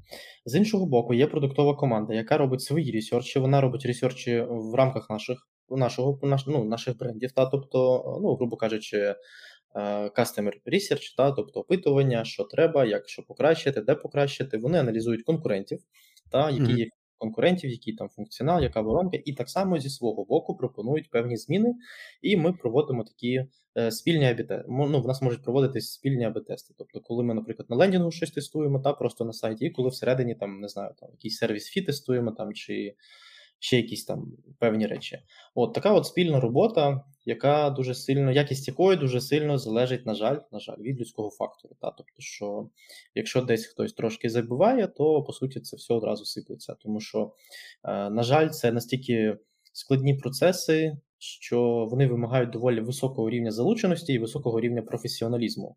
З 0.45 0.55
іншого 0.55 0.87
боку, 0.87 1.15
є 1.15 1.27
продуктова 1.27 1.75
команда, 1.75 2.15
яка 2.15 2.39
робить 2.39 2.61
свої 2.61 2.93
ресерчі, 2.93 3.39
вона 3.39 3.61
робить 3.61 3.87
ресерчі 3.87 4.41
в 4.49 4.75
рамках 4.75 5.11
наших 5.11 5.49
нашого, 5.71 6.21
наш, 6.23 6.47
ну, 6.47 6.65
наших 6.65 6.99
брендів, 6.99 7.33
та, 7.33 7.47
тобто, 7.47 8.03
ну, 8.22 8.35
грубо 8.35 8.57
кажучи, 8.57 8.99
е, 8.99 9.16
Customer 10.09 10.53
research, 10.66 11.16
та, 11.16 11.33
тобто 11.33 11.61
опитування, 11.61 12.24
що 12.24 12.45
треба, 12.45 12.85
як 12.85 13.09
що 13.09 13.22
покращити, 13.22 13.81
де 13.81 13.95
покращити. 13.95 14.59
Вони 14.59 14.79
аналізують 14.79 15.22
конкурентів, 15.22 15.79
та, 16.33 16.51
які 16.51 16.72
є 16.72 16.87
конкурентів, 17.19 17.71
який 17.71 17.95
там 17.95 18.09
функціонал, 18.09 18.62
яка 18.62 18.81
воронка, 18.81 19.19
і 19.25 19.33
так 19.33 19.49
само 19.51 19.79
зі 19.79 19.91
свого 19.91 20.25
боку 20.25 20.57
пропонують 20.57 21.11
певні 21.11 21.37
зміни, 21.37 21.75
і 22.23 22.37
ми 22.37 22.53
проводимо 22.53 23.05
такі 23.05 23.45
е, 23.79 23.91
спільні 23.91 24.25
АБ-тести. 24.25 24.64
Ну, 24.69 25.01
в 25.01 25.07
нас 25.07 25.23
можуть 25.23 25.43
проводитись 25.43 25.93
спільні 25.93 26.25
АБ-тести. 26.25 26.75
Тобто, 26.79 27.01
коли 27.01 27.25
ми, 27.25 27.35
наприклад, 27.35 27.71
на 27.71 27.77
лендінгу 27.77 28.11
щось 28.11 28.31
тестуємо, 28.31 28.81
та 28.81 28.93
просто 28.93 29.25
на 29.25 29.33
сайті, 29.33 29.64
і 29.64 29.71
коли 29.71 29.89
всередині 29.89 30.35
там 30.35 30.61
не 30.61 30.69
знаю, 30.69 30.91
там 31.01 31.09
якийсь 31.12 31.37
сервіс 31.37 31.67
фі 31.67 31.83
тестуємо 31.83 32.31
там 32.31 32.55
чи. 32.55 32.95
Ще 33.59 33.77
якісь 33.77 34.05
там 34.05 34.33
певні 34.59 34.87
речі. 34.87 35.19
От 35.55 35.75
така 35.75 35.93
от 35.93 36.07
спільна 36.07 36.41
робота, 36.41 37.05
яка 37.25 37.71
дуже 37.71 37.95
сильно, 37.95 38.33
якість 38.33 38.69
якої 38.69 38.97
дуже 38.97 39.21
сильно 39.21 39.59
залежить, 39.59 40.07
на 40.07 40.15
жаль, 40.15 40.39
на 40.53 40.59
жаль, 40.59 40.77
від 40.79 41.01
людського 41.01 41.31
фактору. 41.31 41.75
Та? 41.81 41.91
Тобто, 41.91 42.15
що 42.19 42.69
якщо 43.15 43.43
десь 43.43 43.67
хтось 43.67 43.93
трошки 43.93 44.31
забуває, 44.31 44.87
то 44.87 45.23
по 45.23 45.33
суті 45.33 45.61
це 45.61 45.77
все 45.77 45.95
одразу 45.95 46.25
сиплеться. 46.25 46.75
Тому 46.75 47.01
що, 47.01 47.33
е, 47.85 48.11
на 48.11 48.23
жаль, 48.23 48.49
це 48.49 48.73
настільки 48.73 49.37
складні 49.73 50.15
процеси, 50.15 50.97
що 51.19 51.89
вони 51.91 52.07
вимагають 52.07 52.51
доволі 52.51 52.81
високого 52.81 53.31
рівня 53.31 53.51
залученості 53.51 54.13
і 54.13 54.19
високого 54.19 54.61
рівня 54.61 54.83
професіоналізму. 54.83 55.77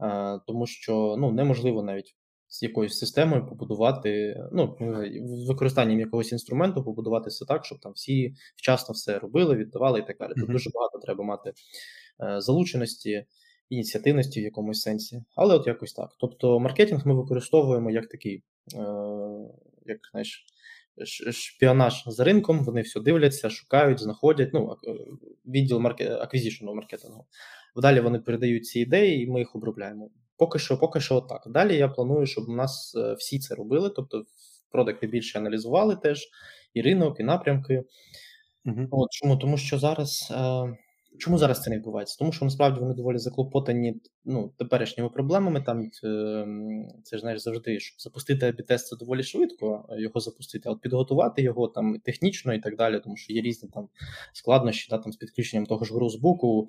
Е, 0.00 0.40
тому 0.46 0.66
що 0.66 1.16
ну, 1.18 1.32
неможливо 1.32 1.82
навіть 1.82 2.16
з 2.56 2.62
якоюсь 2.62 2.98
системою 2.98 3.46
побудувати, 3.46 4.36
ну, 4.52 4.76
з 5.24 5.48
використанням 5.48 6.00
якогось 6.00 6.32
інструменту 6.32 6.84
побудувати 6.84 7.30
все 7.30 7.44
так, 7.44 7.64
щоб 7.64 7.80
там 7.80 7.92
всі 7.92 8.34
вчасно 8.56 8.92
все 8.92 9.18
робили, 9.18 9.56
віддавали 9.56 10.00
і 10.00 10.02
так 10.02 10.16
далі. 10.18 10.32
Тут 10.36 10.50
дуже 10.50 10.70
багато 10.74 10.98
треба 10.98 11.24
мати 11.24 11.52
е, 12.20 12.40
залученості, 12.40 13.26
ініціативності 13.70 14.40
в 14.40 14.44
якомусь 14.44 14.80
сенсі, 14.80 15.24
але 15.34 15.54
от 15.54 15.66
якось 15.66 15.92
так. 15.92 16.10
Тобто, 16.20 16.60
маркетинг 16.60 17.06
ми 17.06 17.14
використовуємо 17.14 17.90
як 17.90 18.06
такий, 18.06 18.42
е, 18.74 18.78
як 19.86 19.98
знаєш. 20.10 20.46
Шпіонаж 21.32 22.04
за 22.06 22.24
ринком, 22.24 22.64
вони 22.64 22.80
все 22.80 23.00
дивляться, 23.00 23.50
шукають, 23.50 24.00
знаходять. 24.00 24.50
Ну, 24.52 24.76
відділ 25.46 25.86
аквізішну 26.20 26.74
маркетингу. 26.74 27.26
Далі 27.76 28.00
вони 28.00 28.18
передають 28.18 28.66
ці 28.66 28.80
ідеї, 28.80 29.22
і 29.22 29.26
ми 29.26 29.38
їх 29.38 29.56
обробляємо. 29.56 30.10
Поки 30.36 30.58
що, 30.58 30.78
поки 30.78 31.00
що 31.00 31.20
так. 31.20 31.42
Далі 31.46 31.76
я 31.76 31.88
планую, 31.88 32.26
щоб 32.26 32.48
у 32.48 32.52
нас 32.52 32.94
е, 32.96 33.14
всі 33.14 33.38
це 33.38 33.54
робили. 33.54 33.90
Тобто, 33.90 34.24
продукти 34.70 35.06
більше 35.06 35.38
аналізували 35.38 35.96
теж 35.96 36.28
і 36.74 36.82
ринок, 36.82 37.20
і 37.20 37.22
напрямки. 37.22 37.84
uh 38.66 38.86
От 38.90 39.10
чому? 39.10 39.36
Тому 39.36 39.56
що 39.56 39.78
зараз. 39.78 40.32
Е, 40.36 40.76
чому 41.18 41.38
зараз 41.38 41.62
це 41.62 41.70
не 41.70 41.76
відбувається? 41.76 42.16
Тому 42.18 42.32
що 42.32 42.44
насправді 42.44 42.80
вони 42.80 42.94
доволі 42.94 43.18
заклопотані 43.18 44.00
ну, 44.24 44.52
теперішніми 44.58 45.10
проблемами. 45.10 45.62
Там 45.62 45.82
е, 46.04 46.46
це 47.04 47.16
ж 47.16 47.20
знаєш 47.20 47.42
завжди, 47.42 47.80
щоб 47.80 48.00
запустити 48.00 48.46
АБ-тест 48.46 48.86
це 48.86 48.96
доволі 48.96 49.22
швидко 49.22 49.88
його 49.98 50.20
запустити, 50.20 50.68
а 50.68 50.72
от 50.72 50.80
підготувати 50.80 51.42
його 51.42 51.68
там 51.68 51.98
технічно 51.98 52.54
і 52.54 52.60
так 52.60 52.76
далі, 52.76 53.00
тому 53.00 53.16
що 53.16 53.32
є 53.32 53.42
різні 53.42 53.68
там 53.74 53.88
складнощі 54.32 54.88
да, 54.90 54.98
там, 54.98 55.12
з 55.12 55.16
підключенням 55.16 55.66
того 55.66 55.84
ж 55.84 55.94
грузбуку. 55.94 56.68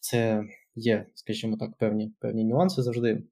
Це 0.00 0.44
є, 0.74 1.06
скажімо 1.14 1.56
так, 1.56 1.76
певні 1.78 2.12
певні 2.20 2.44
нюанси 2.44 2.82
завжди. 2.82 3.22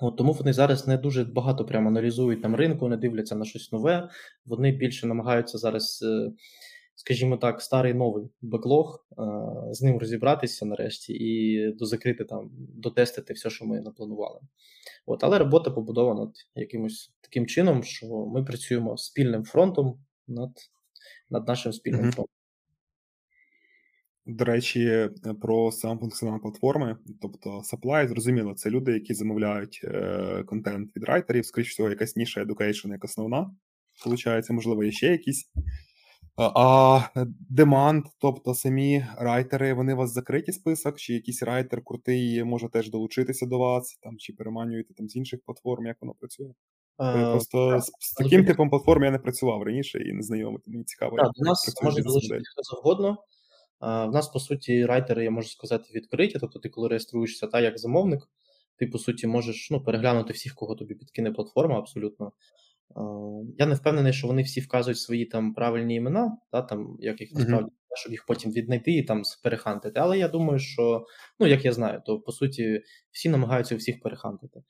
От 0.00 0.16
Тому 0.16 0.32
вони 0.32 0.52
зараз 0.52 0.86
не 0.86 0.96
дуже 0.96 1.24
багато 1.24 1.64
прямо 1.64 1.88
аналізують 1.88 2.42
там 2.42 2.54
ринку, 2.54 2.88
не 2.88 2.96
дивляться 2.96 3.34
на 3.34 3.44
щось 3.44 3.72
нове. 3.72 4.08
Вони 4.46 4.72
більше 4.72 5.06
намагаються 5.06 5.58
зараз, 5.58 6.02
е, 6.02 6.32
скажімо 6.94 7.36
так, 7.36 7.62
старий 7.62 7.94
новий 7.94 8.30
беклог, 8.42 9.06
е, 9.10 9.22
з 9.74 9.82
ним 9.82 9.98
розібратися 9.98 10.66
нарешті 10.66 11.12
і 11.12 11.72
дозакрити 11.72 12.24
там, 12.24 12.50
дотестити 12.54 13.32
все, 13.32 13.50
що 13.50 13.64
ми 13.64 13.80
напланували. 13.80 14.40
От, 15.06 15.24
Але 15.24 15.38
робота 15.38 15.70
побудована 15.70 16.32
якимось 16.54 17.12
таким 17.20 17.46
чином, 17.46 17.82
що 17.82 18.06
ми 18.06 18.44
працюємо 18.44 18.96
спільним 18.96 19.44
фронтом 19.44 19.98
над 20.28 20.50
над 21.30 21.48
нашим 21.48 21.72
спільним 21.72 22.00
mm-hmm. 22.00 22.12
фронтом. 22.12 22.41
До 24.26 24.44
речі, 24.44 24.84
е, 24.84 25.10
про 25.40 25.72
сам 25.72 25.98
функціонал 25.98 26.40
платформи, 26.40 26.96
тобто 27.22 27.50
supply, 27.50 28.08
зрозуміло, 28.08 28.54
це 28.54 28.70
люди, 28.70 28.92
які 28.92 29.14
замовляють 29.14 29.80
е, 29.84 30.44
контент 30.46 30.96
від 30.96 31.04
райтерів, 31.04 31.46
скоріш 31.46 31.70
всього, 31.70 31.90
якась 31.90 32.16
ніша 32.16 32.44
education 32.44 32.90
як 32.90 33.04
основна, 33.04 33.50
Получається, 34.04 34.52
можливо, 34.52 34.84
є 34.84 34.92
ще 34.92 35.06
якісь. 35.06 35.52
А 36.36 37.00
деманд, 37.50 38.04
тобто 38.18 38.54
самі 38.54 39.06
райтери, 39.16 39.74
вони 39.74 39.94
у 39.94 39.96
вас 39.96 40.12
закриті 40.12 40.52
список, 40.52 40.98
чи 40.98 41.14
якийсь 41.14 41.42
райтер 41.42 41.84
крутий 41.84 42.44
може 42.44 42.68
теж 42.68 42.90
долучитися 42.90 43.46
до 43.46 43.58
вас, 43.58 43.98
там 44.02 44.18
чи 44.18 44.32
переманюєте 44.32 44.94
там 44.94 45.08
з 45.08 45.16
інших 45.16 45.40
платформ, 45.46 45.86
як 45.86 45.96
воно 46.00 46.14
працює? 46.14 46.52
А, 46.96 47.32
Просто 47.32 47.70
так, 47.70 47.82
з, 47.82 47.90
з 48.00 48.12
таким 48.12 48.44
типом 48.44 48.70
платформ 48.70 49.04
я 49.04 49.10
не 49.10 49.18
працював 49.18 49.62
раніше 49.62 49.98
і 49.98 50.12
не 50.12 50.22
знайомий, 50.22 50.58
мені 50.66 50.84
цікаво. 50.84 51.16
Так, 51.16 51.30
до 51.34 51.44
нас 51.44 51.82
може 51.82 52.02
долучити 52.02 52.34
хто 52.34 52.62
завгодно. 52.62 53.16
В 53.82 54.10
нас, 54.10 54.28
по 54.28 54.40
суті, 54.40 54.86
райтери, 54.86 55.24
я 55.24 55.30
можу 55.30 55.48
сказати, 55.48 55.84
відкриті. 55.94 56.36
Тобто, 56.40 56.58
ти, 56.58 56.68
коли 56.68 56.88
реєструєшся 56.88 57.46
та 57.46 57.60
як 57.60 57.78
замовник, 57.78 58.28
ти, 58.78 58.86
по 58.86 58.98
суті, 58.98 59.26
можеш 59.26 59.70
ну, 59.70 59.84
переглянути 59.84 60.32
всіх, 60.32 60.54
кого 60.54 60.74
тобі 60.74 60.94
підкине 60.94 61.32
платформа, 61.32 61.78
абсолютно. 61.78 62.32
Я 63.58 63.66
не 63.66 63.74
впевнений, 63.74 64.12
що 64.12 64.26
вони 64.26 64.42
всі 64.42 64.60
вказують 64.60 64.98
свої 64.98 65.24
там 65.24 65.54
правильні 65.54 65.94
імена, 65.94 66.36
та, 66.50 66.62
там, 66.62 66.96
як 67.00 67.20
їх 67.20 67.32
насправді, 67.32 67.70
mm-hmm. 67.70 67.96
щоб 67.96 68.12
їх 68.12 68.24
потім 68.26 68.52
віднайти 68.52 68.92
і 68.92 69.02
там 69.02 69.22
перехантити. 69.42 70.00
Але 70.00 70.18
я 70.18 70.28
думаю, 70.28 70.58
що, 70.58 71.06
ну, 71.40 71.46
як 71.46 71.64
я 71.64 71.72
знаю, 71.72 72.02
то 72.06 72.20
по 72.20 72.32
суті 72.32 72.82
всі 73.10 73.28
намагаються 73.28 73.76
всіх 73.76 74.00
перехантити. 74.00 74.62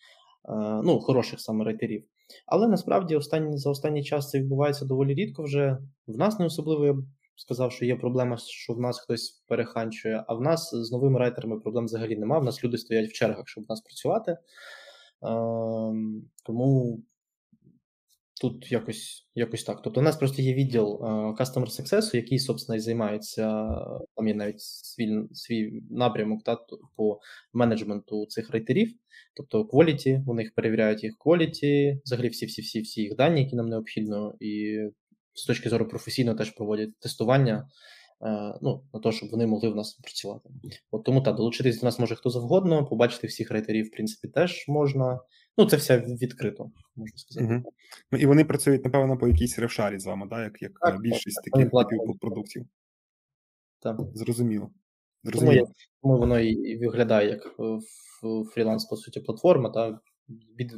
Ну, 0.85 1.01
хороших 1.01 1.41
саме 1.41 1.65
райтерів. 1.65 2.05
Але 2.47 2.69
насправді 2.69 3.17
останні, 3.17 3.59
за 3.59 3.71
останній 3.71 4.05
час 4.05 4.31
це 4.31 4.39
відбувається 4.39 4.85
доволі 4.85 5.15
рідко 5.15 5.43
вже. 5.43 5.79
В 6.07 6.19
нас 6.19 6.39
не 6.39 6.47
особливо 6.47 6.87
я 6.87 6.95
сказав, 7.37 7.73
що 7.73 7.85
є 7.85 7.97
проблема, 7.97 8.37
що 8.37 8.73
в 8.73 8.81
нас 8.81 9.01
хтось 9.01 9.43
переханчує, 9.49 10.25
а 10.29 10.35
в 10.35 10.41
нас 10.41 10.71
з 10.75 10.93
новими 10.93 11.19
райтерами 11.19 11.61
проблем 11.61 11.85
взагалі 11.85 12.17
немає. 12.17 12.43
В 12.43 12.45
нас 12.45 12.65
люди 12.65 12.79
стоять 12.79 13.11
в 13.11 13.13
чергах, 13.13 13.49
щоб 13.49 13.65
в 13.65 13.69
нас 13.69 13.81
працювати. 13.81 14.33
Е, 14.33 14.39
тому 16.45 17.03
тут 18.43 18.73
якось 18.73 19.29
якось 19.35 19.65
так. 19.65 19.83
Тобто, 19.83 20.01
у 20.01 20.03
нас 20.03 20.17
просто 20.17 20.43
є 20.43 20.55
відділ 20.55 21.01
е, 21.03 21.07
Customer 21.07 21.67
Success, 21.67 22.17
який, 22.17 22.39
собственно, 22.39 22.77
і 22.77 22.81
займається, 22.81 23.69
там 24.17 24.29
є 24.29 24.35
навіть 24.35 24.61
свій 24.61 25.23
свій 25.33 25.83
напрямок 25.91 26.43
та, 26.45 26.59
по 26.97 27.21
менеджменту 27.53 28.27
цих 28.27 28.51
райтерів. 28.51 28.93
Тобто 29.37 29.63
quality, 29.63 30.35
них 30.35 30.55
перевіряють 30.55 31.05
їх 31.05 31.17
quality, 31.27 31.99
взагалі 32.05 32.29
всі-всі-всі 32.29 32.81
всі 32.81 33.03
їх 33.03 33.17
дані, 33.17 33.41
які 33.41 33.57
нам 33.57 33.69
необхідно, 33.69 34.35
і 34.41 34.79
з 35.35 35.45
точки 35.45 35.69
зору 35.69 35.89
професійно 35.89 36.35
теж 36.35 36.51
проводять 36.51 36.99
тестування 36.99 37.69
е, 38.27 38.59
ну, 38.63 38.85
на 38.95 39.01
те, 39.01 39.13
щоб 39.13 39.31
вони 39.31 39.47
могли 39.47 39.69
в 39.69 39.77
нас 39.77 39.93
працювати. 39.93 40.51
От 40.91 41.05
Тому 41.05 41.21
так, 41.21 41.37
долучитись 41.37 41.81
до 41.81 41.87
нас 41.87 41.99
може 41.99 42.15
хто 42.15 42.31
завгодно, 42.31 42.87
побачити 42.87 43.27
всіх 43.27 43.51
рейтерів, 43.51 43.87
в 43.87 43.91
принципі, 43.91 44.29
теж 44.29 44.65
можна. 44.69 45.21
Ну, 45.59 45.67
це 45.67 45.77
все 45.77 45.99
відкрито, 45.99 46.71
можна 46.97 47.19
сказати. 47.19 47.55
Угу. 47.55 47.73
Ну, 48.13 48.19
І 48.19 48.27
вони 48.27 48.45
працюють, 48.45 48.85
напевно, 48.85 49.19
по 49.19 49.29
якійсь 49.29 49.59
ревшарі 49.59 49.99
з 49.99 50.07
вами, 50.07 50.27
да? 50.31 50.43
як 50.43 50.63
як 50.63 50.73
так, 50.81 51.01
більшість 51.01 51.37
так, 51.37 51.45
таких 51.45 51.71
типів 51.71 52.19
продуктів. 52.21 52.67
Так. 53.81 53.97
Зрозуміло. 54.15 54.71
Зрозуміло. 55.25 55.67
Тому, 55.67 55.75
тому 56.03 56.19
воно 56.19 56.41
і 56.41 56.79
виглядає 56.79 57.29
як 57.29 57.57
фріланс, 58.55 58.85
по 58.85 58.97
суті, 58.97 59.21
платформа, 59.21 59.71
та 59.71 60.01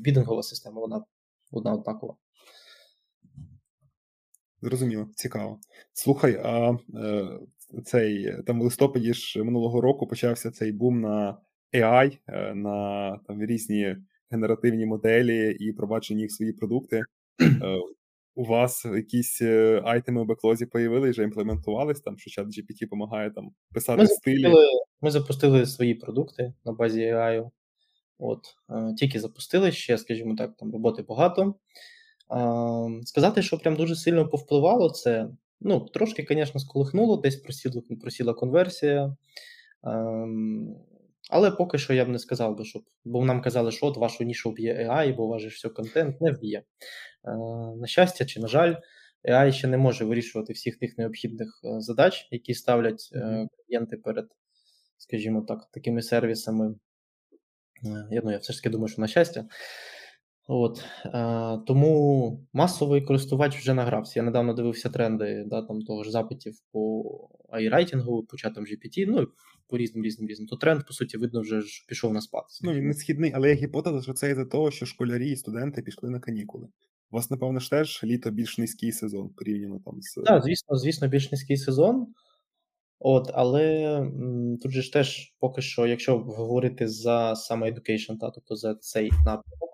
бідингова 0.01 0.43
система, 0.43 0.81
вона 0.81 1.05
одна 1.53 1.75
однакова. 1.75 2.17
Зрозуміло, 4.65 5.09
цікаво. 5.15 5.59
Слухай, 5.93 6.41
а 6.45 6.77
е, 6.95 7.29
цей 7.85 8.37
там 8.47 8.61
в 8.61 8.63
листопаді 8.63 9.15
ж 9.15 9.43
минулого 9.43 9.81
року 9.81 10.07
почався 10.07 10.51
цей 10.51 10.73
бум 10.73 11.01
на 11.01 11.39
AI, 11.73 12.19
е, 12.27 12.55
на 12.55 13.19
там 13.27 13.43
різні 13.43 13.97
генеративні 14.31 14.87
моделі 14.87 15.57
і 15.61 15.73
пробачені 15.73 16.23
їх 16.23 16.33
свої 16.33 16.53
продукти. 16.53 17.03
Е, 17.43 17.79
у 18.35 18.45
вас 18.45 18.85
якісь 18.85 19.43
айтеми 19.85 20.21
у 20.21 20.25
беклозі 20.25 20.67
появили 20.67 21.11
вже 21.11 21.23
імплементувались, 21.23 22.01
там, 22.01 22.19
що 22.19 22.31
чат 22.31 22.47
GPT 22.47 22.81
допомагає 22.81 23.31
там 23.31 23.51
писати 23.73 24.03
ми 24.03 24.07
стилі. 24.07 24.43
Запустили, 24.43 24.67
ми 25.01 25.11
запустили 25.11 25.67
свої 25.67 25.95
продукти 25.95 26.53
на 26.65 26.73
базі 26.73 27.01
AI. 27.01 27.51
От, 28.19 28.41
е, 28.71 28.95
Тільки 28.95 29.21
запустили 29.21 29.73
ще, 29.73 29.99
скажімо 29.99 30.35
так, 30.35 30.57
там 30.57 30.73
роботи 30.73 31.03
багато. 31.03 31.55
Сказати, 33.05 33.43
що 33.43 33.59
прям 33.59 33.77
дуже 33.77 33.97
сильно 33.97 34.29
повпливало 34.29 34.91
це. 34.91 35.29
Ну, 35.61 35.81
трошки, 35.81 36.27
звісно, 36.31 36.61
сколихнуло, 36.61 37.17
десь 37.17 37.37
просіла, 37.37 37.83
просіла 38.01 38.35
конверсія. 38.35 39.17
Але 41.31 41.51
поки 41.51 41.79
що 41.79 41.95
я 41.95 42.05
б 42.05 42.09
не 42.09 42.19
сказав 42.19 42.57
би, 42.57 42.65
щоб. 42.65 42.83
Бо 43.05 43.25
нам 43.25 43.43
казали, 43.43 43.73
що 43.73 43.87
от 43.87 43.97
вашу 43.97 44.25
нішу 44.25 44.51
вб'є 44.51 44.89
AI, 44.91 45.17
бо 45.17 45.27
ваш 45.27 45.45
все 45.45 45.69
контент 45.69 46.21
не 46.21 46.33
вб'є. 46.33 46.63
На 47.77 47.87
щастя, 47.87 48.25
чи, 48.25 48.41
на 48.41 48.49
жаль, 48.49 48.75
AI 49.29 49.53
ще 49.53 49.67
не 49.67 49.77
може 49.77 50.05
вирішувати 50.05 50.53
всіх 50.53 50.79
тих 50.79 50.99
необхідних 50.99 51.61
е, 51.65 51.81
задач, 51.81 52.29
які 52.31 52.55
ставлять 52.55 53.11
mm-hmm. 53.15 53.47
клієнти 53.67 53.97
перед, 53.97 54.27
скажімо 54.99 55.43
так, 55.43 55.69
такими 55.73 56.03
сервісами. 56.03 56.75
Е, 57.85 58.09
я, 58.11 58.21
ну, 58.25 58.33
я 58.33 58.39
все 58.39 58.53
ж 58.53 58.59
таки 58.59 58.71
думаю, 58.71 58.89
що 58.89 59.01
на 59.01 59.09
щастя. 59.09 59.45
От, 60.47 60.85
е, 61.05 61.59
Тому 61.67 62.41
масовий 62.53 63.01
користувач 63.01 63.57
вже 63.57 63.75
награвся. 63.75 64.21
Я 64.21 64.23
недавно 64.23 64.55
дивився 64.55 64.89
тренди 64.89 65.45
да, 65.47 65.63
там, 65.63 65.83
того 65.83 66.05
ж 66.05 66.11
запитів 66.11 66.55
по 66.73 67.05
айрайтингу, 67.51 68.23
по 68.23 68.37
чатам 68.37 68.65
GPT, 68.65 69.05
ну 69.09 69.29
по 69.69 69.79
різним 69.79 70.05
різним 70.05 70.29
різним. 70.29 70.49
То 70.49 70.57
тренд, 70.57 70.87
по 70.87 70.93
суті, 70.93 71.19
видно, 71.19 71.41
вже 71.41 71.61
ж 71.61 71.85
пішов 71.89 72.13
на 72.13 72.21
спад. 72.21 72.45
Ну, 72.63 72.73
він 72.73 72.87
не 72.87 72.95
східний, 72.95 73.33
але 73.35 73.49
є 73.49 73.55
гіпотеза, 73.55 74.03
що 74.03 74.13
це 74.13 74.31
із-за 74.31 74.45
того, 74.45 74.71
що 74.71 74.87
школярі 74.87 75.31
і 75.31 75.37
студенти 75.37 75.83
пішли 75.83 76.11
на 76.11 76.21
канікули. 76.21 76.69
У 77.11 77.17
вас, 77.17 77.31
напевно, 77.31 77.61
ж 77.61 77.71
теж 77.71 78.01
літо 78.05 78.31
більш 78.31 78.59
низький 78.59 78.93
сезон 78.93 79.29
порівняно 79.29 79.81
там 79.85 80.03
з. 80.03 80.23
Так, 80.25 80.43
звісно, 80.45 80.77
звісно, 80.77 81.09
більш 81.09 81.33
низький 81.33 81.57
сезон. 81.57 82.07
От, 82.99 83.31
але 83.35 83.99
тут 84.63 84.73
же 84.73 84.83
ж 84.83 84.93
теж 84.93 85.35
поки 85.41 85.63
що, 85.63 85.87
якщо 85.87 86.19
говорити 86.19 86.89
за 86.89 87.35
саме 87.37 87.71
education, 87.71 88.19
та, 88.19 88.31
тобто 88.31 88.57
за 88.57 88.75
цей 88.75 89.11
напрямок, 89.11 89.74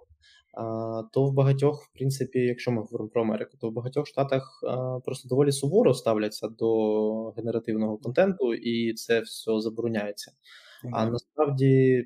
то 1.12 1.24
в 1.24 1.32
багатьох, 1.32 1.84
в 1.84 1.92
принципі, 1.92 2.38
якщо 2.38 2.70
ми 2.70 2.82
говоримо 2.82 3.10
про 3.10 3.22
Америку, 3.22 3.56
то 3.60 3.70
в 3.70 3.72
багатьох 3.72 4.06
штатах 4.06 4.60
просто 5.04 5.28
доволі 5.28 5.52
суворо 5.52 5.94
ставляться 5.94 6.48
до 6.48 7.30
генеративного 7.30 7.98
контенту, 7.98 8.54
і 8.54 8.94
це 8.94 9.20
все 9.20 9.60
забороняється. 9.60 10.32
Mm-hmm. 10.84 10.90
А 10.92 11.06
насправді 11.06 12.04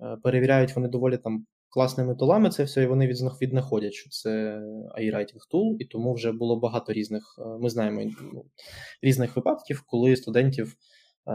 е, 0.00 0.16
перевіряють 0.22 0.76
вони 0.76 0.88
доволі 0.88 1.18
там 1.18 1.46
класними 1.68 2.14
тулами 2.14 2.50
це 2.50 2.64
все, 2.64 2.82
і 2.82 2.86
вони 2.86 3.06
віднаходять, 3.42 3.92
що 3.92 4.10
це 4.10 4.60
AI-writing 4.98 5.38
tool, 5.54 5.76
і 5.78 5.84
тому 5.84 6.14
вже 6.14 6.32
було 6.32 6.60
багато 6.60 6.92
різних, 6.92 7.38
е, 7.38 7.58
ми 7.60 7.70
знаємо 7.70 8.10
ну, 8.32 8.44
різних 9.02 9.36
випадків, 9.36 9.82
коли 9.86 10.16
студентів 10.16 10.76
е, 11.28 11.32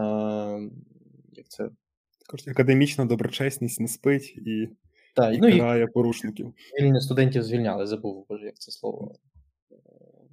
як 1.32 1.48
це. 1.48 1.68
Академічна 2.48 3.04
доброчесність 3.04 3.80
не 3.80 3.88
спить 3.88 4.36
і 4.36 4.68
так, 5.16 5.34
і 5.34 5.38
ну, 5.38 5.58
карає 5.58 5.86
порушників. 5.86 6.54
Вільні 6.80 7.00
студентів 7.00 7.42
звільняли, 7.42 7.86
забув, 7.86 8.26
боже, 8.28 8.46
як 8.46 8.58
це 8.58 8.72
слово. 8.72 9.12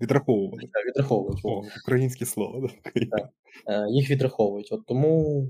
Відраховували. 0.02 0.62
Так, 0.62 0.86
відраховують. 0.86 1.40
О, 1.44 1.64
українське 1.84 2.26
слово. 2.26 2.70
Так. 2.94 3.30
Е, 3.68 3.86
їх 3.90 4.10
відраховують. 4.10 4.72
От 4.72 4.86
Тому 4.86 5.48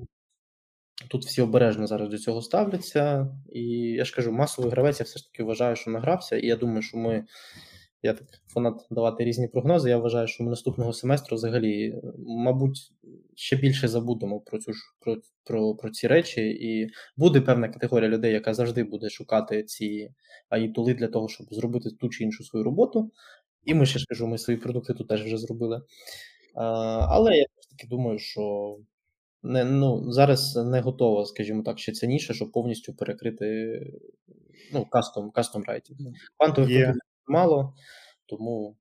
Тут 1.07 1.25
всі 1.25 1.41
обережно 1.41 1.87
зараз 1.87 2.09
до 2.09 2.17
цього 2.17 2.41
ставляться, 2.41 3.27
і 3.49 3.61
я 3.79 4.05
ж 4.05 4.15
кажу, 4.15 4.31
масовий 4.31 4.71
гравець 4.71 4.99
я 4.99 5.03
все 5.03 5.19
ж 5.19 5.31
таки 5.31 5.43
вважаю, 5.43 5.75
що 5.75 5.91
награвся. 5.91 6.37
І 6.37 6.47
я 6.47 6.55
думаю, 6.55 6.81
що 6.81 6.97
ми, 6.97 7.25
я 8.03 8.13
так 8.13 8.27
фанат 8.47 8.87
давати 8.91 9.23
різні 9.23 9.47
прогнози. 9.47 9.89
Я 9.89 9.97
вважаю, 9.97 10.27
що 10.27 10.43
ми 10.43 10.49
наступного 10.49 10.93
семестру 10.93 11.35
взагалі, 11.35 12.01
мабуть, 12.17 12.91
ще 13.35 13.55
більше 13.55 13.87
забудемо 13.87 14.39
про 14.39 14.59
цю 14.59 14.71
про, 14.99 15.17
про, 15.43 15.75
про 15.75 15.89
ці 15.89 16.07
речі, 16.07 16.41
і 16.41 16.89
буде 17.17 17.41
певна 17.41 17.69
категорія 17.69 18.09
людей, 18.09 18.33
яка 18.33 18.53
завжди 18.53 18.83
буде 18.83 19.09
шукати 19.09 19.63
ці 19.63 20.09
аїтули 20.49 20.93
для 20.93 21.07
того, 21.07 21.29
щоб 21.29 21.47
зробити 21.51 21.89
ту 21.99 22.09
чи 22.09 22.23
іншу 22.23 22.43
свою 22.43 22.63
роботу. 22.63 23.11
І 23.65 23.73
ми 23.73 23.85
ще 23.85 23.99
ж 23.99 24.05
кажу, 24.09 24.27
ми 24.27 24.37
свої 24.37 24.59
продукти 24.59 24.93
тут 24.93 25.07
теж 25.07 25.23
вже 25.23 25.37
зробили. 25.37 25.81
А, 26.55 26.63
Але 27.09 27.37
я 27.37 27.45
таки 27.71 27.87
думаю, 27.87 28.19
що 28.19 28.77
не, 29.43 29.63
ну, 29.63 30.11
зараз 30.11 30.55
не 30.55 30.81
готова, 30.81 31.25
скажімо 31.25 31.63
так, 31.63 31.79
ще 31.79 31.91
ця 31.91 32.07
ніша, 32.07 32.33
щоб 32.33 32.51
повністю 32.51 32.93
перекрити 32.93 33.79
ну, 34.73 34.85
кастом 34.85 35.31
кастом 35.31 35.63
райтинг. 35.63 35.99
Квантових 36.37 36.69
yeah. 36.69 36.93
Мало, 37.27 37.73
тому. 38.25 38.77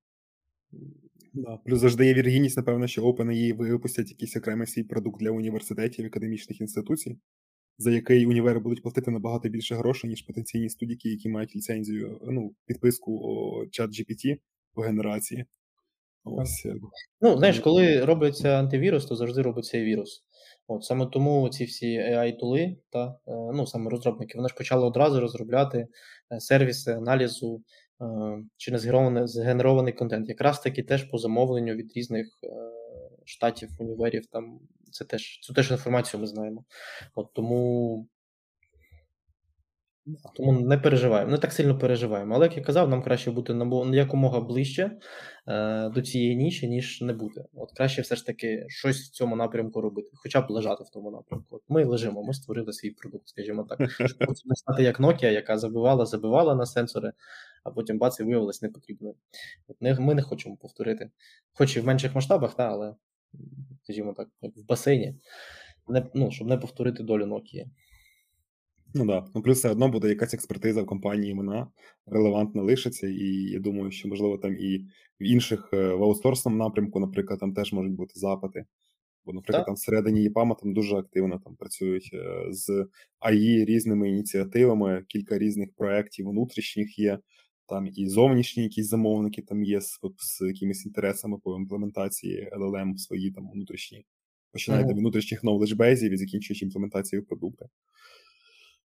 Да. 1.35 1.57
Плюс 1.57 1.81
завжди 1.81 2.07
є 2.07 2.15
віргідність, 2.15 2.57
напевно, 2.57 2.87
що 2.87 3.03
OpenAI 3.03 3.57
випустять 3.57 4.11
якийсь 4.11 4.37
окремий 4.37 4.67
свій 4.67 4.85
продукт 4.85 5.21
для 5.21 5.31
університетів, 5.31 6.07
академічних 6.07 6.61
інституцій, 6.61 7.19
за 7.79 7.91
який 7.91 8.27
універи 8.27 8.61
будуть 8.61 8.83
платити 8.83 9.11
набагато 9.11 9.49
більше 9.49 9.75
грошей, 9.75 10.11
ніж 10.11 10.23
потенційні 10.23 10.69
студіки, 10.69 11.09
які 11.09 11.29
мають 11.29 11.57
ліцензію, 11.57 12.21
ну, 12.23 12.55
підписку 12.67 13.21
чат 13.71 13.91
GPT 13.91 14.37
по 14.75 14.83
генерації. 14.83 15.47
Ось. 16.25 16.67
Е, 16.67 16.75
ну, 17.21 17.39
знаєш, 17.39 17.61
коли 17.61 18.05
робиться 18.05 18.59
антивірус, 18.59 19.05
то 19.05 19.17
завжди 19.17 19.43
робиться 19.43 19.79
і 19.79 19.85
вірус. 19.85 20.23
От 20.67 20.85
Саме 20.85 21.07
тому 21.07 21.49
ці 21.49 21.65
всі 21.65 21.99
AI-тули, 21.99 22.77
та, 22.91 23.07
е, 23.07 23.33
ну 23.55 23.67
саме 23.67 23.91
розробники, 23.91 24.39
вони 24.39 24.49
ж 24.49 24.55
почали 24.55 24.87
одразу 24.87 25.21
розробляти 25.21 25.79
е, 26.33 26.41
сервіси 26.41 26.93
аналізу 26.93 27.63
чи 28.57 28.73
не 28.73 28.79
згенерований, 29.27 29.93
контент. 29.93 30.29
Якраз 30.29 30.61
таки 30.61 30.83
теж 30.83 31.05
по 31.05 31.19
замовленню 31.19 31.75
від 31.75 31.93
різних 31.97 32.27
штатів, 33.25 33.71
універів. 33.79 34.27
Там 34.27 34.61
це 34.91 35.05
теж 35.05 35.41
цю 35.43 35.55
теж 35.55 35.71
інформацію 35.71 36.21
ми 36.21 36.27
знаємо. 36.27 36.65
От 37.15 37.33
Тому 37.33 38.07
тому 40.37 40.53
не 40.53 40.79
переживаємо, 40.79 41.31
не 41.31 41.39
так 41.39 41.53
сильно 41.53 41.79
переживаємо. 41.79 42.35
Але 42.35 42.47
як 42.47 42.57
я 42.57 42.63
казав, 42.63 42.89
нам 42.89 43.03
краще 43.03 43.31
бути 43.31 43.55
якомога 43.93 44.41
ближче 44.41 44.91
е, 45.47 45.89
до 45.89 46.03
цієї 46.03 46.37
ніші, 46.37 46.69
ніж 46.69 47.01
не 47.01 47.13
бути. 47.13 47.45
От 47.55 47.73
краще 47.77 48.03
все 48.03 48.17
ж 48.17 48.27
таки 48.27 48.67
щось 48.69 49.01
в 49.01 49.11
цьому 49.11 49.37
напрямку 49.37 49.81
робити, 49.81 50.09
хоча 50.15 50.41
б 50.41 50.51
лежати 50.51 50.85
в 50.85 50.91
тому 50.91 51.11
напрямку. 51.11 51.57
От 51.57 51.63
Ми 51.69 51.85
лежимо, 51.85 52.23
ми 52.23 52.35
створили 52.35 52.73
свій 52.73 52.91
продукт, 52.91 53.29
скажімо 53.29 53.67
так. 53.69 53.91
Щоб 53.91 54.29
не 54.45 54.55
стати 54.55 54.83
як 54.83 55.01
Nokia, 55.01 55.31
яка 55.31 55.59
забивала, 55.59 56.07
забивала 56.07 56.55
на 56.55 56.67
сенсори, 56.67 57.13
а 57.65 57.71
потім 57.71 57.99
бац, 57.99 58.21
і 58.21 58.25
виявилось 58.25 58.63
непотрібною. 58.63 59.15
От 59.69 59.83
не, 59.83 60.01
Ми 60.01 60.15
не 60.15 60.23
хочемо 60.23 60.57
повторити. 60.57 61.11
Хоч 61.53 61.77
і 61.77 61.81
в 61.81 61.87
менших 61.87 62.15
масштабах, 62.15 62.55
та, 62.55 62.69
але, 62.69 62.95
скажімо 63.83 64.15
так, 64.17 64.29
як 64.43 64.57
в 64.57 64.67
басейні, 64.67 65.15
не, 65.89 66.07
ну, 66.15 66.31
щоб 66.31 66.49
не 66.49 66.57
повторити 66.57 67.03
долю 67.03 67.25
Nokia. 67.25 67.65
Ну 68.95 69.07
да. 69.07 69.27
Ну, 69.35 69.43
плюс 69.43 69.59
все 69.59 69.71
одно 69.71 69.89
буде 69.89 70.09
якась 70.09 70.35
експертиза 70.35 70.83
в 70.83 70.87
компанії, 70.87 71.35
вона 71.35 71.67
релевантна 72.07 72.63
лишиться, 72.63 73.09
і 73.09 73.51
я 73.53 73.61
думаю, 73.61 73.91
що, 73.91 74.09
можливо, 74.09 74.39
там 74.39 74.57
і 74.59 74.79
в 75.21 75.25
інших 75.25 75.71
е, 75.73 75.95
в 75.95 76.03
аутсорсному 76.03 76.59
напрямку, 76.59 77.01
наприклад, 77.01 77.41
там 77.41 77.55
теж 77.55 77.73
можуть 77.73 77.93
бути 77.93 78.13
запити. 78.15 78.65
Бо, 79.25 79.33
наприклад, 79.33 79.61
так. 79.61 79.67
там 79.67 79.75
всередині 79.75 80.23
ЄПАМа 80.23 80.55
там 80.55 80.75
дуже 80.75 80.97
активно 80.97 81.39
там 81.39 81.57
працюють 81.57 82.11
е, 82.15 82.47
з 82.51 82.87
АІ 83.21 83.65
різними 83.65 84.09
ініціативами, 84.09 85.05
кілька 85.09 85.39
різних 85.39 85.75
проєктів 85.77 86.29
внутрішніх 86.29 86.99
є, 86.99 87.19
там 87.69 87.89
і 87.95 88.09
зовнішні 88.09 88.63
якісь 88.63 88.89
замовники 88.89 89.43
там 89.43 89.65
є 89.65 89.81
з, 89.81 89.99
з 90.19 90.47
якимись 90.47 90.87
інтересами 90.87 91.39
по 91.39 91.57
імплементації 91.57 92.51
LLM 92.53 92.97
свої 92.97 93.31
там 93.33 93.51
внутрішні. 93.51 94.05
починаєте 94.53 94.93
mm-hmm. 94.93 94.97
внутрішніх 94.97 95.45
knowledge 95.45 95.77
base 95.77 96.13
і 96.13 96.17
закінчуючи 96.17 96.65
імплементацією 96.65 97.27
продукту. 97.27 97.67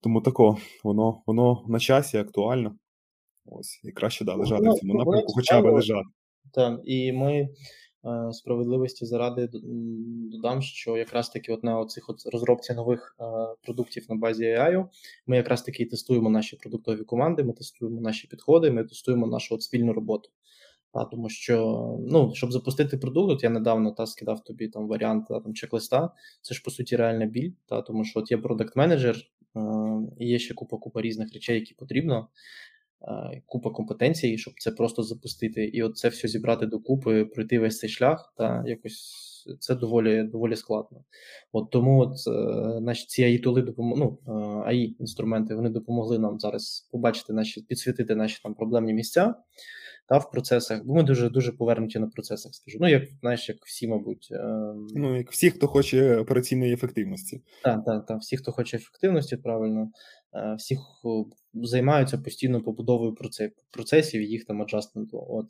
Тому 0.00 0.20
тако, 0.20 0.58
воно 0.84 1.22
воно 1.26 1.64
на 1.68 1.78
часі 1.78 2.18
актуально. 2.18 2.76
Ось, 3.46 3.80
і 3.84 3.92
краще 3.92 4.24
да, 4.24 4.34
лежати 4.34 4.70
в 4.70 4.74
цьому 4.74 4.94
напрямку, 4.94 5.32
хоча 5.32 5.62
б 5.62 5.64
лежати. 5.64 6.08
Так, 6.52 6.80
і 6.84 7.12
ми 7.12 7.48
справедливості 8.32 9.06
заради 9.06 9.48
додам, 10.32 10.62
що 10.62 10.96
якраз 10.96 11.28
таки 11.28 11.52
от 11.52 11.64
на 11.64 11.78
оцих 11.78 12.10
от 12.10 12.26
розробці 12.32 12.74
нових 12.74 13.16
е, 13.20 13.24
продуктів 13.62 14.06
на 14.08 14.16
базі 14.16 14.44
AI 14.44 14.86
ми 15.26 15.36
якраз 15.36 15.62
таки 15.62 15.86
тестуємо 15.86 16.30
наші 16.30 16.56
продуктові 16.56 17.04
команди, 17.04 17.44
ми 17.44 17.52
тестуємо 17.52 18.00
наші 18.00 18.28
підходи, 18.28 18.70
ми 18.70 18.84
тестуємо 18.84 19.26
нашу 19.26 19.54
от 19.54 19.62
спільну 19.62 19.92
роботу. 19.92 20.30
Та, 20.92 21.04
Тому 21.04 21.28
що, 21.28 21.88
ну, 22.00 22.32
щоб 22.34 22.52
запустити 22.52 22.96
продукт, 22.96 23.42
я 23.42 23.50
недавно 23.50 23.90
та 23.90 24.06
скидав 24.06 24.44
тобі 24.44 24.68
там 24.68 24.88
варіант 24.88 25.26
та, 25.28 25.40
там, 25.40 25.54
чек-листа. 25.54 26.10
Це 26.42 26.54
ж 26.54 26.62
по 26.64 26.70
суті 26.70 26.96
реальна 26.96 27.26
біль, 27.26 27.52
та, 27.66 27.82
тому 27.82 28.04
що 28.04 28.20
от 28.20 28.30
є 28.30 28.38
продакт 28.38 28.76
менеджер 28.76 29.16
і 30.18 30.26
є 30.26 30.38
ще 30.38 30.54
купа 30.54 30.76
купа 30.76 31.02
різних 31.02 31.34
речей, 31.34 31.54
які 31.54 31.74
потрібно, 31.74 32.28
купа 33.46 33.70
компетенцій, 33.70 34.38
щоб 34.38 34.54
це 34.58 34.70
просто 34.70 35.02
запустити. 35.02 35.64
І 35.64 35.82
от 35.82 35.96
це 35.96 36.08
все 36.08 36.28
зібрати 36.28 36.66
докупи, 36.66 37.24
пройти 37.24 37.58
весь 37.58 37.78
цей 37.78 37.90
шлях, 37.90 38.34
та 38.36 38.64
якось 38.66 39.34
це 39.60 39.74
доволі 39.74 40.22
доволі 40.22 40.56
складно. 40.56 41.04
От 41.52 41.70
Тому 41.70 42.00
от 42.00 42.14
е, 42.26 42.80
наші 42.80 43.06
ці 43.06 43.22
AI-тули 43.22 43.62
допомогли, 43.62 44.04
ну, 44.26 44.32
AI 44.66 44.94
інструменти 44.98 45.54
вони 45.54 45.70
допомогли 45.70 46.18
нам 46.18 46.40
зараз 46.40 46.88
побачити 46.92 47.32
наші, 47.32 47.62
підсвітити 47.62 48.14
наші 48.14 48.40
там 48.42 48.54
проблемні 48.54 48.94
місця 48.94 49.34
та 50.06 50.18
в 50.18 50.30
процесах, 50.30 50.84
бо 50.84 50.94
ми 50.94 51.02
дуже 51.02 51.30
дуже 51.30 51.52
повернуті 51.52 51.98
на 51.98 52.06
процесах, 52.06 52.54
скажу. 52.54 52.78
Ну, 52.80 52.88
як 52.88 53.02
знаєш, 53.20 53.48
як 53.48 53.58
всі, 53.66 53.88
мабуть. 53.88 54.28
Е... 54.30 54.74
Ну, 54.94 55.16
як 55.16 55.30
всі, 55.30 55.50
хто 55.50 55.66
хоче 55.66 56.16
операційної 56.16 56.72
ефективності. 56.72 57.42
Так, 57.62 57.84
так, 57.84 58.06
так. 58.06 58.20
Всі, 58.20 58.36
хто 58.36 58.52
хоче 58.52 58.76
ефективності, 58.76 59.36
правильно, 59.36 59.90
е, 60.34 60.54
всі 60.58 60.78
займаються 61.54 62.18
постійно 62.18 62.62
побудовою 62.62 63.16
процесів 63.70 64.22
і 64.22 64.26
їх 64.26 64.44
там 64.44 64.62
аджастменту. 64.62 65.26
От. 65.28 65.46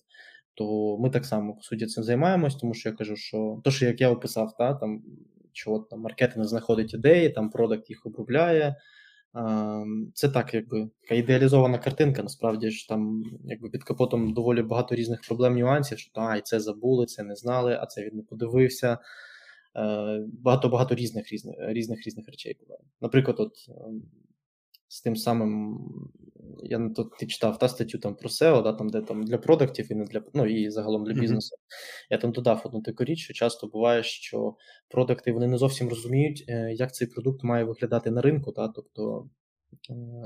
То 0.54 0.98
ми 0.98 1.10
так 1.10 1.26
само, 1.26 1.54
по 1.54 1.62
суті, 1.62 1.86
цим 1.86 2.04
займаємось, 2.04 2.56
тому 2.56 2.74
що 2.74 2.88
я 2.88 2.94
кажу, 2.94 3.16
що 3.16 3.60
то, 3.64 3.70
що 3.70 3.86
як 3.86 4.00
я 4.00 4.10
описав, 4.10 4.56
та, 4.56 4.74
там, 4.74 5.02
що 5.52 5.72
от, 5.72 5.88
там 5.88 6.00
маркетинг 6.00 6.46
знаходить 6.46 6.94
ідеї, 6.94 7.30
там 7.30 7.50
продакт 7.50 7.90
їх 7.90 8.06
обробляє. 8.06 8.76
Це 10.14 10.28
так, 10.28 10.54
якби 10.54 10.88
така 11.02 11.14
ідеалізована 11.14 11.78
картинка. 11.78 12.22
Насправді 12.22 12.70
ж 12.70 12.88
там, 12.88 13.24
якби 13.44 13.70
під 13.70 13.84
капотом 13.84 14.32
доволі 14.32 14.62
багато 14.62 14.94
різних 14.94 15.20
проблем, 15.20 15.54
нюансів, 15.54 15.98
що 15.98 16.10
а, 16.14 16.36
і 16.36 16.40
це 16.40 16.60
забули, 16.60 17.06
це 17.06 17.22
не 17.22 17.36
знали, 17.36 17.78
а 17.80 17.86
це 17.86 18.04
він 18.04 18.16
не 18.16 18.22
подивився. 18.22 18.98
Багато-багато 20.26 20.94
різних 20.94 21.32
різних 21.32 21.56
різних 21.58 22.06
різних 22.06 22.26
речей 22.26 22.56
буває. 22.60 22.82
Наприклад, 23.00 23.36
от 23.40 23.52
ем, 23.68 24.02
з 24.88 25.02
тим 25.02 25.16
самим. 25.16 25.78
Я 26.62 26.88
тут 26.96 27.16
ти 27.18 27.26
читав 27.26 27.58
та 27.58 27.68
статтю 27.68 27.98
там 27.98 28.14
про 28.14 28.28
SEO, 28.28 28.62
да, 28.62 28.72
там, 28.72 28.88
де 28.88 29.00
там 29.00 29.22
для 29.22 29.38
продуктів 29.38 29.92
і 29.92 29.94
не 29.94 30.04
для 30.04 30.22
ну 30.34 30.46
і 30.46 30.70
загалом 30.70 31.04
для 31.04 31.12
бізнесу. 31.12 31.56
Mm-hmm. 31.56 32.06
Я 32.10 32.18
там 32.18 32.32
додав 32.32 32.62
одну 32.64 32.82
таку 32.82 33.04
річ, 33.04 33.18
що 33.18 33.34
часто 33.34 33.66
буває, 33.66 34.02
що 34.02 34.56
продукти 34.88 35.32
вони 35.32 35.46
не 35.46 35.58
зовсім 35.58 35.88
розуміють, 35.88 36.44
е, 36.48 36.72
як 36.72 36.94
цей 36.94 37.08
продукт 37.08 37.44
має 37.44 37.64
виглядати 37.64 38.10
на 38.10 38.20
ринку. 38.20 38.52
Та, 38.52 38.68
Тобто 38.68 39.28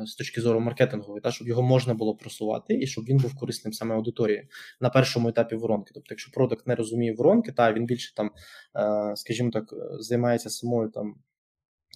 з 0.06 0.14
точки 0.14 0.40
зору 0.40 0.60
маркетингової, 0.60 1.20
та, 1.20 1.30
щоб 1.30 1.48
його 1.48 1.62
можна 1.62 1.94
було 1.94 2.16
просувати 2.16 2.78
і 2.78 2.86
щоб 2.86 3.04
він 3.04 3.16
був 3.16 3.34
корисним 3.34 3.72
саме 3.72 3.94
аудиторії 3.94 4.48
на 4.80 4.90
першому 4.90 5.28
етапі 5.28 5.56
воронки. 5.56 5.90
Тобто, 5.94 6.06
якщо 6.10 6.32
продукт 6.32 6.66
не 6.66 6.74
розуміє 6.74 7.12
воронки, 7.12 7.52
та 7.52 7.72
він 7.72 7.86
більше 7.86 8.14
там, 8.14 8.30
скажімо 9.14 9.50
так, 9.50 9.64
займається 10.00 10.50
самою 10.50 10.90
там. 10.90 11.14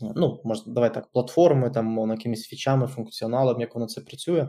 Ну, 0.00 0.40
можна, 0.44 0.72
давай 0.72 0.94
так, 0.94 1.12
платформою, 1.12 1.72
там, 1.72 2.10
якимись 2.10 2.46
фічами, 2.46 2.86
функціоналом, 2.86 3.60
як 3.60 3.74
воно 3.74 3.86
це 3.86 4.00
працює. 4.00 4.48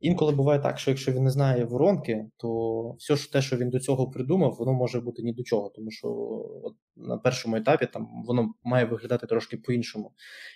Інколи 0.00 0.32
буває 0.32 0.60
так, 0.60 0.78
що 0.78 0.90
якщо 0.90 1.12
він 1.12 1.24
не 1.24 1.30
знає 1.30 1.64
воронки, 1.64 2.26
то 2.36 2.90
все 2.98 3.16
ж 3.16 3.32
те, 3.32 3.42
що 3.42 3.56
він 3.56 3.70
до 3.70 3.80
цього 3.80 4.10
придумав, 4.10 4.56
воно 4.58 4.72
може 4.72 5.00
бути 5.00 5.22
ні 5.22 5.32
до 5.32 5.42
чого, 5.42 5.68
тому 5.74 5.90
що 5.90 6.08
от 6.62 6.74
на 6.96 7.18
першому 7.18 7.56
етапі 7.56 7.86
там 7.86 8.08
воно 8.26 8.54
має 8.64 8.84
виглядати 8.84 9.26
трошки 9.26 9.56
по-іншому. 9.56 10.12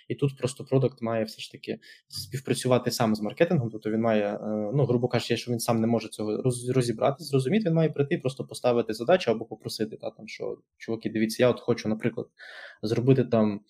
І 0.07 0.15
тут 0.15 0.37
просто 0.37 0.65
продукт 0.65 1.01
має 1.01 1.23
все 1.23 1.41
ж 1.41 1.51
таки 1.51 1.79
співпрацювати 2.07 2.91
саме 2.91 3.15
з 3.15 3.21
маркетингом, 3.21 3.69
тобто 3.69 3.91
він 3.91 4.01
має, 4.01 4.33
е, 4.33 4.39
ну 4.73 4.85
грубо 4.85 5.07
кажучи, 5.07 5.37
що 5.37 5.51
він 5.51 5.59
сам 5.59 5.81
не 5.81 5.87
може 5.87 6.07
цього 6.07 6.43
розібрати, 6.73 7.23
зрозуміти, 7.23 7.69
він 7.69 7.75
має 7.75 7.89
прийти, 7.89 8.17
просто 8.17 8.45
поставити 8.45 8.93
задачу 8.93 9.31
або 9.31 9.45
попросити, 9.45 9.97
та, 9.97 10.09
там, 10.09 10.27
що 10.27 10.57
чуваки, 10.77 11.09
дивіться, 11.09 11.43
я 11.43 11.49
от 11.49 11.59
хочу, 11.59 11.89
наприклад, 11.89 12.27
зробити 12.81 13.23
там, 13.23 13.61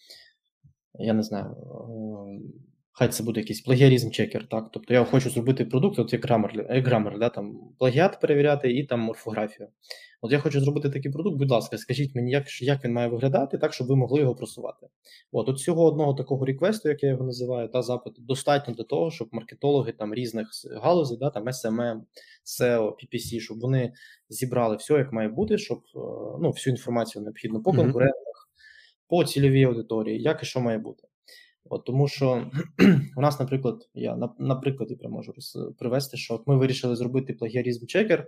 я 0.99 1.13
не 1.13 1.23
знаю. 1.23 1.45
Е, 1.45 2.61
Хай 2.93 3.07
це 3.07 3.23
буде 3.23 3.39
якийсь 3.39 3.67
плагіарізм-чекер, 3.67 4.47
так? 4.47 4.69
Тобто 4.73 4.93
я 4.93 5.03
хочу 5.03 5.29
зробити 5.29 5.65
продукт, 5.65 5.99
от 5.99 6.13
як 6.13 6.25
як 6.69 6.87
Grammarly, 6.87 7.19
да, 7.19 7.29
там 7.29 7.59
плагіат 7.79 8.19
перевіряти 8.21 8.71
і 8.71 8.83
там 8.83 8.99
морфографію. 8.99 9.67
От 10.21 10.31
я 10.31 10.39
хочу 10.39 10.61
зробити 10.61 10.89
такий 10.89 11.11
продукт, 11.11 11.37
будь 11.37 11.51
ласка, 11.51 11.77
скажіть 11.77 12.15
мені, 12.15 12.31
як 12.31 12.61
як 12.61 12.85
він 12.85 12.93
має 12.93 13.07
виглядати, 13.07 13.57
так, 13.57 13.73
щоб 13.73 13.87
ви 13.87 13.95
могли 13.95 14.19
його 14.19 14.35
просувати. 14.35 14.87
От 15.31 15.49
от 15.49 15.59
цього 15.59 15.85
одного 15.85 16.13
такого 16.13 16.45
реквесту, 16.45 16.89
як 16.89 17.03
я 17.03 17.09
його 17.09 17.25
називаю, 17.25 17.67
та 17.67 17.81
запиту, 17.81 18.21
достатньо 18.21 18.73
для 18.73 18.83
того, 18.83 19.11
щоб 19.11 19.27
маркетологи 19.31 19.91
там 19.91 20.13
різних 20.13 20.47
галузей, 20.81 21.17
да, 21.17 21.29
там 21.29 21.43
SMM, 21.43 22.01
SEO, 22.45 22.91
PPC, 22.91 23.39
щоб 23.39 23.59
вони 23.59 23.93
зібрали 24.29 24.75
все, 24.75 24.93
як 24.93 25.13
має 25.13 25.29
бути, 25.29 25.57
щоб 25.57 25.77
е, 25.77 25.99
ну, 26.41 26.51
всю 26.51 26.71
інформацію 26.71 27.21
необхідну 27.21 27.63
по 27.63 27.73
конкурентах, 27.73 28.17
mm-hmm. 28.17 28.30
По 29.11 29.23
цільовій 29.23 29.63
аудиторії, 29.63 30.21
як 30.21 30.43
і 30.43 30.45
що 30.45 30.61
має 30.61 30.77
бути. 30.77 31.03
От, 31.65 31.85
Тому 31.85 32.07
що 32.07 32.51
у 33.17 33.21
нас, 33.21 33.39
наприклад, 33.39 33.89
я 33.93 34.15
на, 34.15 34.29
на 34.39 34.55
прикладі 34.55 34.97
можу 35.07 35.33
привести, 35.79 36.17
що 36.17 36.33
от 36.33 36.47
ми 36.47 36.57
вирішили 36.57 36.95
зробити 36.95 37.33
плагіарізм 37.33 37.85
чекер. 37.85 38.27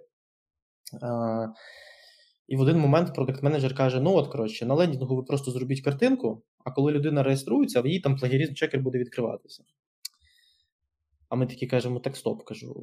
І 2.48 2.56
в 2.56 2.62
один 2.62 2.78
момент 2.78 3.16
продакт-менеджер 3.16 3.76
каже: 3.76 4.02
ну 4.02 4.14
от, 4.14 4.28
коротше, 4.28 4.66
на 4.66 4.74
лендінгу 4.74 5.16
ви 5.16 5.24
просто 5.24 5.52
зробіть 5.52 5.82
картинку, 5.82 6.44
а 6.66 6.72
коли 6.72 6.92
людина 6.92 7.24
реєструється, 7.24 7.82
в 7.82 7.88
її 7.88 8.00
там 8.00 8.16
плагіарізм 8.16 8.54
чекер 8.54 8.82
буде 8.82 8.98
відкриватися. 8.98 9.64
А 11.30 11.36
ми 11.36 11.48
такі 11.48 11.68
кажемо: 11.68 12.00
так, 12.00 12.16
стоп, 12.16 12.44
кажу, 12.44 12.76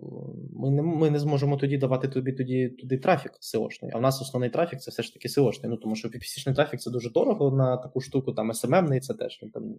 ми 0.53 0.71
не 0.71 0.83
ми 0.83 1.11
не 1.11 1.19
зможемо 1.19 1.57
тоді 1.57 1.79
давати 1.79 2.09
тобі 2.09 2.33
тоді 2.33 2.69
туди 2.69 2.99
трафік 2.99 3.33
SEO-шний. 3.33 3.91
А 3.93 3.99
в 3.99 4.01
нас 4.01 4.23
основний 4.23 4.51
трафік 4.51 4.81
це 4.81 4.91
все 4.91 5.03
ж 5.03 5.15
таки 5.15 5.29
SEO-шний. 5.29 5.69
Ну 5.69 5.77
тому 5.77 5.97
що 5.97 6.09
PPC-шний 6.09 6.55
трафік 6.55 6.81
це 6.81 6.91
дуже 6.91 7.11
дорого 7.11 7.57
на 7.57 7.77
таку 7.77 8.01
штуку, 8.01 8.33
там 8.33 8.53
SMM-ний 8.53 9.01
це 9.01 9.15
теж 9.15 9.41
він 9.43 9.51
там 9.51 9.75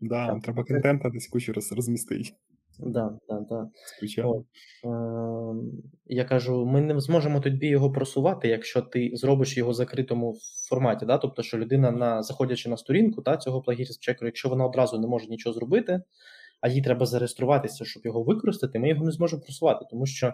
Да, 0.00 0.26
там, 0.26 0.40
треба 0.40 0.64
контента 0.64 1.08
десь 1.10 1.28
кучу 1.28 1.52
роз, 1.52 1.72
розмістити. 1.72 2.30
Да, 2.78 3.18
да, 3.28 3.40
да. 3.40 3.70
От. 4.24 4.46
Е, 4.84 4.90
Я 6.06 6.24
кажу: 6.24 6.66
ми 6.66 6.80
не 6.80 7.00
зможемо 7.00 7.40
тобі 7.40 7.66
його 7.66 7.92
просувати, 7.92 8.48
якщо 8.48 8.82
ти 8.82 9.10
зробиш 9.14 9.56
його 9.56 9.70
в 9.70 9.74
закритому 9.74 10.34
форматі. 10.68 11.06
Да? 11.06 11.18
Тобто, 11.18 11.42
що 11.42 11.58
людина, 11.58 11.90
на, 11.90 12.22
заходячи 12.22 12.68
на 12.68 12.76
сторінку 12.76 13.22
та, 13.22 13.36
цього 13.36 13.62
плагіріс 13.62 13.98
чекеру, 13.98 14.26
якщо 14.26 14.48
вона 14.48 14.66
одразу 14.66 14.98
не 14.98 15.06
може 15.06 15.26
нічого 15.28 15.52
зробити, 15.52 16.02
а 16.64 16.68
їй 16.68 16.82
треба 16.82 17.06
зареєструватися, 17.06 17.84
щоб 17.84 18.06
його 18.06 18.22
використати, 18.22 18.78
ми 18.78 18.88
його 18.88 19.04
не 19.04 19.12
зможемо 19.12 19.42
просувати. 19.42 19.84
Тому 19.90 20.06
що 20.06 20.26
е, 20.26 20.32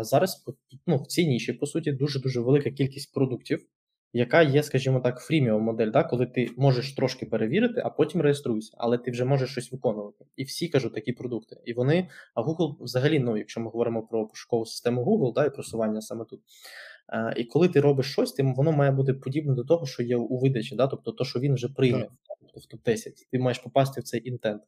зараз 0.00 0.44
ну, 0.86 0.96
в 0.96 1.06
цій 1.06 1.26
ніші, 1.26 1.52
по 1.52 1.66
суті, 1.66 1.92
дуже 1.92 2.20
дуже 2.20 2.40
велика 2.40 2.70
кількість 2.70 3.14
продуктів 3.14 3.66
яка 4.14 4.42
є, 4.42 4.62
скажімо 4.62 5.00
так, 5.00 5.20
фріміум 5.20 5.62
модель, 5.62 5.90
да, 5.90 6.04
коли 6.04 6.26
ти 6.26 6.48
можеш 6.56 6.94
трошки 6.94 7.26
перевірити, 7.26 7.82
а 7.84 7.90
потім 7.90 8.20
реєструйся, 8.20 8.72
але 8.78 8.98
ти 8.98 9.10
вже 9.10 9.24
можеш 9.24 9.50
щось 9.50 9.72
виконувати. 9.72 10.24
І 10.36 10.44
всі 10.44 10.68
кажуть 10.68 10.94
такі 10.94 11.12
продукти. 11.12 11.56
І 11.64 11.72
вони, 11.72 12.08
а 12.34 12.42
Google 12.42 12.76
взагалі, 12.80 13.18
ну, 13.18 13.36
якщо 13.36 13.60
ми 13.60 13.70
говоримо 13.70 14.02
про 14.02 14.26
пошукову 14.26 14.66
систему 14.66 15.04
Google, 15.04 15.32
да, 15.32 15.44
і 15.44 15.50
просування 15.50 16.00
саме 16.00 16.24
тут. 16.24 16.40
А, 17.06 17.32
і 17.36 17.44
коли 17.44 17.68
ти 17.68 17.80
робиш 17.80 18.12
щось, 18.12 18.32
ти, 18.32 18.42
воно 18.56 18.72
має 18.72 18.90
бути 18.90 19.14
подібне 19.14 19.54
до 19.54 19.64
того, 19.64 19.86
що 19.86 20.02
є 20.02 20.16
у 20.16 20.38
видачі, 20.38 20.76
да, 20.76 20.86
тобто 20.86 21.12
то, 21.12 21.24
що 21.24 21.40
він 21.40 21.54
вже 21.54 21.68
прийняв, 21.68 22.08
тобто 22.40 22.60
в 22.60 22.76
топ-10, 22.76 23.10
ти 23.30 23.38
маєш 23.38 23.58
попасти 23.58 24.00
в 24.00 24.04
цей 24.04 24.28
інтент. 24.28 24.62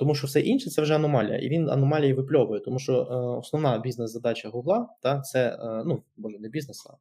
Тому 0.00 0.14
що 0.14 0.26
все 0.26 0.40
інше 0.40 0.70
це 0.70 0.82
вже 0.82 0.94
аномалія, 0.94 1.38
і 1.38 1.48
він 1.48 1.70
аномалії 1.70 2.12
випльовує, 2.12 2.60
тому 2.60 2.78
що 2.78 2.92
е, 2.92 3.14
основна 3.38 3.78
бізнес-задача 3.78 4.48
Гугла 4.48 4.88
та 5.02 5.20
це 5.20 5.48
е, 5.48 5.82
ну 5.86 6.02
боже, 6.16 6.38
не 6.38 6.48
бізнес, 6.48 6.86
а 6.90 6.94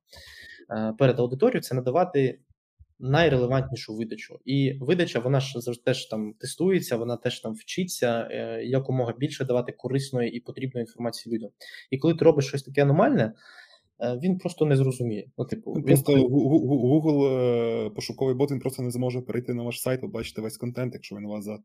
Е, 0.71 0.93
перед 0.97 1.19
аудиторією 1.19 1.61
це 1.61 1.75
надавати 1.75 2.39
найрелевантнішу 2.99 3.95
видачу. 3.95 4.39
І 4.45 4.73
видача, 4.81 5.19
вона 5.19 5.39
ж 5.39 5.61
завжди 5.61 5.83
теж 5.83 6.05
там 6.05 6.33
тестується, 6.33 6.97
вона 6.97 7.17
теж 7.17 7.39
там 7.39 7.53
вчиться 7.53 8.27
якомога 8.63 9.13
більше 9.17 9.45
давати 9.45 9.71
корисної 9.71 10.31
і 10.31 10.39
потрібної 10.39 10.83
інформації 10.83 11.35
людям. 11.35 11.49
І 11.91 11.97
коли 11.97 12.13
ти 12.13 12.25
робиш 12.25 12.47
щось 12.47 12.63
таке 12.63 12.81
аномальне. 12.81 13.33
Він 14.23 14.37
просто 14.37 14.65
не 14.65 14.75
зрозуміє. 14.75 15.27
Ну, 15.37 15.45
типу, 15.45 15.73
він... 15.73 15.83
Просто 15.83 16.13
Google 16.13 17.93
пошуковий 17.93 18.35
бот 18.35 18.51
він 18.51 18.59
просто 18.59 18.83
не 18.83 18.91
зможе 18.91 19.21
перейти 19.21 19.53
на 19.53 19.63
ваш 19.63 19.81
сайт, 19.81 20.01
побачити 20.01 20.41
весь 20.41 20.57
контент, 20.57 20.93
якщо 20.93 21.15
він 21.15 21.25
у 21.25 21.29
вас 21.29 21.43
за 21.43 21.59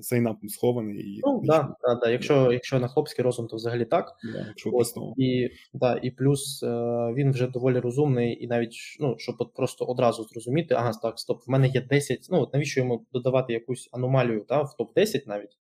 цей 0.00 0.20
напрям 0.20 0.48
схований. 0.48 1.16
І 1.16 1.20
ну, 1.24 1.40
да, 1.44 1.76
да, 1.82 1.94
да. 1.94 2.10
Якщо 2.10 2.52
якщо 2.52 2.78
на 2.78 2.88
хлопський 2.88 3.24
розум, 3.24 3.46
то 3.46 3.56
взагалі 3.56 3.84
так. 3.84 4.12
Да, 4.32 4.44
якщо 4.48 4.70
От, 4.72 4.86
і 5.16 5.50
да, 5.74 6.00
і 6.02 6.10
плюс 6.10 6.62
е, 6.62 6.68
він 7.16 7.30
вже 7.32 7.46
доволі 7.46 7.78
розумний, 7.78 8.44
і 8.44 8.46
навіть 8.46 8.74
ну, 9.00 9.14
щоб 9.18 9.36
от 9.38 9.54
просто 9.54 9.84
одразу 9.84 10.24
зрозуміти, 10.24 10.74
ага, 10.74 10.92
так, 11.02 11.18
стоп, 11.18 11.46
в 11.46 11.50
мене 11.50 11.68
є 11.68 11.80
10, 11.80 12.26
ну 12.30 12.40
от 12.40 12.54
навіщо 12.54 12.80
йому 12.80 13.06
додавати 13.12 13.52
якусь 13.52 13.88
аномалію 13.92 14.44
та, 14.48 14.62
в 14.62 14.74
топ-10 14.78 15.22
навіть. 15.26 15.58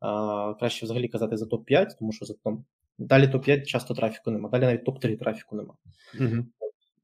А, 0.00 0.54
Краще 0.58 0.86
взагалі 0.86 1.08
казати 1.08 1.36
за 1.36 1.46
топ-5, 1.46 1.86
тому 1.98 2.12
що 2.12 2.24
за 2.24 2.34
там 2.44 2.64
далі 2.98 3.26
топ-5 3.26 3.64
часто 3.64 3.94
трафіку 3.94 4.30
нема, 4.30 4.48
далі 4.48 4.62
навіть 4.62 4.88
топ-3 4.88 5.18
трафіку 5.18 5.56
нема. 5.56 5.74
Угу. 6.20 6.44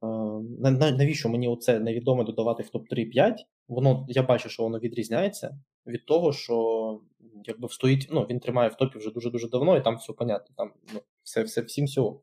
Навіщо 0.02 1.28
мені 1.28 1.48
оце 1.48 1.80
невідоме 1.80 2.24
додавати 2.24 2.62
в 2.62 2.70
топ 2.70 2.88
3 2.88 3.04
5 3.04 3.46
Воно 3.68 4.06
я 4.08 4.22
бачу, 4.22 4.48
що 4.48 4.62
воно 4.62 4.78
відрізняється 4.78 5.58
від 5.86 6.06
того, 6.06 6.32
що 6.32 7.00
якби 7.44 7.68
стоїть, 7.68 8.08
ну 8.10 8.26
він 8.30 8.40
тримає 8.40 8.68
в 8.68 8.74
топі 8.74 8.98
вже 8.98 9.10
дуже 9.10 9.30
дуже 9.30 9.48
давно, 9.48 9.76
і 9.76 9.82
там 9.82 9.96
все 9.96 10.12
понятно. 10.12 10.54
Там 10.56 10.72
ну, 10.94 11.00
все, 11.22 11.42
все 11.42 11.60
всім 11.60 11.86
всього. 11.86 12.20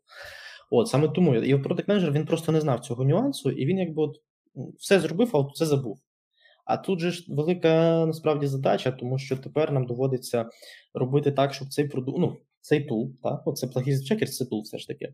От 0.70 0.88
саме 0.88 1.08
тому 1.08 1.36
і 1.36 1.58
продакт 1.58 1.88
менеджер 1.88 2.12
він 2.12 2.26
просто 2.26 2.52
не 2.52 2.62
знав 2.62 2.80
цього 2.80 3.04
нюансу, 3.04 3.52
і 3.52 3.66
він 3.66 3.78
якби 3.78 4.04
от 4.04 4.18
все 4.78 5.00
зробив, 5.00 5.30
а 5.34 5.38
от 5.38 5.56
це 5.56 5.66
забув. 5.66 6.00
А 6.66 6.78
тут 6.78 7.00
же 7.00 7.12
ж 7.12 7.26
велика 7.28 8.06
насправді 8.06 8.48
задача, 8.48 8.92
тому 8.92 9.18
що 9.18 9.38
тепер 9.38 9.72
нам 9.72 9.86
доводиться 9.86 10.50
робити 10.94 11.32
так, 11.32 11.54
щоб 11.54 11.68
цей 11.68 11.88
продукт, 11.88 12.18
ну 12.20 12.38
цей 12.62 12.84
тул, 12.84 13.12
так, 13.24 13.58
це 13.58 13.68
плагін 13.68 14.04
чекер, 14.04 14.30
це 14.30 14.46
тул 14.46 14.62
все 14.62 14.78
ж 14.78 14.88
таки. 14.88 15.14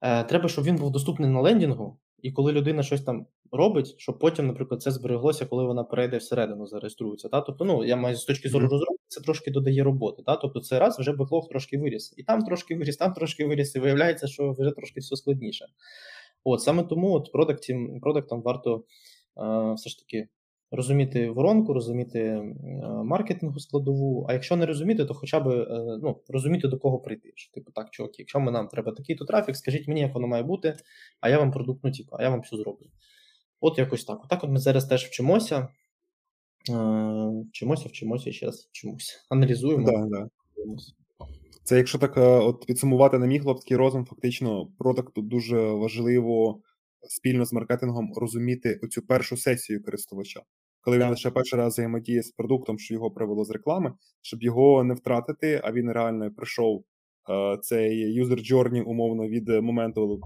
Е, 0.00 0.24
треба, 0.24 0.48
щоб 0.48 0.64
він 0.64 0.76
був 0.76 0.90
доступний 0.90 1.30
на 1.30 1.40
лендінгу, 1.40 1.98
і 2.22 2.32
коли 2.32 2.52
людина 2.52 2.82
щось 2.82 3.02
там 3.02 3.26
робить, 3.52 3.94
щоб 3.98 4.18
потім, 4.18 4.46
наприклад, 4.46 4.82
це 4.82 4.90
збереглося, 4.90 5.46
коли 5.46 5.64
вона 5.64 5.84
перейде 5.84 6.16
всередину, 6.16 6.66
зареєструється. 6.66 7.28
Та? 7.28 7.40
Тобто, 7.40 7.64
ну 7.64 7.84
я 7.84 7.96
маю 7.96 8.16
з 8.16 8.24
точки 8.24 8.48
зору 8.48 8.68
розробки, 8.68 9.04
це 9.08 9.20
трошки 9.20 9.50
додає 9.50 9.84
роботи. 9.84 10.22
Та? 10.26 10.36
Тобто, 10.36 10.60
це 10.60 10.78
раз 10.78 10.98
вже 10.98 11.12
беклог 11.12 11.48
трошки 11.48 11.78
виріс. 11.78 12.14
І 12.16 12.22
там 12.22 12.42
трошки 12.42 12.76
виріс, 12.76 12.96
там 12.96 13.12
трошки 13.12 13.46
виріс, 13.46 13.74
і 13.74 13.80
виявляється, 13.80 14.26
що 14.26 14.52
вже 14.52 14.70
трошки 14.70 15.00
все 15.00 15.16
складніше. 15.16 15.66
От 16.44 16.62
саме 16.62 16.82
тому 16.82 17.12
от 17.12 17.32
продактам, 17.32 18.00
продактам 18.00 18.42
варто 18.42 18.84
е, 19.38 19.74
все 19.74 19.90
ж 19.90 19.98
таки 19.98 20.28
розуміти 20.70 21.30
воронку, 21.30 21.72
розуміти 21.72 22.20
е, 22.20 22.52
маркетингу 23.04 23.60
складову. 23.60 24.26
А 24.28 24.32
якщо 24.32 24.56
не 24.56 24.66
розуміти, 24.66 25.04
то 25.04 25.14
хоча 25.14 25.40
б 25.40 25.48
е, 25.48 25.98
ну, 26.02 26.20
розуміти, 26.28 26.68
до 26.68 26.78
кого 26.78 26.98
прийти. 26.98 27.32
Що, 27.34 27.52
Типу, 27.52 27.72
так, 27.72 27.90
чуваки, 27.90 28.14
якщо 28.18 28.38
нам 28.38 28.68
треба 28.68 28.92
такий-то 28.92 29.24
трафік, 29.24 29.56
скажіть 29.56 29.88
мені, 29.88 30.00
як 30.00 30.14
воно 30.14 30.26
має 30.26 30.42
бути, 30.42 30.76
а 31.20 31.28
я 31.28 31.38
вам 31.38 31.50
продукт, 31.50 31.80
ну, 31.84 31.92
типу, 31.92 32.16
а 32.18 32.22
я 32.22 32.30
вам 32.30 32.40
все 32.40 32.56
зроблю. 32.56 32.86
От 33.60 33.78
якось 33.78 34.04
так. 34.04 34.24
Отак 34.24 34.44
от 34.44 34.50
ми 34.50 34.58
зараз 34.58 34.84
теж 34.84 35.04
вчимося. 35.04 35.56
Е, 35.58 35.68
вчимося, 37.50 37.88
вчимося 37.88 38.32
ще 38.32 38.46
раз 38.46 38.68
вчимося. 38.70 39.24
Аналізуємо. 39.30 39.86
Да, 39.86 40.06
да. 40.06 40.28
Це 41.64 41.76
якщо 41.76 41.98
так 41.98 42.12
от 42.16 42.66
підсумувати 42.66 43.18
на 43.18 43.26
мій 43.26 43.38
хлопський 43.38 43.76
розум, 43.76 44.04
фактично 44.04 44.68
продукту 44.78 45.22
дуже 45.22 45.60
важливо 45.60 46.60
спільно 47.08 47.44
з 47.44 47.52
маркетингом 47.52 48.12
розуміти 48.16 48.80
оцю 48.82 49.02
першу 49.02 49.36
сесію 49.36 49.82
користувача, 49.82 50.40
коли 50.80 50.98
він 50.98 51.08
лише 51.08 51.30
перший 51.30 51.58
раз 51.58 51.72
взаємодіє 51.72 52.22
з 52.22 52.30
продуктом, 52.30 52.78
що 52.78 52.94
його 52.94 53.10
привело 53.10 53.44
з 53.44 53.50
реклами, 53.50 53.92
щоб 54.22 54.42
його 54.42 54.84
не 54.84 54.94
втратити, 54.94 55.60
а 55.64 55.72
він 55.72 55.92
реально 55.92 56.30
прийшов 56.34 56.84
цей 57.62 58.22
user 58.22 58.52
journey, 58.52 58.82
умовно, 58.82 59.28
від 59.28 59.48
моменту 59.48 60.20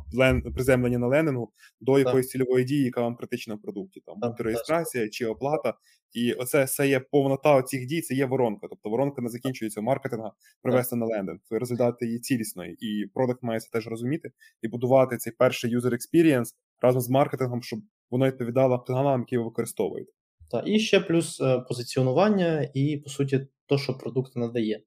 приземлення 0.54 0.98
на 0.98 1.06
лендингу 1.06 1.52
до 1.80 1.98
якоїсь 1.98 2.28
цільової 2.28 2.64
дії, 2.64 2.84
яка 2.84 3.00
вам 3.00 3.16
критична 3.16 3.54
в 3.54 3.62
продукті. 3.62 4.02
Там 4.06 4.14
будь 4.20 4.40
реєстрація 4.40 5.08
чи 5.08 5.26
оплата. 5.26 5.74
І 6.14 6.32
оце 6.32 6.64
все 6.64 6.88
є 6.88 7.00
повнота 7.00 7.62
цих 7.62 7.86
дій, 7.86 8.00
це 8.00 8.14
є 8.14 8.26
воронка. 8.26 8.66
Тобто 8.70 8.90
воронка 8.90 9.22
не 9.22 9.28
закінчується 9.28 9.80
маркетинга, 9.80 10.32
привести 10.62 10.96
на 10.96 11.06
лендинг, 11.06 11.38
розглядати 11.50 12.06
її 12.06 12.18
цілісно. 12.18 12.64
І 12.64 13.06
продакт 13.14 13.42
має 13.42 13.60
це 13.60 13.70
теж 13.72 13.86
розуміти 13.86 14.30
і 14.62 14.68
будувати 14.68 15.16
цей 15.16 15.32
перший 15.38 15.76
user 15.76 15.90
experience 15.90 16.48
разом 16.80 17.00
з 17.00 17.08
маркетингом, 17.08 17.62
щоб 17.62 17.80
воно 18.10 18.26
відповідало 18.26 18.78
каналам, 18.78 19.20
які 19.20 19.38
ви 19.38 19.44
використовуєте. 19.44 20.12
Так, 20.50 20.68
і 20.68 20.78
ще 20.78 21.00
плюс 21.00 21.40
е, 21.40 21.60
позиціонування, 21.68 22.70
і 22.74 22.96
по 22.96 23.10
суті, 23.10 23.46
то, 23.66 23.78
що 23.78 23.94
продукт 23.94 24.36
надає. 24.36 24.82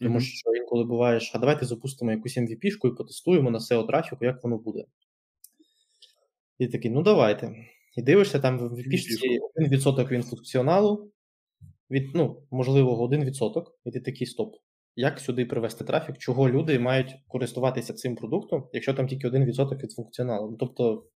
Тому 0.00 0.18
mm-hmm. 0.18 0.22
що 0.22 0.54
інколи 0.54 0.84
буваєш, 0.84 1.32
а 1.34 1.38
давайте 1.38 1.66
запустимо 1.66 2.10
якусь 2.10 2.38
MVP-шку 2.38 2.88
і 2.88 2.96
потестуємо 2.96 3.50
на 3.50 3.58
SEO 3.58 3.86
трафіку, 3.86 4.24
як 4.24 4.44
воно 4.44 4.58
буде. 4.58 4.84
І 6.58 6.66
такий, 6.66 6.90
ну 6.90 7.02
давайте. 7.02 7.54
І 7.96 8.02
дивишся, 8.02 8.40
там 8.40 8.58
в 8.58 8.62
MVP-шці 8.62 9.38
1% 9.70 10.08
від 10.08 10.26
функціоналу, 10.26 11.12
від, 11.90 12.14
ну, 12.14 12.42
можливо, 12.50 13.08
1%, 13.08 13.64
і 13.84 13.90
ти 13.90 14.00
такий 14.00 14.26
стоп. 14.26 14.56
Як 14.96 15.18
сюди 15.18 15.46
привести 15.46 15.84
трафік, 15.84 16.18
чого 16.18 16.48
люди 16.48 16.78
мають 16.78 17.14
користуватися 17.28 17.94
цим 17.94 18.16
продуктом, 18.16 18.68
якщо 18.72 18.94
там 18.94 19.06
тільки 19.06 19.28
1% 19.28 19.82
від 19.82 19.92
функціоналу? 19.92 20.50
Ну, 20.50 20.56
Тобто, 20.56 21.06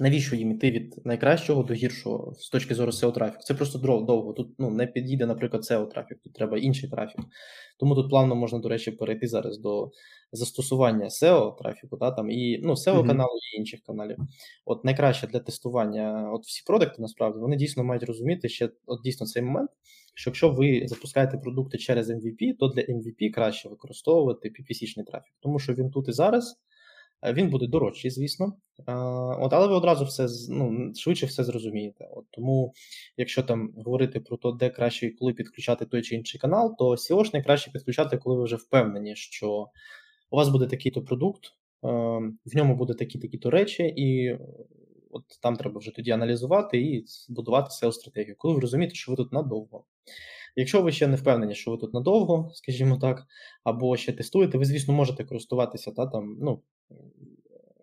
навіщо 0.00 0.36
їм 0.36 0.52
іти 0.52 0.70
від 0.70 1.00
найкращого 1.04 1.62
до 1.62 1.74
гіршого 1.74 2.34
з 2.34 2.48
точки 2.48 2.74
зору 2.74 2.92
SEO 2.92 3.12
трафіку? 3.12 3.42
Це 3.42 3.54
просто 3.54 3.78
довго. 3.78 4.32
Тут 4.32 4.54
ну, 4.58 4.70
не 4.70 4.86
підійде, 4.86 5.26
наприклад, 5.26 5.62
SEO 5.62 5.88
трафік, 5.88 6.18
тут 6.24 6.32
треба 6.32 6.58
інший 6.58 6.90
трафік. 6.90 7.20
Тому 7.78 7.94
тут 7.94 8.10
плавно 8.10 8.34
можна, 8.34 8.58
до 8.58 8.68
речі, 8.68 8.90
перейти 8.90 9.28
зараз 9.28 9.58
до 9.58 9.90
застосування 10.32 11.04
SEO 11.04 11.58
трафіку, 11.58 11.96
та, 11.96 12.10
там, 12.10 12.30
і 12.30 12.60
ну, 12.62 12.72
SEO 12.72 13.06
каналу 13.06 13.30
і 13.54 13.58
інших 13.58 13.80
каналів. 13.80 14.16
От 14.64 14.84
найкраще 14.84 15.26
для 15.26 15.40
тестування, 15.40 16.30
от 16.32 16.42
всі 16.42 16.62
продукти 16.66 17.02
насправді 17.02 17.38
вони 17.38 17.56
дійсно 17.56 17.84
мають 17.84 18.02
розуміти 18.04 18.48
ще 18.48 18.70
от 18.86 19.02
дійсно 19.04 19.26
цей 19.26 19.42
момент. 19.42 19.70
Що 20.14 20.30
якщо 20.30 20.50
ви 20.50 20.82
запускаєте 20.86 21.38
продукти 21.38 21.78
через 21.78 22.10
MVP, 22.10 22.56
то 22.58 22.68
для 22.68 22.82
MVP 22.82 23.30
краще 23.34 23.68
використовувати 23.68 24.48
PPC-шний 24.48 25.04
трафік, 25.06 25.34
тому 25.40 25.58
що 25.58 25.74
він 25.74 25.90
тут 25.90 26.08
і 26.08 26.12
зараз, 26.12 26.60
він 27.32 27.50
буде 27.50 27.66
дорожчий, 27.66 28.10
звісно. 28.10 28.52
От, 29.38 29.52
Але 29.52 29.66
ви 29.66 29.74
одразу 29.74 30.04
все 30.04 30.26
ну, 30.48 30.92
швидше 30.94 31.26
все 31.26 31.44
зрозумієте. 31.44 32.08
От, 32.10 32.24
Тому, 32.30 32.72
якщо 33.16 33.42
там 33.42 33.72
говорити 33.76 34.20
про 34.20 34.36
те, 34.36 34.48
де 34.58 34.70
краще 34.70 35.06
і 35.06 35.10
коли 35.10 35.32
підключати 35.32 35.86
той 35.86 36.02
чи 36.02 36.14
інший 36.14 36.40
канал, 36.40 36.76
то 36.78 36.90
SEO 36.90 37.30
найкраще 37.32 37.70
підключати, 37.70 38.16
коли 38.16 38.36
ви 38.36 38.44
вже 38.44 38.56
впевнені, 38.56 39.16
що 39.16 39.66
у 40.30 40.36
вас 40.36 40.48
буде 40.48 40.66
такий-то 40.66 41.02
продукт, 41.02 41.44
в 42.44 42.56
ньому 42.56 42.76
буде 42.76 42.94
такі-такі-то 42.94 43.50
речі, 43.50 43.94
і 43.96 44.38
от 45.10 45.24
там 45.42 45.56
треба 45.56 45.78
вже 45.78 45.90
тоді 45.90 46.10
аналізувати 46.10 46.80
і 46.80 47.04
будувати 47.28 47.68
seo 47.70 47.92
стратегію 47.92 48.34
коли 48.38 48.54
ви 48.54 48.60
розумієте, 48.60 48.94
що 48.94 49.12
ви 49.12 49.16
тут 49.16 49.32
надовго. 49.32 49.84
Якщо 50.56 50.82
ви 50.82 50.92
ще 50.92 51.06
не 51.06 51.16
впевнені, 51.16 51.54
що 51.54 51.70
ви 51.70 51.76
тут 51.76 51.94
надовго, 51.94 52.50
скажімо 52.54 52.96
так, 52.96 53.26
або 53.64 53.96
ще 53.96 54.12
тестуєте, 54.12 54.58
ви, 54.58 54.64
звісно, 54.64 54.94
можете 54.94 55.24
користуватися 55.24 55.90
та, 55.90 56.06
там, 56.06 56.36
ну, 56.40 56.62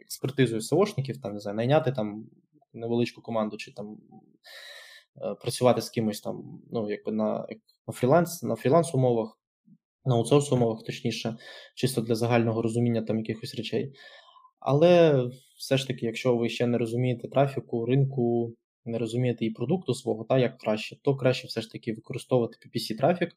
експертизою 0.01 0.62
СОшників, 0.62 1.22
там, 1.22 1.34
не 1.34 1.39
знаю, 1.39 1.58
найняти 1.58 1.91
там 1.91 2.26
невеличку 2.74 3.22
команду, 3.22 3.58
чи 3.58 3.74
там 3.74 3.97
е, 5.22 5.36
працювати 5.36 5.82
з 5.82 5.89
кимось 5.89 6.22
там, 6.22 6.62
ну, 6.72 6.89
якби 6.89 7.12
на 7.12 7.47
на 7.88 7.93
фріланс, 7.93 8.43
на 8.43 8.55
фріланс-умовах, 8.55 9.38
на 10.05 10.16
аутсорс 10.16 10.51
умовах, 10.51 10.84
точніше, 10.84 11.38
чисто 11.76 12.01
для 12.01 12.16
загального 12.16 12.62
розуміння 12.62 13.01
там 13.01 13.18
якихось 13.18 13.55
речей. 13.55 13.93
Але 14.60 15.24
все 15.58 15.78
ж 15.78 15.88
таки, 15.88 16.05
якщо 16.05 16.36
ви 16.36 16.49
ще 16.49 16.68
не 16.68 16.78
розумієте 16.78 17.28
трафіку, 17.28 17.86
ринку, 17.86 18.55
не 18.88 18.97
розумієте 18.97 19.45
і 19.45 19.49
продукту 19.49 19.93
свого, 19.93 20.23
та 20.23 20.39
як 20.39 20.57
краще, 20.57 20.97
то 21.01 21.15
краще 21.15 21.47
все 21.47 21.61
ж 21.61 21.71
таки 21.71 21.93
використовувати 21.93 22.57
PPC 22.65 22.97
трафік. 22.97 23.29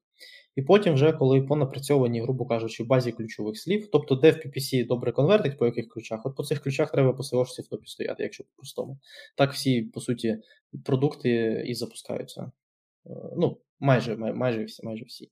І 0.57 0.63
потім, 0.63 0.95
вже 0.95 1.13
коли 1.13 1.43
по 1.43 1.57
напрацьованій, 1.57 2.23
грубо 2.23 2.47
кажучи, 2.47 2.85
базі 2.85 3.13
ключових 3.13 3.59
слів, 3.59 3.89
тобто, 3.93 4.15
де 4.15 4.31
в 4.31 4.35
PPC 4.35 4.87
добре 4.87 5.13
конвертить, 5.13 5.59
по 5.59 5.67
яких 5.67 5.89
ключах, 5.89 6.27
от 6.27 6.37
по 6.37 6.45
цих 6.45 6.63
ключах 6.63 6.93
треба 6.93 7.13
по 7.13 7.23
SEO 7.23 7.63
в 7.63 7.69
топі 7.69 7.87
стояти, 7.87 8.23
якщо 8.23 8.45
по-простому. 8.45 8.99
Так 9.37 9.53
всі, 9.53 9.83
по 9.83 10.01
суті, 10.01 10.39
продукти 10.85 11.65
і 11.67 11.75
запускаються. 11.75 12.53
Е, 13.07 13.11
ну, 13.37 13.59
майже 13.81 14.17
майже 14.17 14.65
всі, 14.65 14.87
майже 14.87 15.05
всі. 15.05 15.31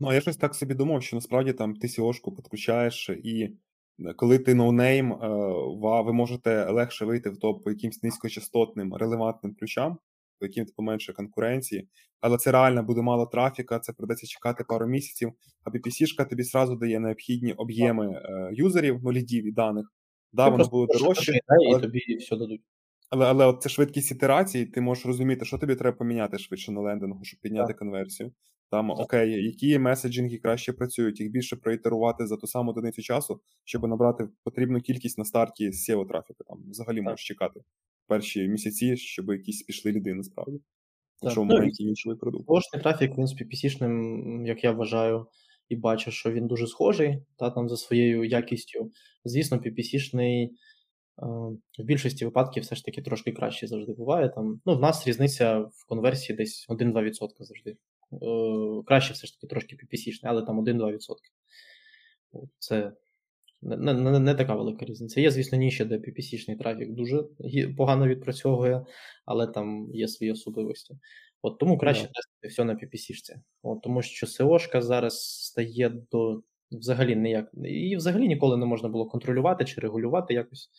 Ну, 0.00 0.08
а 0.08 0.14
я 0.14 0.20
щось 0.20 0.36
так 0.36 0.54
собі 0.54 0.74
думав, 0.74 1.02
що 1.02 1.16
насправді 1.16 1.52
там 1.52 1.74
ти 1.74 1.86
SEO-шку 1.86 2.36
підключаєш 2.36 3.10
і 3.24 3.50
коли 4.16 4.38
ти 4.38 4.54
ноунейм, 4.54 5.18
ви 5.80 6.12
можете 6.12 6.70
легше 6.70 7.04
вийти 7.04 7.30
в 7.30 7.38
топ 7.38 7.64
по 7.64 7.70
якимсь 7.70 8.02
низькочастотним 8.02 8.94
релевантним 8.94 9.54
ключам, 9.54 9.98
по 10.38 10.46
яким 10.46 10.64
ти 10.64 10.72
поменше 10.76 11.12
конкуренції, 11.12 11.88
але 12.20 12.38
це 12.38 12.52
реально 12.52 12.82
буде 12.82 13.02
мало 13.02 13.26
трафіка, 13.26 13.78
це 13.78 13.92
придеться 13.92 14.26
чекати 14.26 14.64
пару 14.64 14.86
місяців. 14.86 15.32
А 15.64 15.70
PPC-шка 15.70 16.28
тобі 16.28 16.42
зразу 16.42 16.76
дає 16.76 17.00
необхідні 17.00 17.52
об'єми 17.52 18.06
е, 18.06 18.50
юзерів, 18.52 19.00
ну 19.02 19.12
лідів 19.12 19.46
і 19.46 19.52
даних. 19.52 19.92
Да, 20.32 20.48
воно 20.48 20.64
буде 20.64 20.98
дорожче, 20.98 21.40
але... 21.46 21.78
і 21.78 21.82
тобі 21.82 22.16
все 22.16 22.36
дадуть. 22.36 22.60
Але 23.10 23.26
але 23.26 23.46
от 23.46 23.62
це 23.62 23.68
швидкість 23.68 24.10
ітерації, 24.10 24.66
ти 24.66 24.80
можеш 24.80 25.06
розуміти, 25.06 25.44
що 25.44 25.58
тобі 25.58 25.74
треба 25.74 25.96
поміняти 25.96 26.38
швидше 26.38 26.72
на 26.72 26.80
лендингу, 26.80 27.24
щоб 27.24 27.40
підняти 27.40 27.68
так. 27.68 27.78
конверсію. 27.78 28.32
Там 28.70 28.90
окей, 28.90 29.44
які 29.44 29.78
меседжинги 29.78 30.38
краще 30.38 30.72
працюють, 30.72 31.20
їх 31.20 31.30
більше 31.30 31.56
проітерувати 31.56 32.26
за 32.26 32.36
ту 32.36 32.46
саму 32.46 32.70
одиницю 32.70 33.02
часу, 33.02 33.40
щоб 33.64 33.88
набрати 33.88 34.28
потрібну 34.44 34.80
кількість 34.80 35.18
на 35.18 35.24
старті 35.24 35.70
seo 35.70 36.08
трафіку. 36.08 36.44
Там 36.44 36.58
взагалі 36.70 37.00
можеш 37.00 37.26
чекати 37.26 37.60
перші 38.06 38.48
місяці, 38.48 38.96
щоб 38.96 39.28
якісь 39.30 39.62
пішли 39.62 39.92
ліди 39.92 40.14
насправді. 40.14 40.60
Якщо 41.22 41.42
в 41.42 41.46
ну, 41.46 41.54
моменті 41.54 41.84
інший 41.84 42.14
продукт. 42.14 42.46
Кожний 42.46 42.82
трафік 42.82 43.18
він 43.18 43.26
з 43.26 43.34
PPC-шним, 43.34 44.46
як 44.46 44.64
я 44.64 44.72
вважаю, 44.72 45.26
і 45.68 45.76
бачу, 45.76 46.10
що 46.10 46.32
він 46.32 46.46
дуже 46.46 46.66
схожий 46.66 47.22
та 47.38 47.50
там 47.50 47.68
за 47.68 47.76
своєю 47.76 48.24
якістю. 48.24 48.90
Звісно, 49.24 49.56
PPC-шний 49.56 50.48
в 51.78 51.84
більшості 51.84 52.24
випадків 52.24 52.62
все 52.62 52.74
ж 52.74 52.84
таки 52.84 53.02
трошки 53.02 53.32
краще 53.32 53.66
завжди 53.66 53.92
буває. 53.92 54.28
Там, 54.28 54.60
ну, 54.66 54.76
В 54.76 54.80
нас 54.80 55.06
різниця 55.06 55.58
в 55.58 55.86
конверсії 55.88 56.36
десь 56.36 56.66
1-2% 56.68 57.28
завжди. 57.40 57.76
Е, 58.12 58.82
краще 58.86 59.12
все 59.12 59.26
ж 59.26 59.34
таки 59.34 59.46
трошки 59.46 59.76
PPC-шне, 59.76 60.20
але 60.22 60.42
там 60.42 60.60
1-2%. 60.60 60.98
Це 62.58 62.92
не, 63.62 63.94
не 63.94 64.20
не, 64.20 64.34
така 64.34 64.54
велика 64.54 64.84
різниця. 64.84 65.20
Є, 65.20 65.30
звісно, 65.30 65.58
ніші, 65.58 65.84
де 65.84 65.96
PPC-шний 65.96 66.58
трафік 66.58 66.90
дуже 66.90 67.24
погано 67.76 68.08
відпрацьовує, 68.08 68.86
але 69.24 69.46
там 69.46 69.88
є 69.92 70.08
свої 70.08 70.32
особливості. 70.32 70.98
От 71.42 71.58
Тому 71.58 71.78
краще 71.78 72.02
yeah. 72.02 72.10
тестити 72.12 72.48
все 72.48 72.64
на 72.64 72.74
PPC-шці. 72.74 73.34
От, 73.62 73.82
Тому 73.82 74.02
що 74.02 74.26
SEO-шка 74.26 74.82
зараз 74.82 75.20
стає 75.44 75.88
до 76.10 76.42
взагалі 76.70 77.16
ніяк. 77.16 77.50
І 77.64 77.96
взагалі 77.96 78.28
ніколи 78.28 78.56
не 78.56 78.66
можна 78.66 78.88
було 78.88 79.06
контролювати 79.06 79.64
чи 79.64 79.80
регулювати 79.80 80.34
якось 80.34 80.70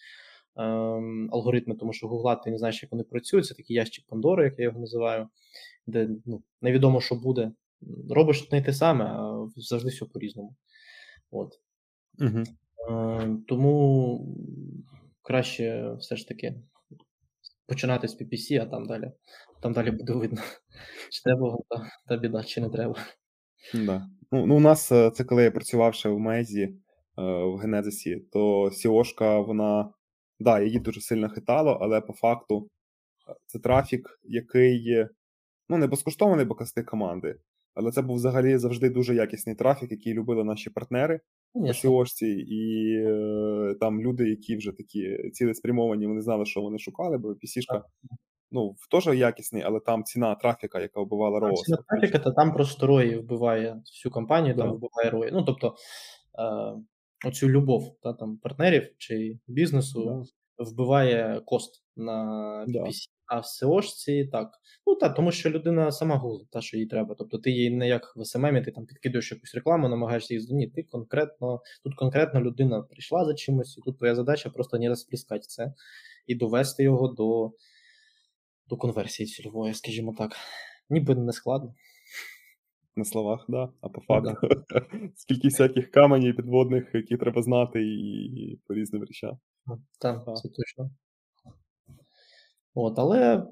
ем, 0.60 1.30
алгоритми, 1.32 1.76
тому 1.76 1.94
що 1.94 2.08
Гугла, 2.08 2.36
ти 2.36 2.52
не 2.52 2.58
знаєш, 2.58 2.84
як 2.84 2.92
вони 2.92 3.04
працюють. 3.04 3.46
Це 3.46 3.54
такий 3.54 3.76
ящик 3.76 4.06
Пандори, 4.08 4.44
як 4.44 4.60
я 4.60 4.66
його 4.66 4.80
називаю, 4.80 5.28
де 5.88 6.10
ну, 6.26 6.44
невідомо, 6.62 7.02
що 7.02 7.16
буде. 7.16 7.52
Робиш 8.10 8.52
не 8.52 8.62
те 8.62 8.74
саме, 8.74 9.06
а 9.06 9.48
завжди 9.56 9.90
все 9.90 10.06
по-різному. 10.06 10.56
От. 11.32 11.60
Угу. 12.20 12.44
Е, 12.92 13.38
тому 13.48 14.38
краще 15.22 15.94
все 16.00 16.16
ж 16.16 16.28
таки 16.28 16.56
починати 17.68 18.08
з 18.08 18.22
PPC, 18.22 18.62
а 18.62 18.66
там 18.66 18.86
далі 18.86 19.12
там 19.62 19.74
далі 19.74 19.92
буде 19.92 20.14
видно, 20.14 20.42
чи 21.12 21.24
треба 21.24 21.58
та, 21.70 21.90
та 22.08 22.18
біда, 22.18 22.44
чи 22.44 22.62
не 22.62 22.70
треба. 22.70 22.96
Да. 23.74 24.08
Ну, 24.32 24.46
ну, 24.46 24.56
У 24.56 24.60
нас 24.60 24.92
е, 24.92 25.12
це 25.12 25.24
коли 25.24 25.44
я 25.44 25.52
працював 25.52 25.94
ще 25.94 26.10
в 26.10 26.20
Мезі 26.20 26.76
в 27.18 27.56
Генезисі, 27.58 28.16
то 28.32 28.72
Сіошка, 28.72 29.40
вона 29.40 29.90
да, 30.40 30.62
її 30.62 30.80
дуже 30.80 31.02
сильно 31.02 31.30
хитало, 31.30 31.78
але 31.82 32.02
по 32.02 32.14
факту 32.14 32.68
е, 33.30 33.36
це 33.46 33.60
трафік, 33.60 34.20
який 34.24 35.06
ну, 35.70 35.78
не 35.78 35.88
безкоштовний, 35.88 36.46
бо 36.46 36.56
касти 36.56 36.84
команди. 36.84 37.40
Але 37.76 37.92
це 37.92 38.02
був 38.02 38.16
взагалі 38.16 38.58
завжди 38.58 38.90
дуже 38.90 39.16
якісний 39.16 39.56
трафік, 39.56 39.92
який 39.92 40.14
любили 40.14 40.44
наші 40.44 40.70
партнери 40.70 41.20
Сіошці, 41.74 42.28
і 42.28 42.94
е, 43.08 43.76
там 43.80 44.02
люди, 44.02 44.30
які 44.30 44.56
вже 44.56 44.72
такі 44.72 45.30
цілеспрямовані, 45.34 46.08
вони 46.08 46.22
знали, 46.22 46.46
що 46.46 46.62
вони 46.62 46.80
шукали, 46.80 47.18
бо 47.18 47.36
пісішка 47.36 47.84
ну, 48.52 48.76
теж 48.92 49.08
якісний, 49.08 49.64
але 49.64 49.80
там 49.80 50.04
ціна 50.04 50.36
трафіка, 50.36 50.80
яка 50.80 51.02
вбивала 51.02 51.40
ROAS. 51.40 51.56
Ціна 51.56 51.78
трафіка, 51.88 52.20
то 52.20 52.32
там 52.32 52.54
просто 52.54 52.88
рої 52.88 53.18
вбиває 53.18 53.82
всю 53.86 54.12
компанію, 54.12 54.56
да. 54.56 54.62
там 54.62 54.72
вбиває 54.72 55.10
рої. 55.10 55.32
Ну, 55.34 55.44
тобто, 55.44 55.76
е, 56.40 56.74
оцю 57.26 57.50
любов 57.50 57.98
та, 58.04 58.14
там, 58.14 58.38
партнерів 58.38 58.94
чи 58.98 59.40
бізнесу 59.48 60.26
да. 60.58 60.64
вбиває 60.64 61.42
кост 61.46 61.84
на 61.96 62.66
PPC. 62.68 63.10
А 63.26 63.40
в 63.40 63.44
SEO-шці 63.44 64.30
так. 64.32 64.52
Ну 64.88 64.96
так, 64.96 65.16
тому 65.16 65.32
що 65.32 65.50
людина 65.50 65.92
сама 65.92 66.16
гуглить, 66.16 66.50
та, 66.50 66.62
що 66.62 66.78
їй 66.78 66.86
треба. 66.86 67.16
Тобто 67.16 67.38
ти 67.38 67.52
їй 67.52 67.70
не 67.70 67.88
як 67.88 68.16
в 68.16 68.20
SMM, 68.20 68.66
ти 68.66 68.72
там 68.72 68.86
підкидуєш 68.86 69.32
якусь 69.32 69.56
рекламу, 69.56 69.90
намагаєшся 69.90 70.34
її 70.34 70.48
Ні, 70.54 70.68
ти 70.68 70.84
конкретно, 70.84 71.62
тут 71.84 71.96
конкретно 71.96 72.42
людина 72.42 72.82
прийшла 72.82 73.26
за 73.26 73.34
чимось, 73.34 73.78
і 73.78 73.82
тут 73.82 73.98
твоя 73.98 74.16
задача 74.16 74.50
просто 74.50 74.78
не 74.78 74.90
розпліскати 74.90 75.46
це 75.48 75.74
і 76.28 76.36
довести 76.36 76.84
його 76.84 77.08
до 77.08 77.52
до 78.68 78.78
конверсії 78.78 79.28
цільової, 79.28 79.74
скажімо 79.74 80.16
так. 80.18 80.32
Ніби 80.90 81.16
не 81.16 81.34
складно. 81.34 81.74
На 83.00 83.06
словах, 83.06 83.46
да, 83.48 83.70
а 83.82 83.90
по 83.90 84.02
факту. 84.02 84.48
Да. 84.70 84.86
Скільки 85.16 85.48
всяких 85.48 85.92
каменів 85.92 86.36
підводних, 86.36 86.92
які 86.94 87.18
треба 87.18 87.42
знати, 87.42 87.82
і 87.82 88.60
по 88.68 88.74
різним 88.74 89.04
речам. 89.04 89.40
Так, 90.00 90.26
це 90.26 90.50
точно. 90.50 90.92
От, 92.74 93.00
Але 93.00 93.48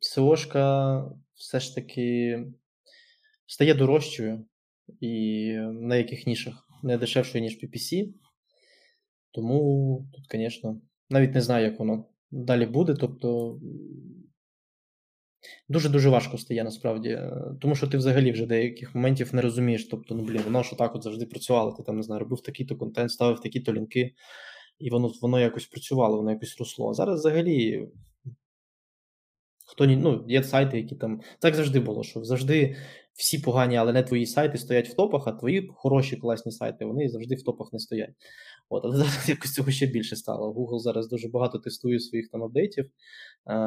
СОшка 0.00 1.04
все 1.34 1.60
ж 1.60 1.74
таки 1.74 2.38
стає 3.46 3.74
дорожчою 3.74 4.44
і 5.00 5.52
на 5.72 5.96
яких 5.96 6.26
нішах 6.26 6.68
не 6.82 6.98
дешевшою, 6.98 7.44
ніж 7.44 7.64
PPC. 7.64 8.12
Тому 9.30 10.08
тут, 10.12 10.24
звісно, 10.30 10.80
навіть 11.10 11.34
не 11.34 11.40
знаю, 11.40 11.64
як 11.64 11.78
воно 11.78 12.04
далі 12.30 12.66
буде. 12.66 12.94
Тобто 12.94 13.60
дуже-дуже 15.68 16.08
важко 16.08 16.38
стає 16.38 16.64
насправді. 16.64 17.08
Е, 17.08 17.42
тому 17.60 17.74
що 17.74 17.86
ти 17.86 17.96
взагалі 17.96 18.32
вже 18.32 18.46
деяких 18.46 18.94
моментів 18.94 19.34
не 19.34 19.42
розумієш. 19.42 19.88
Тобто, 19.90 20.14
ну 20.14 20.22
блін, 20.22 20.42
воно 20.44 20.62
ж 20.62 20.78
так 20.78 20.94
от 20.94 21.02
завжди 21.02 21.26
працювало. 21.26 21.72
Ти 21.72 21.82
там 21.82 21.96
не 21.96 22.02
знаю, 22.02 22.20
робив 22.20 22.40
такий-то 22.40 22.76
контент, 22.76 23.10
ставив 23.10 23.40
такі-то 23.40 23.72
лінки 23.72 24.14
і 24.78 24.90
воно 24.90 25.12
воно 25.22 25.40
якось 25.40 25.66
працювало, 25.66 26.16
воно 26.16 26.30
якось 26.30 26.56
росло. 26.58 26.90
А 26.90 26.94
зараз 26.94 27.18
взагалі. 27.20 27.88
Хто 29.66 29.86
ну, 29.86 30.24
є 30.28 30.42
сайти, 30.42 30.76
які 30.76 30.94
там. 30.94 31.20
Так 31.38 31.54
завжди 31.54 31.80
було, 31.80 32.02
що 32.02 32.24
завжди 32.24 32.76
всі 33.14 33.38
погані, 33.38 33.76
але 33.76 33.92
не 33.92 34.02
твої 34.02 34.26
сайти 34.26 34.58
стоять 34.58 34.88
в 34.88 34.94
топах, 34.94 35.26
а 35.26 35.32
твої 35.32 35.70
хороші 35.74 36.16
класні 36.16 36.52
сайти, 36.52 36.84
вони 36.84 37.08
завжди 37.08 37.34
в 37.34 37.42
топах 37.42 37.72
не 37.72 37.78
стоять. 37.78 38.10
От, 38.68 38.84
Але 38.84 38.96
зараз 38.96 39.28
якось 39.28 39.54
цього 39.54 39.70
ще 39.70 39.86
більше 39.86 40.16
стало. 40.16 40.52
Google 40.52 40.78
зараз 40.78 41.08
дуже 41.08 41.28
багато 41.28 41.58
тестує 41.58 42.00
своїх 42.00 42.28
там 42.28 42.42
апдейтів, 42.42 42.90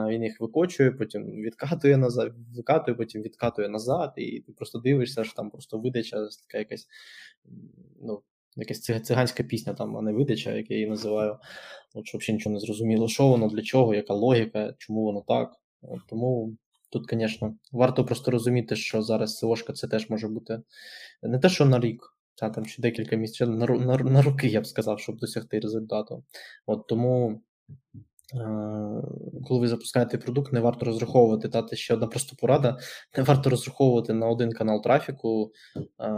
він 0.09 0.23
їх 0.23 0.39
викочує, 0.39 0.91
потім 0.91 1.23
відкатує 1.23 1.97
назад, 1.97 2.33
викатує, 2.55 2.97
потім 2.97 3.21
відкатує 3.21 3.69
назад, 3.69 4.13
і 4.17 4.39
ти 4.39 4.51
просто 4.51 4.79
дивишся, 4.79 5.23
що 5.23 5.33
там 5.33 5.49
просто 5.49 5.79
видача 5.79 6.17
така 6.47 6.57
якась. 6.57 6.87
ну, 8.01 8.21
якась 8.55 8.81
циганська 8.81 9.43
пісня, 9.43 9.73
там, 9.73 9.97
а 9.97 10.01
не 10.01 10.13
видача, 10.13 10.51
як 10.51 10.71
я 10.71 10.77
її 10.77 10.89
називаю. 10.89 11.37
От, 11.93 12.07
що 12.07 12.17
взагалі 12.17 12.37
нічого 12.37 12.53
не 12.53 12.59
зрозуміло, 12.59 13.07
що 13.07 13.27
воно, 13.27 13.47
для 13.47 13.61
чого, 13.61 13.95
яка 13.95 14.13
логіка, 14.13 14.73
чому 14.77 15.03
воно 15.03 15.21
так. 15.27 15.55
От, 15.81 15.99
Тому 16.09 16.57
тут, 16.99 17.09
звісно, 17.11 17.55
варто 17.71 18.05
просто 18.05 18.31
розуміти, 18.31 18.75
що 18.75 19.01
зараз 19.01 19.37
СОшка 19.37 19.73
це 19.73 19.87
теж 19.87 20.09
може 20.09 20.27
бути 20.27 20.61
не 21.23 21.39
те, 21.39 21.49
що 21.49 21.65
на 21.65 21.79
рік, 21.79 22.03
а 22.41 22.49
там 22.49 22.65
чи 22.65 22.81
декілька 22.81 23.15
місяців, 23.15 23.49
на, 23.49 23.65
на, 23.65 23.97
на 23.97 24.21
роки, 24.21 24.47
я 24.47 24.61
б 24.61 24.67
сказав, 24.67 24.99
щоб 24.99 25.17
досягти 25.17 25.59
результату. 25.59 26.23
От 26.65 26.87
Тому 26.87 27.41
Е, 28.33 28.37
коли 29.47 29.59
ви 29.59 29.67
запускаєте 29.67 30.17
продукт, 30.17 30.53
не 30.53 30.59
варто 30.59 30.85
розраховувати. 30.85 31.49
Та 31.49 31.67
ще 31.73 31.93
одна 31.93 32.07
просто 32.07 32.35
порада: 32.39 32.77
не 33.17 33.23
варто 33.23 33.49
розраховувати 33.49 34.13
на 34.13 34.27
один 34.27 34.51
канал 34.51 34.83
трафіку, 34.83 35.51
е, 35.75 36.11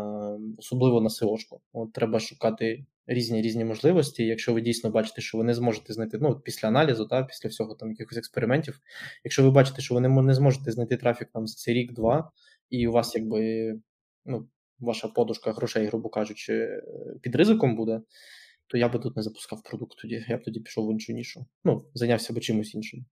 особливо 0.57 1.01
на 1.01 1.09
SEO-шку. 1.09 1.59
От 1.73 1.93
Треба 1.93 2.19
шукати 2.19 2.85
різні 3.07 3.41
різні 3.41 3.65
можливості. 3.65 4.25
Якщо 4.25 4.53
ви 4.53 4.61
дійсно 4.61 4.89
бачите, 4.89 5.21
що 5.21 5.37
ви 5.37 5.43
не 5.43 5.53
зможете 5.53 5.93
знайти 5.93 6.17
ну, 6.21 6.39
після 6.39 6.67
аналізу, 6.67 7.05
та, 7.05 7.23
після 7.23 7.49
всього 7.49 7.75
там 7.75 7.89
якихось 7.89 8.17
експериментів. 8.17 8.79
Якщо 9.23 9.43
ви 9.43 9.51
бачите, 9.51 9.81
що 9.81 9.95
ви 9.95 10.01
не, 10.01 10.09
не 10.09 10.33
зможете 10.33 10.71
знайти 10.71 10.97
трафік 10.97 11.29
там 11.33 11.47
за 11.47 11.55
цей 11.55 11.73
рік-два, 11.73 12.31
і 12.69 12.87
у 12.87 12.91
вас 12.91 13.15
якби 13.15 13.73
ну, 14.25 14.47
ваша 14.79 15.07
подушка 15.07 15.51
грошей, 15.51 15.85
грубо 15.85 16.09
кажучи, 16.09 16.81
під 17.21 17.35
ризиком 17.35 17.75
буде 17.75 18.01
то 18.67 18.77
я 18.77 18.89
би 18.89 18.99
тут 18.99 19.15
не 19.15 19.23
запускав 19.23 19.63
продукт 19.63 19.97
тоді, 20.01 20.25
я 20.27 20.37
б 20.37 20.43
тоді 20.43 20.59
пішов 20.59 20.87
в 20.87 20.91
іншу 20.91 21.13
нішу. 21.13 21.45
Ну, 21.63 21.85
зайнявся 21.93 22.33
би 22.33 22.41
чимось 22.41 22.75
іншим. 22.75 23.05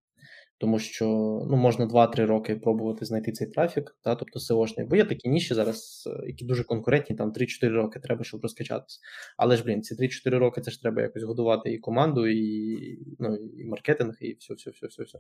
Тому 0.58 0.80
що 0.80 1.06
ну, 1.50 1.58
можна 1.58 1.86
2-3 1.86 2.26
роки 2.26 2.56
пробувати 2.56 3.06
знайти 3.06 3.32
цей 3.32 3.48
трафік, 3.48 3.98
та, 4.02 4.16
тобто 4.16 4.40
SEO-шний. 4.40 4.88
Бо 4.88 4.96
є 4.96 5.06
такі 5.06 5.30
ніші 5.30 5.54
зараз, 5.54 6.04
е, 6.08 6.28
які 6.28 6.46
дуже 6.46 6.64
конкурентні, 6.64 7.16
там 7.16 7.32
3-4 7.32 7.70
роки 7.70 8.00
треба, 8.00 8.24
щоб 8.24 8.42
розкачатись. 8.42 9.00
Але 9.38 9.58
ж, 9.58 9.64
блін, 9.64 9.82
ці 9.82 9.96
3-4 9.96 10.38
роки 10.38 10.62
це 10.62 10.72
ж 10.72 10.82
треба 10.82 11.02
якось 11.02 11.24
годувати 11.24 11.74
і 11.74 11.78
команду, 11.78 12.28
і 12.28 13.00
ну, 13.20 13.36
і 13.36 13.66
маркетинг, 13.66 14.18
і 14.22 14.34
все, 14.40 14.54
все, 14.54 14.72
все, 14.72 14.88
все, 14.88 15.04
все. 15.04 15.20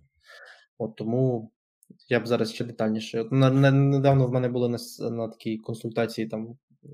От 0.77 0.95
тому 0.95 1.51
я 2.09 2.19
б 2.19 2.27
зараз 2.27 2.53
ще 2.53 2.65
детальніше. 2.65 3.21
От, 3.21 3.31
Недавно 3.31 4.27
в 4.27 4.31
мене 4.31 4.49
були 4.49 4.69
на, 4.69 4.77
на 5.09 5.27
такій 5.27 5.57
консультації 5.57 6.27
там 6.27 6.57
е, 6.83 6.87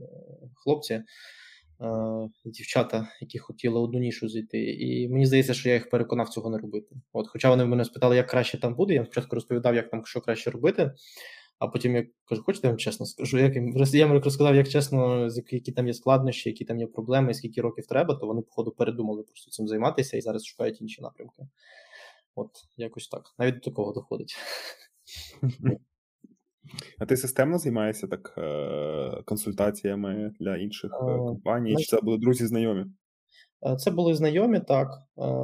хлопці. 0.55 1.03
Е, 1.81 2.29
дівчата, 2.45 3.07
які 3.21 3.39
хотіли 3.39 3.79
одну 3.79 3.99
нішу 3.99 4.29
зайти. 4.29 4.63
І 4.63 5.09
мені 5.09 5.25
здається, 5.25 5.53
що 5.53 5.69
я 5.69 5.75
їх 5.75 5.89
переконав 5.89 6.29
цього 6.29 6.49
не 6.49 6.57
робити. 6.57 6.95
От, 7.13 7.27
Хоча 7.27 7.49
вони 7.49 7.65
мене 7.65 7.85
спитали, 7.85 8.15
як 8.15 8.27
краще 8.27 8.59
там 8.59 8.75
буде, 8.75 8.93
я 8.93 9.05
спочатку 9.05 9.35
розповідав, 9.35 9.75
як 9.75 9.89
там 9.89 10.05
що 10.05 10.21
краще 10.21 10.51
робити. 10.51 10.91
А 11.59 11.67
потім 11.67 11.95
я 11.95 12.07
кажу, 12.25 12.43
хочете 12.43 12.67
я 12.67 12.71
вам 12.71 12.77
чесно 12.77 13.05
скажу, 13.05 13.37
як 13.37 13.55
я 13.55 13.61
їм 13.61 14.13
розказав, 14.13 14.55
як 14.55 14.69
чесно, 14.69 15.29
які 15.49 15.71
там 15.71 15.87
є 15.87 15.93
складнощі, 15.93 16.49
які 16.49 16.65
там 16.65 16.79
є 16.79 16.87
проблеми, 16.87 17.33
скільки 17.33 17.61
років 17.61 17.85
треба, 17.87 18.15
то 18.15 18.27
вони, 18.27 18.41
походу, 18.41 18.71
передумали 18.71 19.23
просто 19.23 19.51
цим 19.51 19.67
займатися 19.67 20.17
і 20.17 20.21
зараз 20.21 20.45
шукають 20.45 20.81
інші 20.81 21.01
напрямки. 21.01 21.43
От, 22.35 22.49
якось 22.77 23.07
так. 23.07 23.35
Навіть 23.39 23.55
до 23.55 23.59
такого 23.59 23.93
доходить. 23.93 24.35
А 26.99 27.05
ти 27.05 27.17
системно 27.17 27.57
займаєшся 27.57 28.07
так 28.07 28.33
е, 28.37 29.21
консультаціями 29.25 30.33
для 30.39 30.57
інших 30.57 30.91
е, 30.93 31.17
компаній? 31.17 31.75
Чи 31.75 31.83
це 31.83 32.01
були 32.01 32.17
друзі 32.17 32.47
знайомі? 32.47 32.85
Е, 33.65 33.75
це 33.75 33.91
були 33.91 34.15
знайомі, 34.15 34.59
так. 34.59 34.87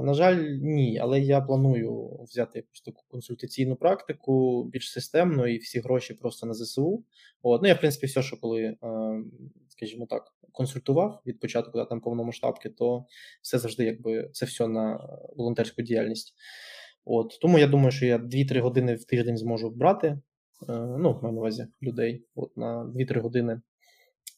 На 0.04 0.14
жаль, 0.14 0.44
ні, 0.62 1.00
але 1.00 1.20
я 1.20 1.42
планую 1.42 2.20
взяти 2.24 2.60
якусь 2.60 2.82
таку 2.82 3.04
консультаційну 3.08 3.76
практику, 3.76 4.64
більш 4.64 4.92
системну, 4.92 5.48
і 5.48 5.58
всі 5.58 5.80
гроші 5.80 6.14
просто 6.14 6.48
на 6.48 6.54
ЗСУ. 6.54 7.04
От. 7.42 7.62
Ну, 7.62 7.68
я, 7.68 7.74
в 7.74 7.80
принципі, 7.80 8.08
все, 8.08 8.22
що 8.22 8.38
коли, 8.38 8.76
скажімо 9.70 10.06
так, 10.10 10.34
консультував 10.52 11.22
від 11.26 11.40
початку 11.40 11.86
там 11.86 12.02
повномасштабки, 12.02 12.70
то 12.70 13.06
все 13.42 13.60
завжди 13.60 13.84
якби 13.84 14.30
це 14.34 14.46
все 14.46 14.68
на 14.68 15.00
волонтерську 15.36 15.82
діяльність. 15.82 16.36
От 17.06 17.40
Тому 17.42 17.60
я 17.60 17.68
думаю, 17.68 17.92
що 17.92 18.06
я 18.06 18.18
2-3 18.18 18.60
години 18.60 18.96
в 18.96 19.06
тиждень 19.06 19.38
зможу 19.38 19.70
брати. 19.70 20.20
Е, 20.70 20.74
ну, 21.00 21.20
на 21.24 21.30
увазі 21.30 21.68
людей 21.82 22.24
от 22.36 22.58
на 22.58 22.86
2-3 22.96 23.20
години. 23.20 23.62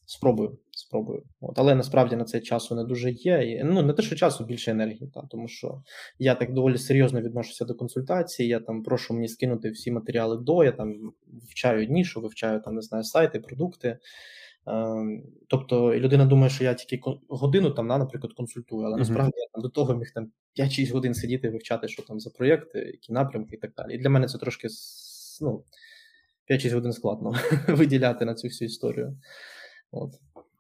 Спробую, 0.05 0.57
спробую. 0.71 1.23
От, 1.41 1.59
Але 1.59 1.75
насправді 1.75 2.15
на 2.15 2.23
це 2.23 2.39
часу 2.39 2.75
не 2.75 2.83
дуже 2.83 3.11
є. 3.11 3.51
І, 3.51 3.63
Ну, 3.63 3.81
не 3.81 3.93
те, 3.93 4.01
що 4.01 4.15
часу 4.15 4.45
більше 4.45 4.71
енергії, 4.71 5.11
та, 5.13 5.21
тому 5.21 5.47
що 5.47 5.83
я 6.19 6.35
так 6.35 6.53
доволі 6.53 6.77
серйозно 6.77 7.21
відношуся 7.21 7.65
до 7.65 7.75
консультації. 7.75 8.49
Я 8.49 8.59
там 8.59 8.83
прошу 8.83 9.13
мені 9.13 9.27
скинути 9.27 9.69
всі 9.69 9.91
матеріали 9.91 10.37
до, 10.37 10.63
я 10.63 10.71
там 10.71 11.13
вивчаю 11.27 11.87
нішу, 11.87 12.21
вивчаю 12.21 12.61
там, 12.61 12.75
не 12.75 12.81
знаю, 12.81 13.03
сайти, 13.03 13.39
продукти. 13.39 13.97
Е, 14.67 15.21
тобто 15.47 15.95
людина 15.95 16.25
думає, 16.25 16.49
що 16.49 16.63
я 16.63 16.73
тільки 16.73 17.11
годину 17.29 17.71
там, 17.71 17.87
наприклад, 17.87 18.33
консультую, 18.33 18.87
але 18.87 18.97
насправді 18.97 19.33
я 19.37 19.47
там 19.53 19.61
до 19.61 19.69
того 19.69 19.95
міг 19.95 20.11
там 20.13 20.31
5-6 20.59 20.93
годин 20.93 21.13
сидіти, 21.13 21.49
вивчати, 21.49 21.87
що 21.87 22.03
там 22.03 22.19
за 22.19 22.29
проєкти, 22.29 22.79
які 22.79 23.13
напрямки 23.13 23.55
і 23.55 23.59
так 23.59 23.73
далі. 23.77 23.95
І 23.95 23.97
для 23.97 24.09
мене 24.09 24.27
це 24.27 24.37
трошки 24.37 24.67
ну, 25.41 25.63
5-6 26.49 26.73
годин 26.73 26.93
складно 26.93 27.33
виділяти 27.67 28.25
на 28.25 28.35
цю 28.35 28.47
всю 28.47 28.65
історію. 28.65 29.17
От, 29.91 30.11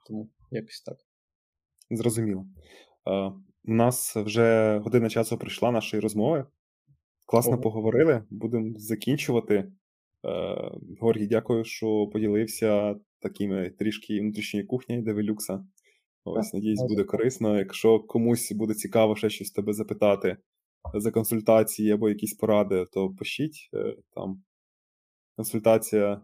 Тому 0.07 0.29
якось 0.51 0.81
так. 0.81 0.97
Зрозуміло. 1.91 2.45
У 3.65 3.73
нас 3.73 4.15
вже 4.15 4.77
година 4.83 5.09
часу 5.09 5.37
прийшла 5.37 5.71
нашої 5.71 6.01
розмови. 6.01 6.45
Класно 7.25 7.53
Ого. 7.53 7.61
поговорили. 7.61 8.23
Будемо 8.29 8.73
закінчувати. 8.79 9.55
Е, 9.55 9.71
Горгій, 10.99 11.27
дякую, 11.27 11.65
що 11.65 12.07
поділився 12.13 12.95
такими 13.21 13.69
трішки 13.69 14.21
внутрішньої 14.21 14.65
кухні 14.65 15.01
Девелюкса. 15.01 15.65
Ось, 16.23 16.53
надіюсь, 16.53 16.81
буде 16.89 17.03
корисно. 17.03 17.57
Якщо 17.57 17.99
комусь 17.99 18.51
буде 18.51 18.73
цікаво 18.73 19.15
ще 19.15 19.29
щось 19.29 19.51
тебе 19.51 19.73
запитати 19.73 20.37
за 20.93 21.11
консультації 21.11 21.91
або 21.91 22.09
якісь 22.09 22.33
поради, 22.33 22.85
то 22.93 23.09
пишіть 23.09 23.69
е, 23.73 23.95
там 24.15 24.43
консультація, 25.39 26.21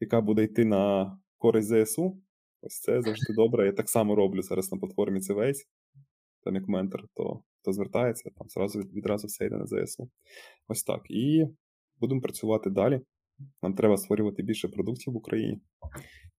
яка 0.00 0.20
буде 0.20 0.44
йти 0.44 0.64
на 0.64 1.16
користь 1.38 1.68
ЗСУ. 1.68 2.22
Ось 2.62 2.80
це 2.80 3.02
завжди 3.02 3.34
добре. 3.36 3.66
Я 3.66 3.72
так 3.72 3.88
само 3.88 4.14
роблю 4.14 4.42
зараз 4.42 4.72
на 4.72 4.78
платформі 4.78 5.20
CVS, 5.20 5.56
там 6.44 6.54
як 6.54 6.68
ментор, 6.68 7.08
то 7.14 7.42
хто 7.60 7.72
звертається, 7.72 8.30
там 8.38 8.48
зразу 8.48 8.80
відразу 8.80 9.26
все 9.26 9.46
йде 9.46 9.56
на 9.56 9.66
ЗСУ. 9.66 10.10
Ось 10.68 10.82
так. 10.82 11.02
І 11.10 11.46
будемо 12.00 12.20
працювати 12.20 12.70
далі. 12.70 13.00
Нам 13.62 13.74
треба 13.74 13.96
створювати 13.96 14.42
більше 14.42 14.68
продуктів 14.68 15.12
в 15.12 15.16
Україні. 15.16 15.60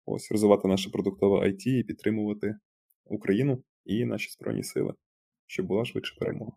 Ось, 0.06 0.32
розвивати 0.32 0.68
наше 0.68 0.90
продуктове 0.90 1.48
IT 1.48 1.68
і 1.68 1.84
підтримувати 1.84 2.56
Україну 3.06 3.64
і 3.86 4.06
наші 4.06 4.30
Збройні 4.30 4.64
Сили, 4.64 4.94
щоб 5.48 5.66
була 5.66 5.86
швидше 5.86 6.16
перемога. 6.20 6.52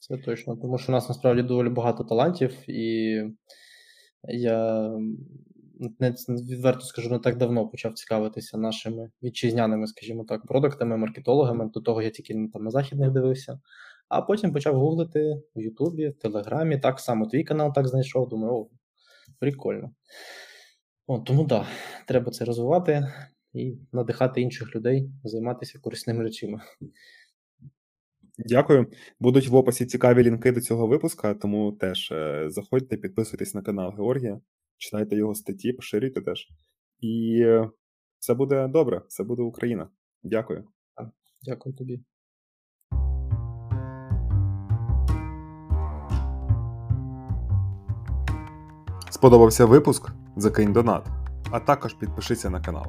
Це 0.00 0.18
точно, 0.18 0.56
тому 0.56 0.78
що 0.78 0.92
у 0.92 0.94
нас 0.94 1.08
насправді 1.08 1.42
доволі 1.42 1.68
багато 1.68 2.04
талантів, 2.04 2.70
і 2.70 3.22
я 4.28 4.90
відверто 6.28 6.80
скажу, 6.80 7.10
не 7.10 7.18
так 7.18 7.36
давно 7.36 7.68
почав 7.68 7.94
цікавитися 7.94 8.58
нашими 8.58 9.10
вітчизняними, 9.22 9.86
скажімо 9.86 10.24
так, 10.24 10.46
продуктами, 10.46 10.96
маркетологами. 10.96 11.70
До 11.74 11.80
того 11.80 12.02
я 12.02 12.10
тільки 12.10 12.34
там 12.52 12.64
на 12.64 12.70
західних 12.70 13.10
дивився. 13.10 13.60
А 14.08 14.22
потім 14.22 14.52
почав 14.52 14.76
гуглити 14.76 15.42
в 15.56 15.60
Ютубі, 15.60 16.08
в 16.08 16.18
Телеграмі. 16.18 16.78
Так 16.78 17.00
само 17.00 17.26
твій 17.26 17.44
канал 17.44 17.72
так 17.74 17.88
знайшов. 17.88 18.28
Думаю, 18.28 18.54
о, 18.54 18.68
прикольно. 19.38 19.90
О, 21.06 21.18
Тому 21.18 21.46
так, 21.46 21.48
да, 21.48 21.66
треба 22.06 22.30
це 22.30 22.44
розвивати 22.44 23.12
і 23.52 23.78
надихати 23.92 24.40
інших 24.40 24.76
людей 24.76 25.10
займатися 25.24 25.78
корисними 25.82 26.24
речами. 26.24 26.60
Дякую. 28.38 28.86
Будуть 29.20 29.48
в 29.48 29.54
описі 29.54 29.86
цікаві 29.86 30.22
лінки 30.22 30.52
до 30.52 30.60
цього 30.60 30.86
випуска, 30.86 31.34
тому 31.34 31.72
теж 31.72 32.12
е, 32.12 32.46
заходьте, 32.50 32.96
підписуйтесь 32.96 33.54
на 33.54 33.62
канал 33.62 33.94
Георгія, 33.96 34.40
читайте 34.76 35.16
його 35.16 35.34
статті, 35.34 35.72
поширюйте 35.72 36.20
теж. 36.20 36.48
І 37.00 37.40
е, 37.42 37.70
все 38.18 38.34
буде 38.34 38.68
добре, 38.68 39.02
все 39.08 39.24
буде 39.24 39.42
Україна. 39.42 39.88
Дякую. 40.22 40.64
Дякую 41.42 41.74
тобі. 41.74 42.00
Сподобався 49.10 49.64
випуск? 49.64 50.08
Закинь 50.36 50.72
донат, 50.72 51.06
а 51.50 51.60
також 51.60 51.94
підпишися 51.94 52.50
на 52.50 52.60
канал. 52.60 52.86